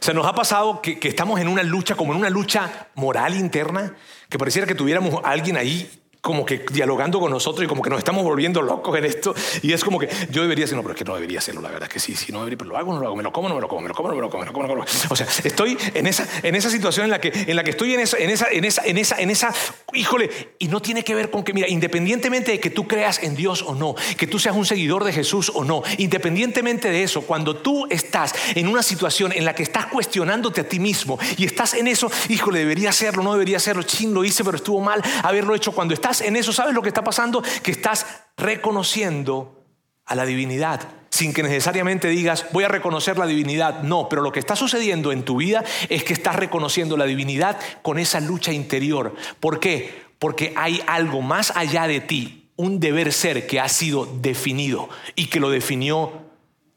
O 0.00 0.02
sea, 0.02 0.14
nos 0.14 0.26
ha 0.26 0.34
pasado 0.34 0.80
que, 0.80 0.98
estamos 1.02 1.38
en 1.40 1.48
una 1.48 1.62
lucha, 1.62 1.94
como 1.94 2.14
en 2.14 2.18
una 2.18 2.30
lucha 2.30 2.88
moral 2.94 3.34
interna, 3.34 3.94
que 4.30 4.38
pareciera 4.38 4.66
que 4.66 4.74
tuviéramos 4.74 5.20
alguien 5.24 5.58
ahí 5.58 5.99
como 6.20 6.44
que 6.44 6.64
dialogando 6.70 7.18
con 7.18 7.30
nosotros 7.30 7.64
y 7.64 7.68
como 7.68 7.82
que 7.82 7.90
nos 7.90 7.98
estamos 7.98 8.24
volviendo 8.24 8.60
locos 8.62 8.96
en 8.98 9.04
esto. 9.04 9.34
Y 9.62 9.72
es 9.72 9.82
como 9.82 9.98
que 9.98 10.08
yo 10.30 10.42
debería 10.42 10.64
hacerlo, 10.64 10.82
pero 10.82 10.92
es 10.94 10.98
que 10.98 11.04
no 11.04 11.14
debería 11.14 11.38
hacerlo, 11.38 11.60
la 11.60 11.70
verdad 11.70 11.88
es 11.88 11.92
que 11.92 12.00
sí, 12.00 12.14
sí, 12.14 12.32
no 12.32 12.40
debería, 12.40 12.58
pero 12.58 12.70
lo 12.70 12.76
hago, 12.76 12.92
no 12.92 13.00
lo 13.00 13.06
hago, 13.06 13.16
me 13.16 13.22
lo 13.22 13.32
como, 13.32 13.48
no 13.48 13.54
me 13.54 13.60
lo 13.60 13.68
como, 13.68 13.82
me 13.82 13.88
lo 13.88 13.94
como, 13.94 14.08
no 14.08 14.14
me 14.14 14.20
lo 14.20 14.30
como, 14.30 14.40
me 14.40 14.46
lo 14.46 14.52
como, 14.52 14.66
no 14.66 14.74
me 14.74 14.80
lo 14.80 14.86
como. 14.86 14.98
O 15.10 15.16
sea, 15.16 15.26
estoy 15.44 15.78
en 15.94 16.06
esa, 16.06 16.26
en 16.42 16.54
esa 16.54 16.70
situación 16.70 17.04
en 17.04 17.10
la 17.10 17.20
que, 17.20 17.32
en 17.34 17.56
la 17.56 17.64
que 17.64 17.70
estoy 17.70 17.94
en 17.94 18.00
esa, 18.00 18.18
en 18.18 18.30
esa, 18.30 18.48
en 18.50 18.64
esa, 18.64 18.84
en 18.84 18.98
esa, 18.98 19.20
en 19.20 19.30
esa, 19.30 19.54
híjole, 19.94 20.30
y 20.58 20.68
no 20.68 20.80
tiene 20.80 21.04
que 21.04 21.14
ver 21.14 21.30
con 21.30 21.42
que, 21.42 21.52
mira, 21.52 21.68
independientemente 21.68 22.52
de 22.52 22.60
que 22.60 22.70
tú 22.70 22.86
creas 22.86 23.22
en 23.22 23.34
Dios 23.34 23.62
o 23.62 23.74
no, 23.74 23.94
que 24.16 24.26
tú 24.26 24.38
seas 24.38 24.54
un 24.54 24.66
seguidor 24.66 25.04
de 25.04 25.12
Jesús 25.12 25.50
o 25.54 25.64
no, 25.64 25.82
independientemente 25.98 26.90
de 26.90 27.02
eso, 27.02 27.22
cuando 27.22 27.56
tú 27.56 27.86
estás 27.90 28.34
en 28.54 28.68
una 28.68 28.82
situación 28.82 29.32
en 29.32 29.44
la 29.44 29.54
que 29.54 29.62
estás 29.62 29.86
cuestionándote 29.86 30.60
a 30.60 30.68
ti 30.68 30.78
mismo 30.78 31.18
y 31.36 31.44
estás 31.44 31.74
en 31.74 31.88
eso, 31.88 32.10
híjole, 32.28 32.60
debería 32.60 32.90
hacerlo, 32.90 33.22
no 33.22 33.32
debería 33.32 33.56
hacerlo, 33.56 33.82
ching, 33.82 34.12
lo 34.12 34.24
hice, 34.24 34.44
pero 34.44 34.56
estuvo 34.56 34.80
mal 34.80 35.02
haberlo 35.22 35.54
hecho. 35.54 35.72
Cuando 35.72 35.94
estás 35.94 36.09
en 36.20 36.36
eso, 36.36 36.52
¿sabes 36.52 36.74
lo 36.74 36.82
que 36.82 36.88
está 36.88 37.04
pasando? 37.04 37.42
Que 37.62 37.70
estás 37.70 38.06
reconociendo 38.36 39.64
a 40.06 40.14
la 40.14 40.26
divinidad 40.26 40.88
sin 41.10 41.34
que 41.34 41.42
necesariamente 41.42 42.08
digas, 42.08 42.46
voy 42.52 42.64
a 42.64 42.68
reconocer 42.68 43.18
la 43.18 43.26
divinidad. 43.26 43.82
No, 43.82 44.08
pero 44.08 44.22
lo 44.22 44.32
que 44.32 44.38
está 44.38 44.56
sucediendo 44.56 45.12
en 45.12 45.24
tu 45.24 45.36
vida 45.36 45.64
es 45.88 46.04
que 46.04 46.12
estás 46.12 46.36
reconociendo 46.36 46.96
la 46.96 47.04
divinidad 47.04 47.58
con 47.82 47.98
esa 47.98 48.20
lucha 48.20 48.52
interior. 48.52 49.14
¿Por 49.40 49.60
qué? 49.60 50.04
Porque 50.18 50.54
hay 50.56 50.82
algo 50.86 51.20
más 51.20 51.52
allá 51.56 51.86
de 51.86 52.00
ti, 52.00 52.48
un 52.56 52.78
deber 52.78 53.12
ser 53.12 53.46
que 53.46 53.60
ha 53.60 53.68
sido 53.68 54.06
definido 54.06 54.88
y 55.16 55.26
que 55.26 55.40
lo 55.40 55.50
definió 55.50 56.12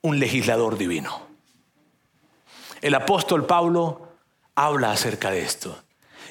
un 0.01 0.19
legislador 0.19 0.77
divino. 0.77 1.21
El 2.81 2.95
apóstol 2.95 3.45
Pablo 3.45 4.09
habla 4.55 4.91
acerca 4.91 5.31
de 5.31 5.41
esto. 5.41 5.77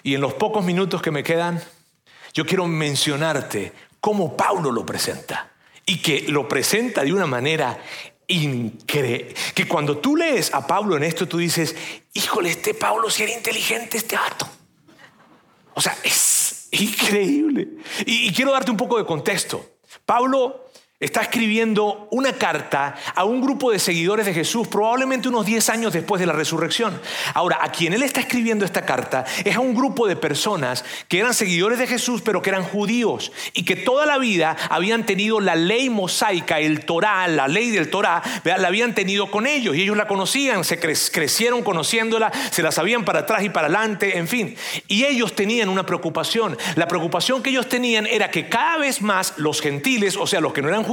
Y 0.03 0.15
en 0.15 0.21
los 0.21 0.35
pocos 0.35 0.65
minutos 0.65 1.01
que 1.01 1.13
me 1.13 1.23
quedan, 1.23 1.63
yo 2.33 2.47
quiero 2.47 2.67
mencionarte 2.67 3.73
cómo 4.01 4.37
Pablo 4.37 4.73
lo 4.73 4.85
presenta 4.85 5.53
y 5.87 5.99
que 5.99 6.27
lo 6.29 6.49
presenta 6.49 7.05
de 7.05 7.13
una 7.13 7.27
manera 7.27 7.79
increíble. 8.27 9.35
Que 9.55 9.69
cuando 9.69 9.99
tú 9.99 10.17
lees 10.17 10.53
a 10.55 10.67
Pablo 10.67 10.97
en 10.97 11.05
esto, 11.05 11.29
tú 11.29 11.39
dices, 11.39 11.75
híjole, 12.15 12.51
este 12.51 12.75
Pablo 12.75 13.11
si 13.11 13.23
era 13.23 13.33
inteligente, 13.33 13.99
este 13.99 14.17
acto. 14.17 14.49
O 15.75 15.81
sea, 15.81 15.97
es 16.05 16.69
increíble. 16.73 17.69
Y, 18.07 18.33
quiero 18.33 18.53
darte 18.53 18.71
un 18.71 18.77
poco 18.77 18.99
de 18.99 19.07
contexto. 19.07 19.65
Pablo 20.05 20.71
está 21.03 21.23
escribiendo 21.23 22.07
una 22.13 22.33
carta 22.33 22.95
a 23.15 23.25
un 23.25 23.41
grupo 23.41 23.73
de 23.73 23.81
seguidores 23.81 24.25
de 24.25 24.33
Jesús, 24.33 24.69
probablemente 24.69 25.29
unos 25.29 25.45
10 25.45 25.69
años 25.71 25.93
después 25.93 26.21
de 26.21 26.27
la 26.27 26.33
resurrección. 26.33 27.01
Ahora, 27.35 27.59
a 27.61 27.73
quien 27.73 27.93
él 27.93 28.05
está 28.05 28.21
escribiendo 28.21 28.65
esta 28.65 28.87
carta 28.87 29.25
es 29.45 29.57
a 29.57 29.61
un 29.61 29.75
grupo 29.75 30.07
de 30.07 30.15
personas 30.15 30.85
que 31.09 31.19
eran 31.19 31.35
seguidores 31.35 31.81
de 31.81 31.89
Jesús, 31.89 32.23
pero 32.23 32.41
que 32.41 32.51
eran 32.51 32.63
judíos 32.63 33.33
y 33.53 33.65
que 33.65 33.75
toda 33.75 34.07
la 34.07 34.19
vida 34.19 34.57
habían 34.71 35.05
tenido 35.05 35.41
la 35.41 35.57
ley 35.57 35.91
mosaica, 35.91 36.61
el 36.61 36.85
Torah, 36.85 37.27
la 37.27 37.49
ley 37.49 37.71
del 37.71 37.91
Torah, 37.91 38.23
la 38.45 38.69
habían 38.69 38.95
tenido 38.95 39.29
con 39.29 39.49
ellos 39.49 39.75
y 39.75 39.83
ellos 39.83 39.97
la 39.97 40.07
conocían, 40.07 40.63
se 40.63 40.79
crecieron 40.79 41.63
conociéndola, 41.63 42.31
se 42.53 42.63
la 42.63 42.71
sabían 42.71 43.05
para 43.05 43.21
atrás 43.21 43.43
y 43.43 43.51
para 43.51 43.67
adelante, 43.67 44.19
en 44.19 44.29
fin. 44.29 44.55
Y 44.87 45.05
ellos 45.05 45.35
tenían 45.35 45.69
una 45.69 45.85
preocupación. 45.85 46.57
La 46.77 46.87
preocupación 46.87 47.43
que 47.43 47.51
ellos 47.51 47.69
tenían 47.69 48.07
era 48.07 48.31
que 48.31 48.49
cada 48.49 48.79
vez 48.79 49.03
más 49.03 49.35
los 49.39 49.61
gentiles, 49.61 50.17
o 50.17 50.29
sea, 50.29 50.41
los 50.41 50.53
que 50.53 50.63
no 50.63 50.69
eran 50.69 50.85
judíos 50.85 50.92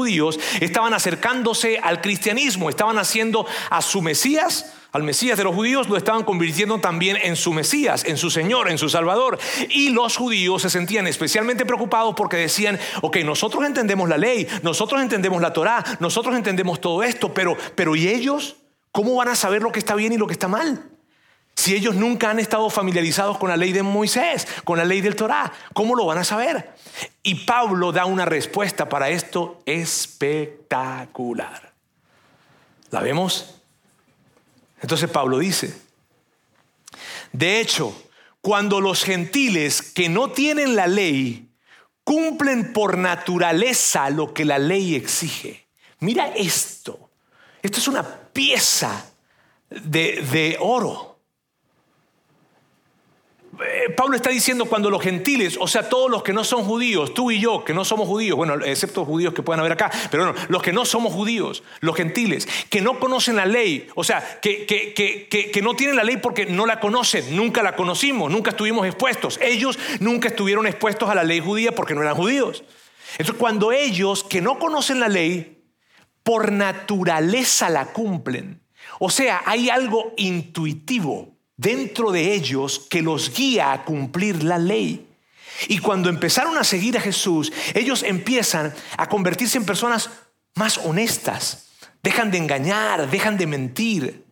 estaban 0.60 0.94
acercándose 0.94 1.80
al 1.82 2.02
cristianismo, 2.02 2.70
estaban 2.70 2.98
haciendo 2.98 3.46
a 3.70 3.82
su 3.82 4.02
Mesías, 4.02 4.74
al 4.92 5.04
Mesías 5.04 5.38
de 5.38 5.44
los 5.44 5.54
judíos, 5.54 5.88
lo 5.88 5.98
estaban 5.98 6.24
convirtiendo 6.24 6.80
también 6.80 7.18
en 7.22 7.36
su 7.36 7.54
Mesías, 7.54 8.04
en 8.06 8.18
su 8.18 8.32
Señor, 8.32 8.70
en 8.70 8.78
su 8.78 8.90
Salvador. 8.90 9.38
Y 9.70 9.90
los 9.90 10.18
judíos 10.18 10.64
se 10.64 10.70
sentían 10.70 11.06
especialmente 11.08 11.66
preocupados 11.66 12.16
porque 12.16 12.38
decían, 12.38 12.80
ok, 13.02 13.18
nosotros 13.18 13.66
entendemos 13.66 14.10
la 14.10 14.18
ley, 14.18 14.48
nosotros 14.64 15.02
entendemos 15.02 15.42
la 15.42 15.54
Torah, 15.54 15.84
nosotros 16.00 16.36
entendemos 16.36 16.82
todo 16.82 17.04
esto, 17.04 17.34
pero, 17.34 17.56
pero 17.76 17.96
¿y 17.96 18.08
ellos? 18.08 18.56
¿Cómo 18.92 19.16
van 19.16 19.28
a 19.28 19.36
saber 19.36 19.62
lo 19.62 19.72
que 19.72 19.80
está 19.80 19.94
bien 19.96 20.14
y 20.14 20.18
lo 20.18 20.26
que 20.26 20.34
está 20.34 20.48
mal? 20.48 20.90
Si 21.60 21.76
ellos 21.76 21.96
nunca 21.96 22.30
han 22.30 22.40
estado 22.40 22.70
familiarizados 22.70 23.38
con 23.38 23.50
la 23.50 23.58
ley 23.58 23.74
de 23.74 23.84
Moisés, 23.84 24.48
con 24.64 24.78
la 24.78 24.86
ley 24.86 25.02
del 25.02 25.18
Torah, 25.18 25.52
¿cómo 25.74 25.94
lo 25.94 26.06
van 26.06 26.20
a 26.20 26.24
saber? 26.24 26.74
Y 27.22 27.44
Pablo 27.44 27.92
da 27.92 28.06
una 28.06 28.24
respuesta 28.24 28.88
para 28.88 29.10
esto 29.10 29.62
espectacular. 29.66 31.74
¿La 32.92 33.02
vemos? 33.02 33.56
Entonces 34.82 35.10
Pablo 35.10 35.40
dice, 35.40 35.78
de 37.34 37.60
hecho, 37.60 37.94
cuando 38.40 38.80
los 38.80 39.04
gentiles 39.04 39.82
que 39.82 40.08
no 40.08 40.32
tienen 40.32 40.78
la 40.78 40.88
ley 40.88 41.50
cumplen 42.06 42.72
por 42.72 42.98
naturaleza 42.98 44.10
lo 44.12 44.34
que 44.34 44.46
la 44.46 44.60
ley 44.60 44.96
exige, 44.96 45.68
mira 46.00 46.32
esto, 46.38 47.10
esto 47.62 47.80
es 47.80 47.88
una 47.90 48.08
pieza 48.32 49.08
de, 49.70 50.26
de 50.32 50.56
oro. 50.62 51.09
Eh, 53.66 53.90
Pablo 53.90 54.16
está 54.16 54.30
diciendo 54.30 54.66
cuando 54.66 54.90
los 54.90 55.02
gentiles, 55.02 55.58
o 55.60 55.68
sea, 55.68 55.90
todos 55.90 56.10
los 56.10 56.24
que 56.24 56.32
no 56.32 56.44
son 56.44 56.64
judíos, 56.64 57.14
tú 57.14 57.30
y 57.30 57.40
yo, 57.40 57.66
que 57.66 57.74
no 57.74 57.84
somos 57.84 58.08
judíos, 58.08 58.38
bueno, 58.38 58.54
excepto 58.64 59.04
judíos 59.04 59.34
que 59.34 59.44
puedan 59.44 59.60
haber 59.60 59.74
acá, 59.74 59.92
pero 60.10 60.26
bueno, 60.26 60.40
los 60.48 60.62
que 60.62 60.72
no 60.72 60.86
somos 60.86 61.14
judíos, 61.14 61.64
los 61.82 61.96
gentiles, 61.96 62.48
que 62.70 62.80
no 62.82 63.00
conocen 63.00 63.36
la 63.36 63.46
ley, 63.46 63.88
o 63.96 64.04
sea, 64.04 64.40
que, 64.42 64.66
que, 64.66 64.94
que, 64.94 65.28
que, 65.28 65.62
no 65.62 65.76
tienen 65.76 65.98
la 65.98 66.04
ley 66.04 66.18
porque 66.18 66.46
no 66.46 66.66
la 66.66 66.80
conocen, 66.80 67.36
nunca 67.36 67.62
la 67.62 67.76
conocimos, 67.76 68.32
nunca 68.32 68.52
estuvimos 68.52 68.86
expuestos. 68.86 69.40
Ellos 69.42 69.78
nunca 70.00 70.30
estuvieron 70.30 70.66
expuestos 70.66 71.10
a 71.10 71.16
la 71.16 71.24
ley 71.24 71.42
judía 71.42 71.74
porque 71.74 71.96
no 71.96 72.02
eran 72.02 72.16
judíos. 72.16 72.64
Entonces, 73.14 73.36
cuando 73.38 73.72
ellos 73.74 74.24
que 74.24 74.42
no 74.42 74.58
conocen 74.60 75.00
la 75.00 75.10
ley, 75.10 75.64
por 76.24 76.52
naturaleza 76.52 77.70
la 77.70 77.88
cumplen, 77.88 78.62
o 79.00 79.10
sea, 79.10 79.42
hay 79.46 79.70
algo 79.70 80.14
intuitivo 80.16 81.39
dentro 81.60 82.12
de 82.12 82.34
ellos 82.34 82.88
que 82.90 83.02
los 83.02 83.34
guía 83.36 83.74
a 83.74 83.84
cumplir 83.84 84.44
la 84.44 84.58
ley. 84.58 85.06
Y 85.68 85.80
cuando 85.80 86.08
empezaron 86.08 86.58
a 86.58 86.64
seguir 86.64 86.98
a 86.98 87.02
Jesús, 87.02 87.52
ellos 87.74 88.04
empiezan 88.04 88.74
a 88.96 89.10
convertirse 89.10 89.58
en 89.58 89.66
personas 89.66 90.10
más 90.56 90.78
honestas. 90.78 91.68
Dejan 92.02 92.32
de 92.32 92.38
engañar, 92.38 93.10
dejan 93.10 93.38
de 93.38 93.46
mentir. 93.46 94.26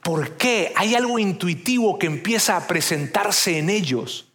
¿Por 0.00 0.36
qué? 0.36 0.72
Hay 0.76 0.94
algo 0.94 1.18
intuitivo 1.18 1.98
que 1.98 2.06
empieza 2.06 2.56
a 2.56 2.68
presentarse 2.68 3.58
en 3.58 3.68
ellos. 3.68 4.28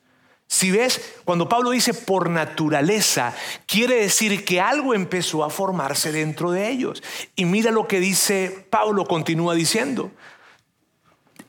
Si 0.48 0.72
ves, 0.72 1.16
cuando 1.24 1.48
Pablo 1.48 1.70
dice 1.72 1.94
por 1.94 2.30
naturaleza, 2.30 3.34
quiere 3.66 3.96
decir 3.96 4.44
que 4.44 4.60
algo 4.60 4.94
empezó 4.94 5.46
a 5.46 5.50
formarse 5.50 6.12
dentro 6.12 6.52
de 6.52 6.70
ellos. 6.70 7.02
Y 7.38 7.46
mira 7.46 7.72
lo 7.72 7.88
que 7.88 8.02
dice 8.02 8.68
Pablo, 8.70 9.06
continúa 9.06 9.56
diciendo. 9.56 10.12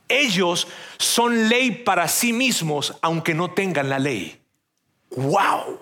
Ellos 0.09 0.69
son 0.99 1.49
ley 1.49 1.71
para 1.71 2.09
sí 2.09 2.33
mismos, 2.33 2.95
aunque 3.01 3.35
no 3.35 3.53
tengan 3.53 3.89
la 3.89 3.99
ley. 3.99 4.41
¡Wow! 5.11 5.81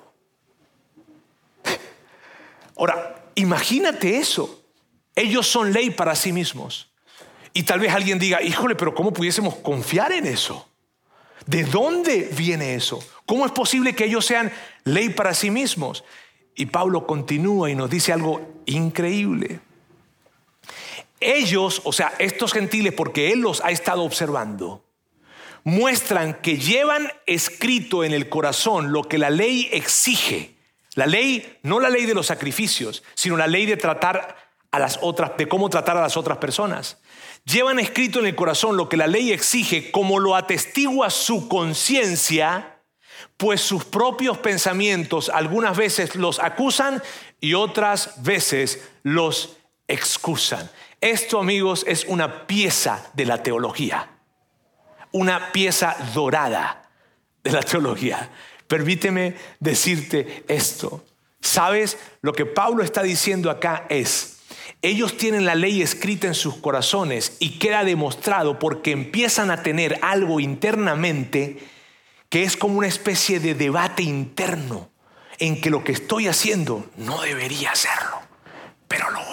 Ahora, 2.76 3.24
imagínate 3.34 4.18
eso. 4.18 4.64
Ellos 5.14 5.46
son 5.46 5.72
ley 5.72 5.90
para 5.90 6.14
sí 6.14 6.32
mismos. 6.32 6.90
Y 7.52 7.64
tal 7.64 7.80
vez 7.80 7.92
alguien 7.92 8.18
diga, 8.18 8.42
híjole, 8.42 8.74
pero 8.74 8.94
¿cómo 8.94 9.12
pudiésemos 9.12 9.56
confiar 9.56 10.12
en 10.12 10.26
eso? 10.26 10.68
¿De 11.46 11.64
dónde 11.64 12.30
viene 12.34 12.74
eso? 12.74 13.04
¿Cómo 13.26 13.44
es 13.44 13.52
posible 13.52 13.94
que 13.94 14.04
ellos 14.04 14.24
sean 14.24 14.52
ley 14.84 15.10
para 15.10 15.34
sí 15.34 15.50
mismos? 15.50 16.04
Y 16.54 16.66
Pablo 16.66 17.06
continúa 17.06 17.70
y 17.70 17.74
nos 17.74 17.90
dice 17.90 18.12
algo 18.12 18.40
increíble 18.66 19.60
ellos, 21.22 21.80
o 21.84 21.92
sea, 21.92 22.12
estos 22.18 22.52
gentiles, 22.52 22.92
porque 22.92 23.32
Él 23.32 23.40
los 23.40 23.60
ha 23.62 23.70
estado 23.70 24.02
observando, 24.02 24.84
muestran 25.64 26.34
que 26.40 26.58
llevan 26.58 27.12
escrito 27.26 28.04
en 28.04 28.12
el 28.12 28.28
corazón 28.28 28.92
lo 28.92 29.04
que 29.04 29.18
la 29.18 29.30
ley 29.30 29.68
exige. 29.72 30.56
La 30.94 31.06
ley, 31.06 31.58
no 31.62 31.80
la 31.80 31.88
ley 31.88 32.04
de 32.04 32.14
los 32.14 32.26
sacrificios, 32.26 33.02
sino 33.14 33.36
la 33.36 33.46
ley 33.46 33.64
de 33.64 33.76
tratar 33.76 34.36
a 34.70 34.78
las 34.78 34.98
otras, 35.02 35.36
de 35.36 35.48
cómo 35.48 35.70
tratar 35.70 35.96
a 35.96 36.02
las 36.02 36.16
otras 36.16 36.38
personas. 36.38 36.98
Llevan 37.44 37.78
escrito 37.78 38.18
en 38.18 38.26
el 38.26 38.34
corazón 38.34 38.76
lo 38.76 38.88
que 38.88 38.96
la 38.96 39.06
ley 39.06 39.32
exige, 39.32 39.90
como 39.90 40.18
lo 40.18 40.36
atestigua 40.36 41.10
su 41.10 41.48
conciencia, 41.48 42.80
pues 43.36 43.60
sus 43.60 43.84
propios 43.84 44.38
pensamientos 44.38 45.28
algunas 45.28 45.76
veces 45.76 46.14
los 46.14 46.38
acusan 46.38 47.02
y 47.40 47.54
otras 47.54 48.22
veces 48.22 48.88
los 49.02 49.56
excusan. 49.88 50.70
Esto, 51.02 51.40
amigos, 51.40 51.84
es 51.88 52.04
una 52.04 52.46
pieza 52.46 53.10
de 53.14 53.26
la 53.26 53.42
teología, 53.42 54.08
una 55.10 55.50
pieza 55.50 55.96
dorada 56.14 56.88
de 57.42 57.50
la 57.50 57.60
teología. 57.60 58.30
Permíteme 58.68 59.34
decirte 59.58 60.44
esto. 60.46 61.04
¿Sabes? 61.40 61.98
Lo 62.20 62.32
que 62.32 62.46
Pablo 62.46 62.84
está 62.84 63.02
diciendo 63.02 63.50
acá 63.50 63.84
es, 63.88 64.42
ellos 64.80 65.16
tienen 65.16 65.44
la 65.44 65.56
ley 65.56 65.82
escrita 65.82 66.28
en 66.28 66.34
sus 66.34 66.54
corazones 66.58 67.36
y 67.40 67.58
queda 67.58 67.82
demostrado 67.82 68.60
porque 68.60 68.92
empiezan 68.92 69.50
a 69.50 69.64
tener 69.64 69.98
algo 70.02 70.38
internamente 70.38 71.58
que 72.28 72.44
es 72.44 72.56
como 72.56 72.78
una 72.78 72.86
especie 72.86 73.40
de 73.40 73.56
debate 73.56 74.04
interno 74.04 74.88
en 75.40 75.60
que 75.60 75.68
lo 75.68 75.82
que 75.82 75.90
estoy 75.90 76.28
haciendo 76.28 76.88
no 76.96 77.22
debería 77.22 77.72
hacerlo, 77.72 78.20
pero 78.86 79.10
lo. 79.10 79.31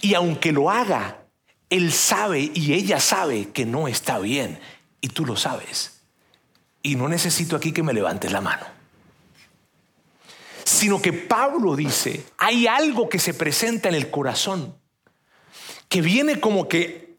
Y 0.00 0.14
aunque 0.14 0.52
lo 0.52 0.70
haga, 0.70 1.24
él 1.70 1.92
sabe 1.92 2.50
y 2.54 2.72
ella 2.72 3.00
sabe 3.00 3.50
que 3.50 3.66
no 3.66 3.88
está 3.88 4.18
bien. 4.18 4.58
Y 5.00 5.08
tú 5.08 5.24
lo 5.24 5.36
sabes. 5.36 6.02
Y 6.82 6.96
no 6.96 7.08
necesito 7.08 7.56
aquí 7.56 7.72
que 7.72 7.82
me 7.82 7.92
levantes 7.92 8.32
la 8.32 8.40
mano. 8.40 8.66
Sino 10.64 11.00
que 11.00 11.12
Pablo 11.12 11.76
dice, 11.76 12.26
hay 12.38 12.66
algo 12.66 13.08
que 13.08 13.18
se 13.18 13.34
presenta 13.34 13.88
en 13.88 13.94
el 13.94 14.10
corazón, 14.10 14.76
que 15.88 16.02
viene 16.02 16.40
como 16.40 16.68
que, 16.68 17.14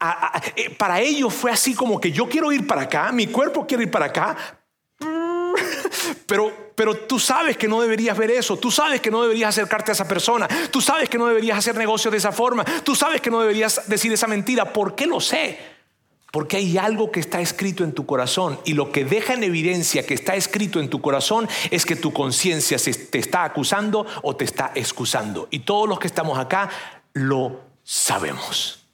eh, 0.56 0.70
para 0.78 1.00
ellos 1.00 1.34
fue 1.34 1.50
así 1.50 1.74
como 1.74 2.00
que 2.00 2.12
yo 2.12 2.28
quiero 2.28 2.52
ir 2.52 2.66
para 2.66 2.82
acá, 2.82 3.10
mi 3.10 3.26
cuerpo 3.26 3.66
quiere 3.66 3.84
ir 3.84 3.90
para 3.90 4.06
acá, 4.06 4.59
pero, 6.26 6.72
pero 6.74 6.94
tú 6.94 7.18
sabes 7.18 7.56
que 7.56 7.68
no 7.68 7.80
deberías 7.80 8.16
ver 8.16 8.30
eso, 8.30 8.56
tú 8.56 8.70
sabes 8.70 9.00
que 9.00 9.10
no 9.10 9.22
deberías 9.22 9.50
acercarte 9.50 9.90
a 9.90 9.94
esa 9.94 10.08
persona, 10.08 10.48
tú 10.70 10.80
sabes 10.80 11.08
que 11.08 11.18
no 11.18 11.26
deberías 11.26 11.58
hacer 11.58 11.76
negocios 11.76 12.12
de 12.12 12.18
esa 12.18 12.32
forma, 12.32 12.64
tú 12.84 12.94
sabes 12.94 13.20
que 13.20 13.30
no 13.30 13.40
deberías 13.40 13.88
decir 13.88 14.12
esa 14.12 14.26
mentira. 14.26 14.72
¿Por 14.72 14.94
qué 14.94 15.06
lo 15.06 15.20
sé? 15.20 15.58
Porque 16.30 16.58
hay 16.58 16.78
algo 16.78 17.10
que 17.10 17.20
está 17.20 17.40
escrito 17.40 17.82
en 17.82 17.92
tu 17.92 18.06
corazón 18.06 18.60
y 18.64 18.74
lo 18.74 18.92
que 18.92 19.04
deja 19.04 19.34
en 19.34 19.42
evidencia 19.42 20.06
que 20.06 20.14
está 20.14 20.36
escrito 20.36 20.78
en 20.78 20.88
tu 20.88 21.00
corazón 21.00 21.48
es 21.70 21.84
que 21.84 21.96
tu 21.96 22.12
conciencia 22.12 22.78
te 22.78 23.18
está 23.18 23.42
acusando 23.44 24.06
o 24.22 24.36
te 24.36 24.44
está 24.44 24.70
excusando. 24.74 25.48
Y 25.50 25.60
todos 25.60 25.88
los 25.88 25.98
que 25.98 26.06
estamos 26.06 26.38
acá 26.38 26.70
lo 27.14 27.60
sabemos. 27.82 28.86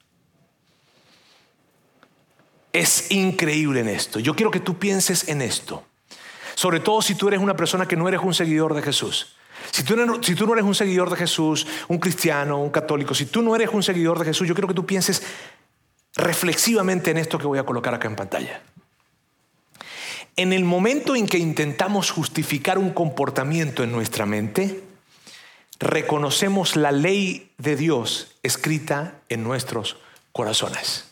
Es 2.73 3.11
increíble 3.11 3.81
en 3.81 3.89
esto. 3.89 4.19
Yo 4.19 4.35
quiero 4.35 4.51
que 4.51 4.59
tú 4.59 4.77
pienses 4.79 5.27
en 5.27 5.41
esto. 5.41 5.83
Sobre 6.57 6.79
todo 6.79 7.03
si 7.03 7.13
tú 7.13 7.27
eres 7.27 7.39
una 7.39 7.55
persona 7.55 7.87
que 7.87 7.95
no 7.95 8.07
eres 8.07 8.19
un 8.23 8.33
seguidor 8.33 8.73
de 8.73 8.81
Jesús. 8.81 9.35
Si 9.69 9.83
tú, 9.83 9.95
no 9.95 10.53
eres 10.53 10.65
un 10.65 10.73
seguidor 10.73 11.07
de 11.07 11.15
Jesús, 11.15 11.67
un 11.87 11.99
cristiano, 11.99 12.59
un 12.59 12.71
católico, 12.71 13.13
si 13.13 13.27
tú 13.27 13.43
no 13.43 13.55
eres 13.55 13.69
un 13.71 13.83
seguidor 13.83 14.17
de 14.17 14.25
Jesús, 14.25 14.47
yo 14.47 14.55
quiero 14.55 14.67
que 14.67 14.73
tú 14.73 14.83
pienses 14.83 15.21
reflexivamente 16.15 17.11
en 17.11 17.17
esto 17.17 17.37
que 17.37 17.45
voy 17.45 17.59
a 17.59 17.63
colocar 17.63 17.93
acá 17.93 18.07
en 18.07 18.15
pantalla. 18.15 18.63
En 20.35 20.51
el 20.51 20.65
momento 20.65 21.15
en 21.15 21.27
que 21.27 21.37
intentamos 21.37 22.09
justificar 22.09 22.79
un 22.79 22.89
comportamiento 22.89 23.83
en 23.83 23.91
nuestra 23.91 24.25
mente, 24.25 24.83
reconocemos 25.79 26.75
la 26.75 26.91
ley 26.91 27.51
de 27.59 27.75
Dios 27.75 28.35
escrita 28.41 29.19
en 29.29 29.43
nuestros 29.43 29.97
corazones. 30.31 31.11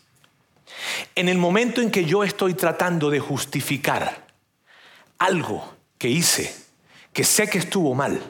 En 1.14 1.30
el 1.30 1.38
momento 1.38 1.82
en 1.82 1.92
que 1.92 2.06
yo 2.06 2.24
estoy 2.24 2.56
tratando 2.56 3.12
de 3.12 3.20
justificar 3.20 4.25
algo 5.18 5.74
que 5.98 6.10
hice, 6.10 6.56
que 7.14 7.24
sé 7.24 7.48
que 7.50 7.58
estuvo 7.58 7.94
mal, 7.94 8.22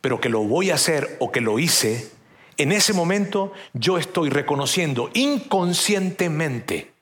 pero 0.00 0.20
que 0.20 0.28
lo 0.28 0.42
voy 0.42 0.70
a 0.70 0.74
hacer 0.74 1.16
o 1.20 1.32
que 1.32 1.40
lo 1.40 1.58
hice, 1.58 2.10
en 2.56 2.72
ese 2.72 2.92
momento 2.92 3.52
yo 3.72 3.98
estoy 3.98 4.30
reconociendo 4.30 5.10
inconscientemente 5.14 6.92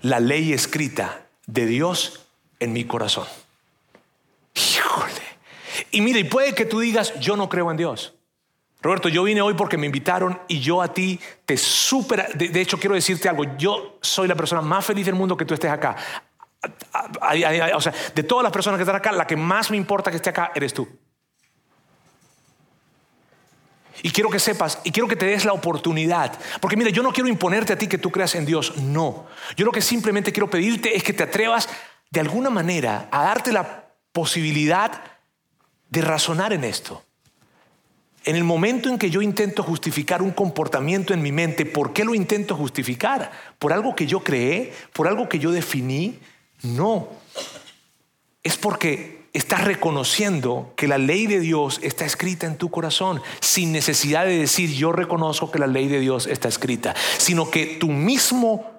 la 0.00 0.20
ley 0.20 0.52
escrita 0.52 1.26
de 1.46 1.66
Dios 1.66 2.26
en 2.60 2.72
mi 2.72 2.84
corazón. 2.84 3.26
Híjole. 4.54 5.12
Y 5.90 6.00
mira, 6.00 6.18
y 6.18 6.24
puede 6.24 6.54
que 6.54 6.64
tú 6.64 6.80
digas, 6.80 7.18
yo 7.20 7.36
no 7.36 7.48
creo 7.48 7.70
en 7.70 7.76
Dios. 7.76 8.14
Roberto, 8.80 9.08
yo 9.08 9.24
vine 9.24 9.42
hoy 9.42 9.54
porque 9.54 9.76
me 9.76 9.86
invitaron 9.86 10.40
y 10.46 10.60
yo 10.60 10.80
a 10.80 10.92
ti 10.92 11.18
te 11.44 11.56
supera. 11.56 12.28
De, 12.34 12.60
hecho, 12.60 12.78
quiero 12.78 12.94
decirte 12.94 13.28
algo. 13.28 13.44
Yo 13.56 13.98
soy 14.00 14.28
la 14.28 14.36
persona 14.36 14.62
más 14.62 14.84
feliz 14.84 15.04
del 15.04 15.16
mundo 15.16 15.36
que 15.36 15.44
tú 15.44 15.54
estés 15.54 15.70
acá. 15.70 15.96
O 17.74 17.80
sea, 17.80 17.94
de 18.14 18.22
todas 18.22 18.42
las 18.42 18.52
personas 18.52 18.78
que 18.78 18.82
están 18.82 18.96
acá, 18.96 19.12
la 19.12 19.26
que 19.26 19.36
más 19.36 19.70
me 19.70 19.76
importa 19.76 20.10
que 20.10 20.16
esté 20.16 20.30
acá 20.30 20.52
eres 20.54 20.74
tú. 20.74 20.88
Y 24.02 24.10
quiero 24.10 24.30
que 24.30 24.38
sepas, 24.38 24.80
y 24.84 24.92
quiero 24.92 25.08
que 25.08 25.16
te 25.16 25.26
des 25.26 25.44
la 25.44 25.52
oportunidad. 25.52 26.32
Porque 26.60 26.76
mira, 26.76 26.90
yo 26.90 27.02
no 27.02 27.12
quiero 27.12 27.28
imponerte 27.28 27.72
a 27.72 27.78
ti 27.78 27.88
que 27.88 27.98
tú 27.98 28.10
creas 28.10 28.34
en 28.34 28.46
Dios. 28.46 28.76
No. 28.76 29.26
Yo 29.56 29.64
lo 29.64 29.72
que 29.72 29.80
simplemente 29.80 30.32
quiero 30.32 30.48
pedirte 30.48 30.96
es 30.96 31.02
que 31.02 31.12
te 31.12 31.24
atrevas 31.24 31.68
de 32.10 32.20
alguna 32.20 32.50
manera 32.50 33.08
a 33.10 33.24
darte 33.24 33.52
la 33.52 33.86
posibilidad 34.12 35.02
de 35.90 36.00
razonar 36.00 36.52
en 36.52 36.64
esto. 36.64 37.02
En 38.24 38.36
el 38.36 38.44
momento 38.44 38.88
en 38.88 38.98
que 38.98 39.10
yo 39.10 39.22
intento 39.22 39.62
justificar 39.62 40.22
un 40.22 40.32
comportamiento 40.32 41.14
en 41.14 41.22
mi 41.22 41.32
mente, 41.32 41.64
¿por 41.64 41.92
qué 41.92 42.04
lo 42.04 42.14
intento 42.14 42.54
justificar? 42.54 43.30
¿Por 43.58 43.72
algo 43.72 43.94
que 43.94 44.06
yo 44.06 44.20
creé? 44.20 44.72
¿Por 44.92 45.08
algo 45.08 45.28
que 45.28 45.38
yo 45.38 45.50
definí? 45.50 46.18
No. 46.62 47.08
Es 48.42 48.56
porque 48.56 49.18
estás 49.32 49.64
reconociendo 49.64 50.72
que 50.76 50.88
la 50.88 50.98
ley 50.98 51.26
de 51.26 51.40
Dios 51.40 51.80
está 51.82 52.04
escrita 52.04 52.46
en 52.46 52.56
tu 52.56 52.70
corazón, 52.70 53.22
sin 53.40 53.72
necesidad 53.72 54.24
de 54.24 54.38
decir 54.38 54.72
yo 54.72 54.92
reconozco 54.92 55.50
que 55.50 55.58
la 55.58 55.66
ley 55.66 55.88
de 55.88 56.00
Dios 56.00 56.26
está 56.26 56.48
escrita, 56.48 56.94
sino 57.18 57.50
que 57.50 57.66
tu 57.66 57.88
mismo, 57.88 58.70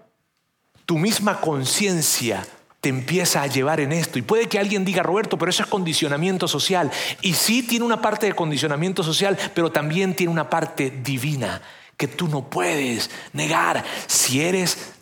tu 0.86 0.98
misma 0.98 1.40
conciencia 1.40 2.46
te 2.82 2.90
empieza 2.90 3.42
a 3.42 3.48
llevar 3.48 3.80
en 3.80 3.92
esto. 3.92 4.20
Y 4.20 4.22
puede 4.22 4.48
que 4.48 4.60
alguien 4.60 4.86
diga, 4.86 5.04
Roberto, 5.04 5.38
pero 5.38 5.50
eso 5.50 5.64
es 5.64 5.70
condicionamiento 5.70 6.48
social. 6.48 6.90
Y 7.22 7.34
sí 7.34 7.64
tiene 7.64 7.86
una 7.86 8.02
parte 8.02 8.26
de 8.26 8.34
condicionamiento 8.34 9.04
social, 9.04 9.38
pero 9.54 9.72
también 9.72 10.16
tiene 10.16 10.32
una 10.32 10.50
parte 10.50 10.90
divina 10.90 11.62
que 11.98 12.08
tú 12.08 12.30
no 12.30 12.50
puedes 12.50 13.10
negar 13.34 13.84
si 14.08 14.42
eres 14.42 14.94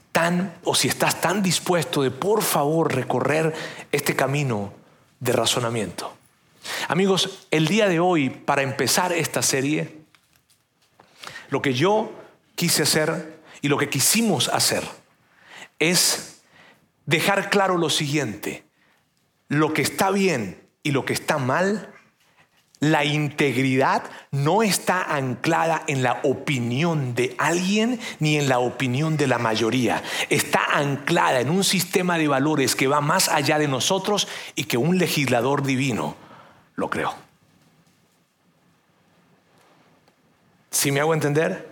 o 0.63 0.73
si 0.73 0.87
estás 0.87 1.21
tan 1.21 1.43
dispuesto 1.43 2.01
de 2.01 2.09
por 2.09 2.41
favor 2.41 2.93
recorrer 2.93 3.53
este 3.91 4.15
camino 4.15 4.73
de 5.19 5.31
razonamiento. 5.31 6.11
Amigos, 6.87 7.45
el 7.51 7.67
día 7.67 7.87
de 7.87 7.99
hoy, 7.99 8.31
para 8.31 8.63
empezar 8.63 9.13
esta 9.13 9.43
serie, 9.43 9.99
lo 11.49 11.61
que 11.61 11.75
yo 11.75 12.11
quise 12.55 12.83
hacer 12.83 13.37
y 13.61 13.67
lo 13.67 13.77
que 13.77 13.89
quisimos 13.89 14.49
hacer 14.49 14.83
es 15.77 16.41
dejar 17.05 17.51
claro 17.51 17.77
lo 17.77 17.91
siguiente, 17.91 18.63
lo 19.49 19.71
que 19.71 19.83
está 19.83 20.09
bien 20.09 20.67
y 20.81 20.91
lo 20.91 21.05
que 21.05 21.13
está 21.13 21.37
mal, 21.37 21.93
la 22.79 23.05
integridad 23.05 24.03
no 24.31 24.61
está 24.61 25.15
anclada 25.15 25.83
en 25.87 26.03
la 26.03 26.19
opinión 26.23 27.15
de 27.15 27.35
alguien 27.39 27.99
ni 28.19 28.37
en 28.37 28.49
la 28.49 28.59
opinión 28.59 29.17
de 29.17 29.27
la 29.27 29.39
mayoría. 29.39 30.03
Está 30.29 30.63
anclada 30.73 31.39
en 31.39 31.49
un 31.49 31.63
sistema 31.63 32.17
de 32.17 32.27
valores 32.27 32.75
que 32.75 32.87
va 32.87 33.01
más 33.01 33.29
allá 33.29 33.57
de 33.57 33.67
nosotros 33.67 34.27
y 34.55 34.65
que 34.65 34.77
un 34.77 34.97
legislador 34.97 35.63
divino 35.63 36.15
lo 36.75 36.89
creó. 36.89 37.13
¿Sí 40.69 40.91
me 40.91 40.99
hago 40.99 41.15
entender? 41.15 41.67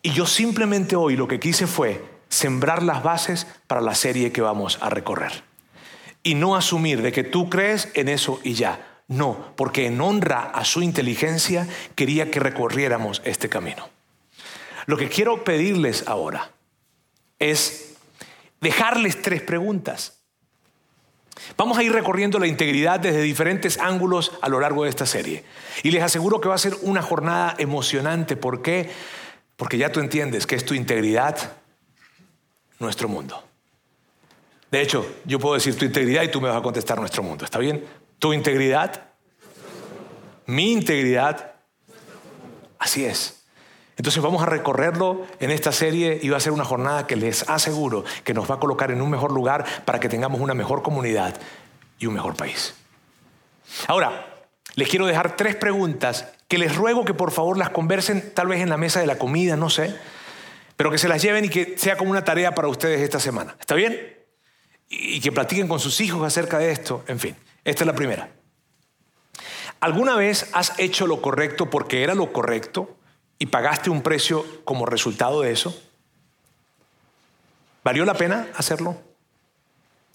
Y 0.00 0.12
yo 0.12 0.26
simplemente 0.26 0.96
hoy 0.96 1.16
lo 1.16 1.28
que 1.28 1.40
quise 1.40 1.66
fue 1.66 2.02
sembrar 2.30 2.82
las 2.82 3.02
bases 3.02 3.46
para 3.66 3.82
la 3.82 3.94
serie 3.94 4.32
que 4.32 4.40
vamos 4.40 4.78
a 4.80 4.88
recorrer. 4.88 5.44
Y 6.22 6.34
no 6.34 6.56
asumir 6.56 7.02
de 7.02 7.12
que 7.12 7.24
tú 7.24 7.50
crees 7.50 7.90
en 7.94 8.08
eso 8.08 8.40
y 8.42 8.54
ya. 8.54 8.93
No, 9.08 9.52
porque 9.56 9.86
en 9.86 10.00
honra 10.00 10.50
a 10.50 10.64
su 10.64 10.82
inteligencia 10.82 11.68
quería 11.94 12.30
que 12.30 12.40
recorriéramos 12.40 13.20
este 13.24 13.48
camino. 13.48 13.88
Lo 14.86 14.96
que 14.96 15.08
quiero 15.08 15.44
pedirles 15.44 16.04
ahora 16.06 16.50
es 17.38 17.94
dejarles 18.60 19.20
tres 19.20 19.42
preguntas. 19.42 20.20
Vamos 21.56 21.76
a 21.76 21.82
ir 21.82 21.92
recorriendo 21.92 22.38
la 22.38 22.46
integridad 22.46 23.00
desde 23.00 23.20
diferentes 23.20 23.78
ángulos 23.78 24.32
a 24.40 24.48
lo 24.48 24.60
largo 24.60 24.84
de 24.84 24.90
esta 24.90 25.04
serie. 25.04 25.44
Y 25.82 25.90
les 25.90 26.02
aseguro 26.02 26.40
que 26.40 26.48
va 26.48 26.54
a 26.54 26.58
ser 26.58 26.74
una 26.82 27.02
jornada 27.02 27.54
emocionante. 27.58 28.36
¿Por 28.36 28.62
qué? 28.62 28.90
Porque 29.56 29.76
ya 29.76 29.92
tú 29.92 30.00
entiendes 30.00 30.46
que 30.46 30.54
es 30.54 30.64
tu 30.64 30.74
integridad 30.74 31.36
nuestro 32.78 33.08
mundo. 33.08 33.42
De 34.70 34.80
hecho, 34.80 35.06
yo 35.24 35.38
puedo 35.38 35.54
decir 35.54 35.76
tu 35.76 35.84
integridad 35.84 36.22
y 36.22 36.28
tú 36.28 36.40
me 36.40 36.48
vas 36.48 36.58
a 36.58 36.62
contestar 36.62 36.98
nuestro 36.98 37.22
mundo. 37.22 37.44
¿Está 37.44 37.58
bien? 37.58 37.84
Tu 38.18 38.32
integridad, 38.32 39.10
mi 40.46 40.72
integridad. 40.72 41.52
Así 42.78 43.04
es. 43.04 43.44
Entonces 43.96 44.22
vamos 44.22 44.42
a 44.42 44.46
recorrerlo 44.46 45.26
en 45.38 45.50
esta 45.50 45.70
serie 45.70 46.18
y 46.20 46.28
va 46.28 46.38
a 46.38 46.40
ser 46.40 46.52
una 46.52 46.64
jornada 46.64 47.06
que 47.06 47.16
les 47.16 47.48
aseguro 47.48 48.04
que 48.24 48.34
nos 48.34 48.50
va 48.50 48.56
a 48.56 48.60
colocar 48.60 48.90
en 48.90 49.00
un 49.00 49.10
mejor 49.10 49.30
lugar 49.30 49.64
para 49.84 50.00
que 50.00 50.08
tengamos 50.08 50.40
una 50.40 50.54
mejor 50.54 50.82
comunidad 50.82 51.38
y 51.98 52.06
un 52.06 52.14
mejor 52.14 52.34
país. 52.34 52.74
Ahora, 53.86 54.44
les 54.74 54.88
quiero 54.88 55.06
dejar 55.06 55.36
tres 55.36 55.54
preguntas 55.54 56.26
que 56.48 56.58
les 56.58 56.74
ruego 56.74 57.04
que 57.04 57.14
por 57.14 57.30
favor 57.30 57.56
las 57.56 57.70
conversen 57.70 58.32
tal 58.34 58.48
vez 58.48 58.60
en 58.60 58.68
la 58.68 58.76
mesa 58.76 59.00
de 59.00 59.06
la 59.06 59.16
comida, 59.16 59.56
no 59.56 59.70
sé 59.70 59.94
pero 60.76 60.90
que 60.90 60.98
se 60.98 61.08
las 61.08 61.22
lleven 61.22 61.44
y 61.44 61.48
que 61.48 61.74
sea 61.78 61.96
como 61.96 62.10
una 62.10 62.24
tarea 62.24 62.54
para 62.54 62.68
ustedes 62.68 63.00
esta 63.00 63.20
semana. 63.20 63.56
¿Está 63.60 63.74
bien? 63.74 64.16
Y 64.88 65.20
que 65.20 65.32
platiquen 65.32 65.68
con 65.68 65.80
sus 65.80 66.00
hijos 66.00 66.24
acerca 66.24 66.58
de 66.58 66.70
esto. 66.70 67.04
En 67.06 67.18
fin, 67.18 67.36
esta 67.64 67.84
es 67.84 67.86
la 67.86 67.94
primera. 67.94 68.30
¿Alguna 69.80 70.16
vez 70.16 70.48
has 70.52 70.78
hecho 70.78 71.06
lo 71.06 71.20
correcto 71.20 71.68
porque 71.68 72.02
era 72.02 72.14
lo 72.14 72.32
correcto 72.32 72.96
y 73.38 73.46
pagaste 73.46 73.90
un 73.90 74.02
precio 74.02 74.44
como 74.64 74.86
resultado 74.86 75.42
de 75.42 75.52
eso? 75.52 75.78
¿Valió 77.82 78.04
la 78.04 78.14
pena 78.14 78.48
hacerlo? 78.56 78.96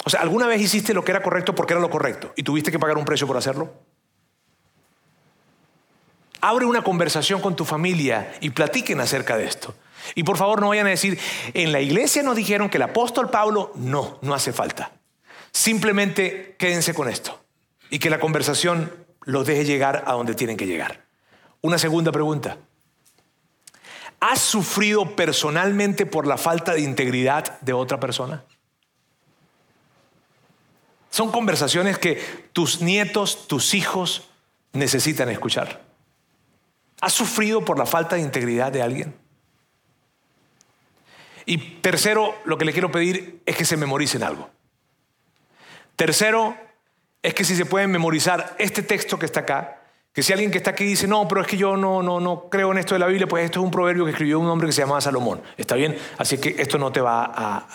O 0.06 0.10
sea, 0.10 0.22
¿alguna 0.22 0.48
vez 0.48 0.62
hiciste 0.62 0.94
lo 0.94 1.04
que 1.04 1.12
era 1.12 1.22
correcto 1.22 1.54
porque 1.54 1.74
era 1.74 1.82
lo 1.82 1.90
correcto 1.90 2.34
y 2.36 2.44
tuviste 2.44 2.72
que 2.72 2.80
pagar 2.80 2.98
un 2.98 3.06
precio 3.06 3.28
por 3.28 3.38
hacerlo? 3.38 3.74
Abre 6.42 6.66
una 6.66 6.84
conversación 6.84 7.42
con 7.42 7.56
tu 7.56 7.66
familia 7.66 8.34
y 8.40 8.50
platiquen 8.52 9.02
acerca 9.02 9.38
de 9.38 9.46
esto. 9.46 9.76
Y 10.16 10.24
por 10.24 10.38
favor 10.38 10.62
no 10.62 10.70
vayan 10.70 10.88
a 10.88 10.92
decir, 10.92 11.20
en 11.54 11.72
la 11.72 11.82
iglesia 11.82 12.24
nos 12.24 12.36
dijeron 12.36 12.70
que 12.70 12.78
el 12.78 12.84
apóstol 12.84 13.30
Pablo, 13.30 13.72
no, 13.76 14.18
no 14.22 14.34
hace 14.34 14.54
falta. 14.54 14.99
Simplemente 15.60 16.56
quédense 16.58 16.94
con 16.94 17.10
esto 17.10 17.44
y 17.90 18.00
que 18.00 18.10
la 18.10 18.22
conversación 18.22 18.94
los 19.26 19.46
deje 19.46 19.66
llegar 19.66 20.06
a 20.08 20.14
donde 20.14 20.34
tienen 20.34 20.56
que 20.56 20.66
llegar. 20.66 21.04
Una 21.60 21.78
segunda 21.78 22.14
pregunta. 22.14 22.60
¿Has 24.22 24.40
sufrido 24.40 25.18
personalmente 25.18 26.06
por 26.06 26.28
la 26.28 26.38
falta 26.38 26.72
de 26.72 26.80
integridad 26.80 27.60
de 27.60 27.74
otra 27.74 28.00
persona? 28.00 28.46
Son 31.10 31.30
conversaciones 31.30 31.98
que 31.98 32.24
tus 32.54 32.80
nietos, 32.80 33.46
tus 33.50 33.74
hijos 33.74 34.30
necesitan 34.72 35.28
escuchar. 35.28 35.82
¿Has 37.02 37.12
sufrido 37.12 37.66
por 37.66 37.78
la 37.78 37.86
falta 37.86 38.16
de 38.16 38.22
integridad 38.22 38.72
de 38.72 38.82
alguien? 38.82 39.14
Y 41.46 41.58
tercero, 41.82 42.34
lo 42.46 42.58
que 42.58 42.64
le 42.64 42.72
quiero 42.72 42.94
pedir 42.94 43.42
es 43.46 43.58
que 43.58 43.66
se 43.66 43.76
memoricen 43.76 44.24
algo. 44.24 44.50
Tercero, 46.00 46.56
es 47.22 47.34
que 47.34 47.44
si 47.44 47.58
se 47.58 47.66
pueden 47.66 47.92
memorizar 47.92 48.56
este 48.58 48.84
texto 48.84 49.20
que 49.20 49.26
está 49.26 49.42
acá, 49.42 49.82
que 50.14 50.24
si 50.24 50.32
alguien 50.32 50.50
que 50.50 50.60
está 50.60 50.70
aquí 50.70 50.86
dice, 50.86 51.10
no, 51.10 51.28
pero 51.28 51.42
es 51.42 51.48
que 51.48 51.58
yo 51.58 51.76
no, 51.76 52.02
no, 52.02 52.22
no 52.22 52.48
creo 52.50 52.72
en 52.72 52.78
esto 52.78 52.96
de 52.96 53.00
la 53.00 53.08
Biblia, 53.08 53.28
pues 53.28 53.44
esto 53.44 53.60
es 53.60 53.66
un 53.66 53.70
proverbio 53.70 54.06
que 54.06 54.12
escribió 54.12 54.40
un 54.40 54.48
hombre 54.48 54.68
que 54.68 54.72
se 54.72 54.80
llamaba 54.80 55.02
Salomón. 55.02 55.42
¿Está 55.58 55.76
bien? 55.76 55.98
Así 56.18 56.38
que 56.38 56.56
esto 56.58 56.78
no 56.78 56.90
te 56.94 57.02
va 57.02 57.26
a, 57.26 57.68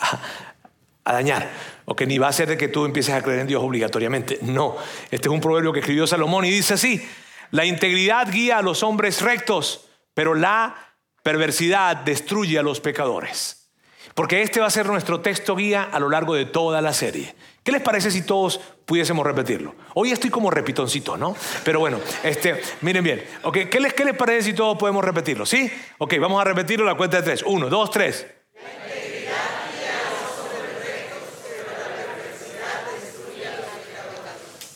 a 1.03 1.13
dañar, 1.13 1.47
o 1.85 1.95
que 1.95 2.07
ni 2.07 2.17
va 2.17 2.25
a 2.25 2.29
hacer 2.31 2.49
de 2.49 2.57
que 2.57 2.67
tú 2.67 2.85
empieces 2.85 3.13
a 3.13 3.21
creer 3.21 3.41
en 3.41 3.47
Dios 3.47 3.61
obligatoriamente. 3.61 4.39
No, 4.41 4.75
este 5.11 5.27
es 5.27 5.31
un 5.31 5.39
proverbio 5.39 5.71
que 5.71 5.81
escribió 5.81 6.07
Salomón 6.07 6.45
y 6.45 6.49
dice 6.49 6.73
así, 6.73 7.07
la 7.51 7.63
integridad 7.65 8.31
guía 8.31 8.57
a 8.57 8.63
los 8.63 8.81
hombres 8.81 9.21
rectos, 9.21 9.87
pero 10.15 10.33
la 10.33 10.75
perversidad 11.21 11.97
destruye 11.97 12.57
a 12.57 12.63
los 12.63 12.81
pecadores. 12.81 13.69
porque 14.15 14.41
este 14.41 14.61
va 14.61 14.65
a 14.65 14.71
ser 14.71 14.87
nuestro 14.87 15.21
texto 15.21 15.55
guía 15.55 15.83
a 15.83 15.99
lo 15.99 16.09
largo 16.09 16.33
de 16.33 16.45
toda 16.45 16.81
la 16.81 16.93
serie. 16.93 17.35
¿Qué 17.65 17.71
les 17.71 17.81
parece 17.81 18.11
si 18.11 18.21
todos 18.21 18.61
pudiésemos 18.85 19.25
repetirlo? 19.25 19.73
Hoy 19.95 20.11
estoy 20.11 20.29
como 20.29 20.51
repitoncito, 20.51 21.17
¿no? 21.17 21.35
Pero 21.63 21.79
bueno, 21.79 21.99
este, 22.21 22.61
miren 22.81 23.03
bien. 23.03 23.23
¿qué, 23.51 23.79
les, 23.79 23.91
¿Qué 23.91 24.05
les 24.05 24.13
parece 24.13 24.43
si 24.43 24.53
todos 24.53 24.77
podemos 24.77 25.03
repetirlo? 25.03 25.47
¿Sí? 25.47 25.71
Ok, 25.97 26.13
vamos 26.19 26.39
a 26.39 26.43
repetirlo 26.43 26.85
la 26.85 26.93
cuenta 26.93 27.17
de 27.17 27.23
tres. 27.23 27.41
Uno, 27.41 27.67
dos, 27.67 27.89
tres. 27.89 28.27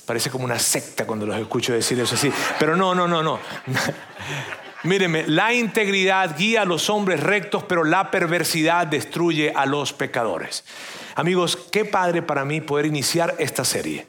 Parece 0.07 0.31
como 0.31 0.45
una 0.45 0.57
secta 0.57 1.05
cuando 1.05 1.27
los 1.27 1.37
escucho 1.37 1.73
decir 1.73 1.99
eso 1.99 2.15
así. 2.15 2.31
Pero 2.57 2.75
no, 2.75 2.95
no, 2.95 3.07
no, 3.07 3.21
no. 3.21 3.39
Míreme, 4.83 5.27
la 5.27 5.53
integridad 5.53 6.35
guía 6.35 6.63
a 6.63 6.65
los 6.65 6.89
hombres 6.89 7.19
rectos, 7.19 7.63
pero 7.65 7.83
la 7.83 8.09
perversidad 8.09 8.87
destruye 8.87 9.53
a 9.55 9.67
los 9.67 9.93
pecadores. 9.93 10.63
Amigos, 11.15 11.57
qué 11.71 11.85
padre 11.85 12.21
para 12.21 12.45
mí 12.45 12.61
poder 12.61 12.85
iniciar 12.85 13.35
esta 13.39 13.65
serie 13.65 14.07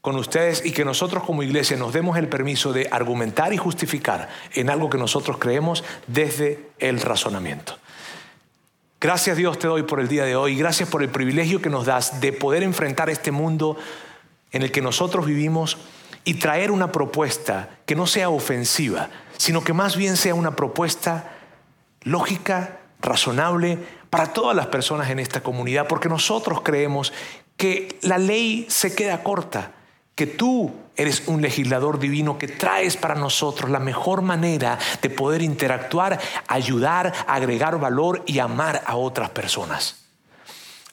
con 0.00 0.16
ustedes 0.16 0.64
y 0.64 0.72
que 0.72 0.84
nosotros 0.84 1.24
como 1.24 1.42
iglesia 1.42 1.76
nos 1.76 1.92
demos 1.92 2.16
el 2.16 2.28
permiso 2.28 2.72
de 2.72 2.88
argumentar 2.90 3.52
y 3.52 3.58
justificar 3.58 4.28
en 4.54 4.70
algo 4.70 4.88
que 4.88 4.98
nosotros 4.98 5.36
creemos 5.38 5.84
desde 6.06 6.70
el 6.78 7.00
razonamiento. 7.00 7.76
Gracias 9.00 9.36
Dios 9.36 9.58
te 9.58 9.66
doy 9.66 9.82
por 9.82 10.00
el 10.00 10.08
día 10.08 10.24
de 10.24 10.36
hoy, 10.36 10.56
gracias 10.56 10.88
por 10.88 11.02
el 11.02 11.08
privilegio 11.08 11.62
que 11.62 11.70
nos 11.70 11.86
das 11.86 12.20
de 12.20 12.32
poder 12.32 12.62
enfrentar 12.62 13.10
este 13.10 13.30
mundo 13.30 13.76
en 14.52 14.62
el 14.62 14.72
que 14.72 14.82
nosotros 14.82 15.26
vivimos 15.26 15.78
y 16.24 16.34
traer 16.34 16.70
una 16.70 16.92
propuesta 16.92 17.78
que 17.86 17.94
no 17.94 18.06
sea 18.06 18.28
ofensiva, 18.28 19.08
sino 19.36 19.64
que 19.64 19.72
más 19.72 19.96
bien 19.96 20.16
sea 20.16 20.34
una 20.34 20.54
propuesta 20.54 21.32
lógica, 22.02 22.79
razonable 23.00 23.78
para 24.10 24.32
todas 24.32 24.56
las 24.56 24.66
personas 24.66 25.10
en 25.10 25.18
esta 25.18 25.42
comunidad, 25.42 25.86
porque 25.86 26.08
nosotros 26.08 26.60
creemos 26.62 27.12
que 27.56 27.98
la 28.02 28.18
ley 28.18 28.66
se 28.68 28.94
queda 28.94 29.22
corta, 29.22 29.72
que 30.14 30.26
tú 30.26 30.72
eres 30.96 31.28
un 31.28 31.40
legislador 31.40 31.98
divino 31.98 32.38
que 32.38 32.48
traes 32.48 32.96
para 32.96 33.14
nosotros 33.14 33.70
la 33.70 33.78
mejor 33.78 34.22
manera 34.22 34.78
de 35.00 35.10
poder 35.10 35.42
interactuar, 35.42 36.18
ayudar, 36.46 37.12
agregar 37.26 37.78
valor 37.78 38.22
y 38.26 38.38
amar 38.38 38.82
a 38.86 38.96
otras 38.96 39.30
personas. 39.30 40.04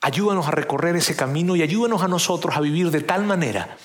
Ayúdanos 0.01 0.47
a 0.47 0.51
recorrer 0.51 0.95
ese 0.95 1.15
camino 1.15 1.55
y 1.55 1.63
ayúdanos 1.63 2.03
a 2.03 2.07
nosotros 2.07 2.55
a 2.55 2.61
vivir 2.61 2.91
de 2.91 3.01
tal 3.01 3.25
manera 3.25 3.75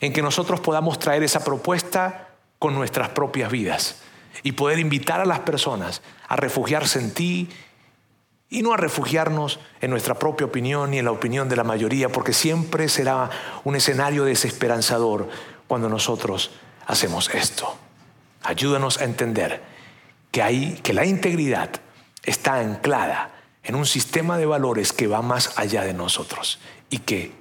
en 0.00 0.12
que 0.12 0.22
nosotros 0.22 0.60
podamos 0.60 0.98
traer 0.98 1.22
esa 1.24 1.44
propuesta 1.44 2.28
con 2.58 2.74
nuestras 2.74 3.10
propias 3.10 3.50
vidas 3.50 3.96
y 4.42 4.52
poder 4.52 4.78
invitar 4.78 5.20
a 5.20 5.26
las 5.26 5.40
personas 5.40 6.02
a 6.28 6.36
refugiarse 6.36 6.98
en 6.98 7.12
ti 7.12 7.48
y 8.50 8.62
no 8.62 8.72
a 8.72 8.76
refugiarnos 8.76 9.60
en 9.80 9.90
nuestra 9.90 10.14
propia 10.14 10.46
opinión 10.46 10.90
ni 10.90 10.98
en 10.98 11.04
la 11.04 11.12
opinión 11.12 11.48
de 11.48 11.56
la 11.56 11.64
mayoría, 11.64 12.08
porque 12.08 12.32
siempre 12.32 12.88
será 12.88 13.30
un 13.64 13.76
escenario 13.76 14.24
desesperanzador 14.24 15.28
cuando 15.66 15.88
nosotros 15.88 16.50
hacemos 16.86 17.28
esto. 17.34 17.76
Ayúdanos 18.42 19.00
a 19.00 19.04
entender 19.04 19.62
que, 20.30 20.42
hay, 20.42 20.80
que 20.82 20.94
la 20.94 21.04
integridad 21.04 21.70
está 22.22 22.60
anclada 22.60 23.32
en 23.62 23.74
un 23.74 23.84
sistema 23.84 24.38
de 24.38 24.46
valores 24.46 24.92
que 24.92 25.06
va 25.06 25.20
más 25.20 25.58
allá 25.58 25.82
de 25.82 25.92
nosotros 25.92 26.58
y 26.88 26.98
que 26.98 27.32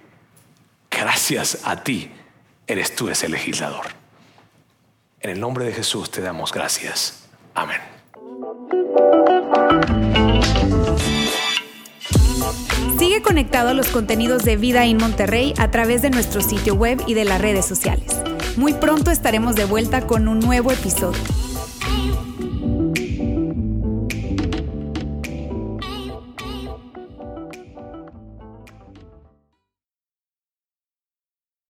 gracias 0.91 1.59
a 1.63 1.83
ti 1.83 2.11
eres 2.67 2.95
tú 2.95 3.09
ese 3.09 3.29
legislador. 3.29 3.96
En 5.27 5.33
el 5.33 5.41
nombre 5.41 5.65
de 5.65 5.73
Jesús 5.73 6.09
te 6.09 6.21
damos 6.21 6.53
gracias. 6.53 7.27
Amén. 7.53 7.81
Sigue 12.97 13.21
conectado 13.21 13.71
a 13.71 13.73
los 13.73 13.89
contenidos 13.89 14.45
de 14.45 14.55
Vida 14.55 14.85
en 14.85 14.95
Monterrey 14.95 15.53
a 15.57 15.69
través 15.69 16.01
de 16.01 16.11
nuestro 16.11 16.39
sitio 16.39 16.75
web 16.75 17.03
y 17.07 17.13
de 17.13 17.25
las 17.25 17.41
redes 17.41 17.65
sociales. 17.65 18.15
Muy 18.55 18.71
pronto 18.71 19.11
estaremos 19.11 19.57
de 19.57 19.65
vuelta 19.65 20.07
con 20.07 20.29
un 20.29 20.39
nuevo 20.39 20.71
episodio. 20.71 21.19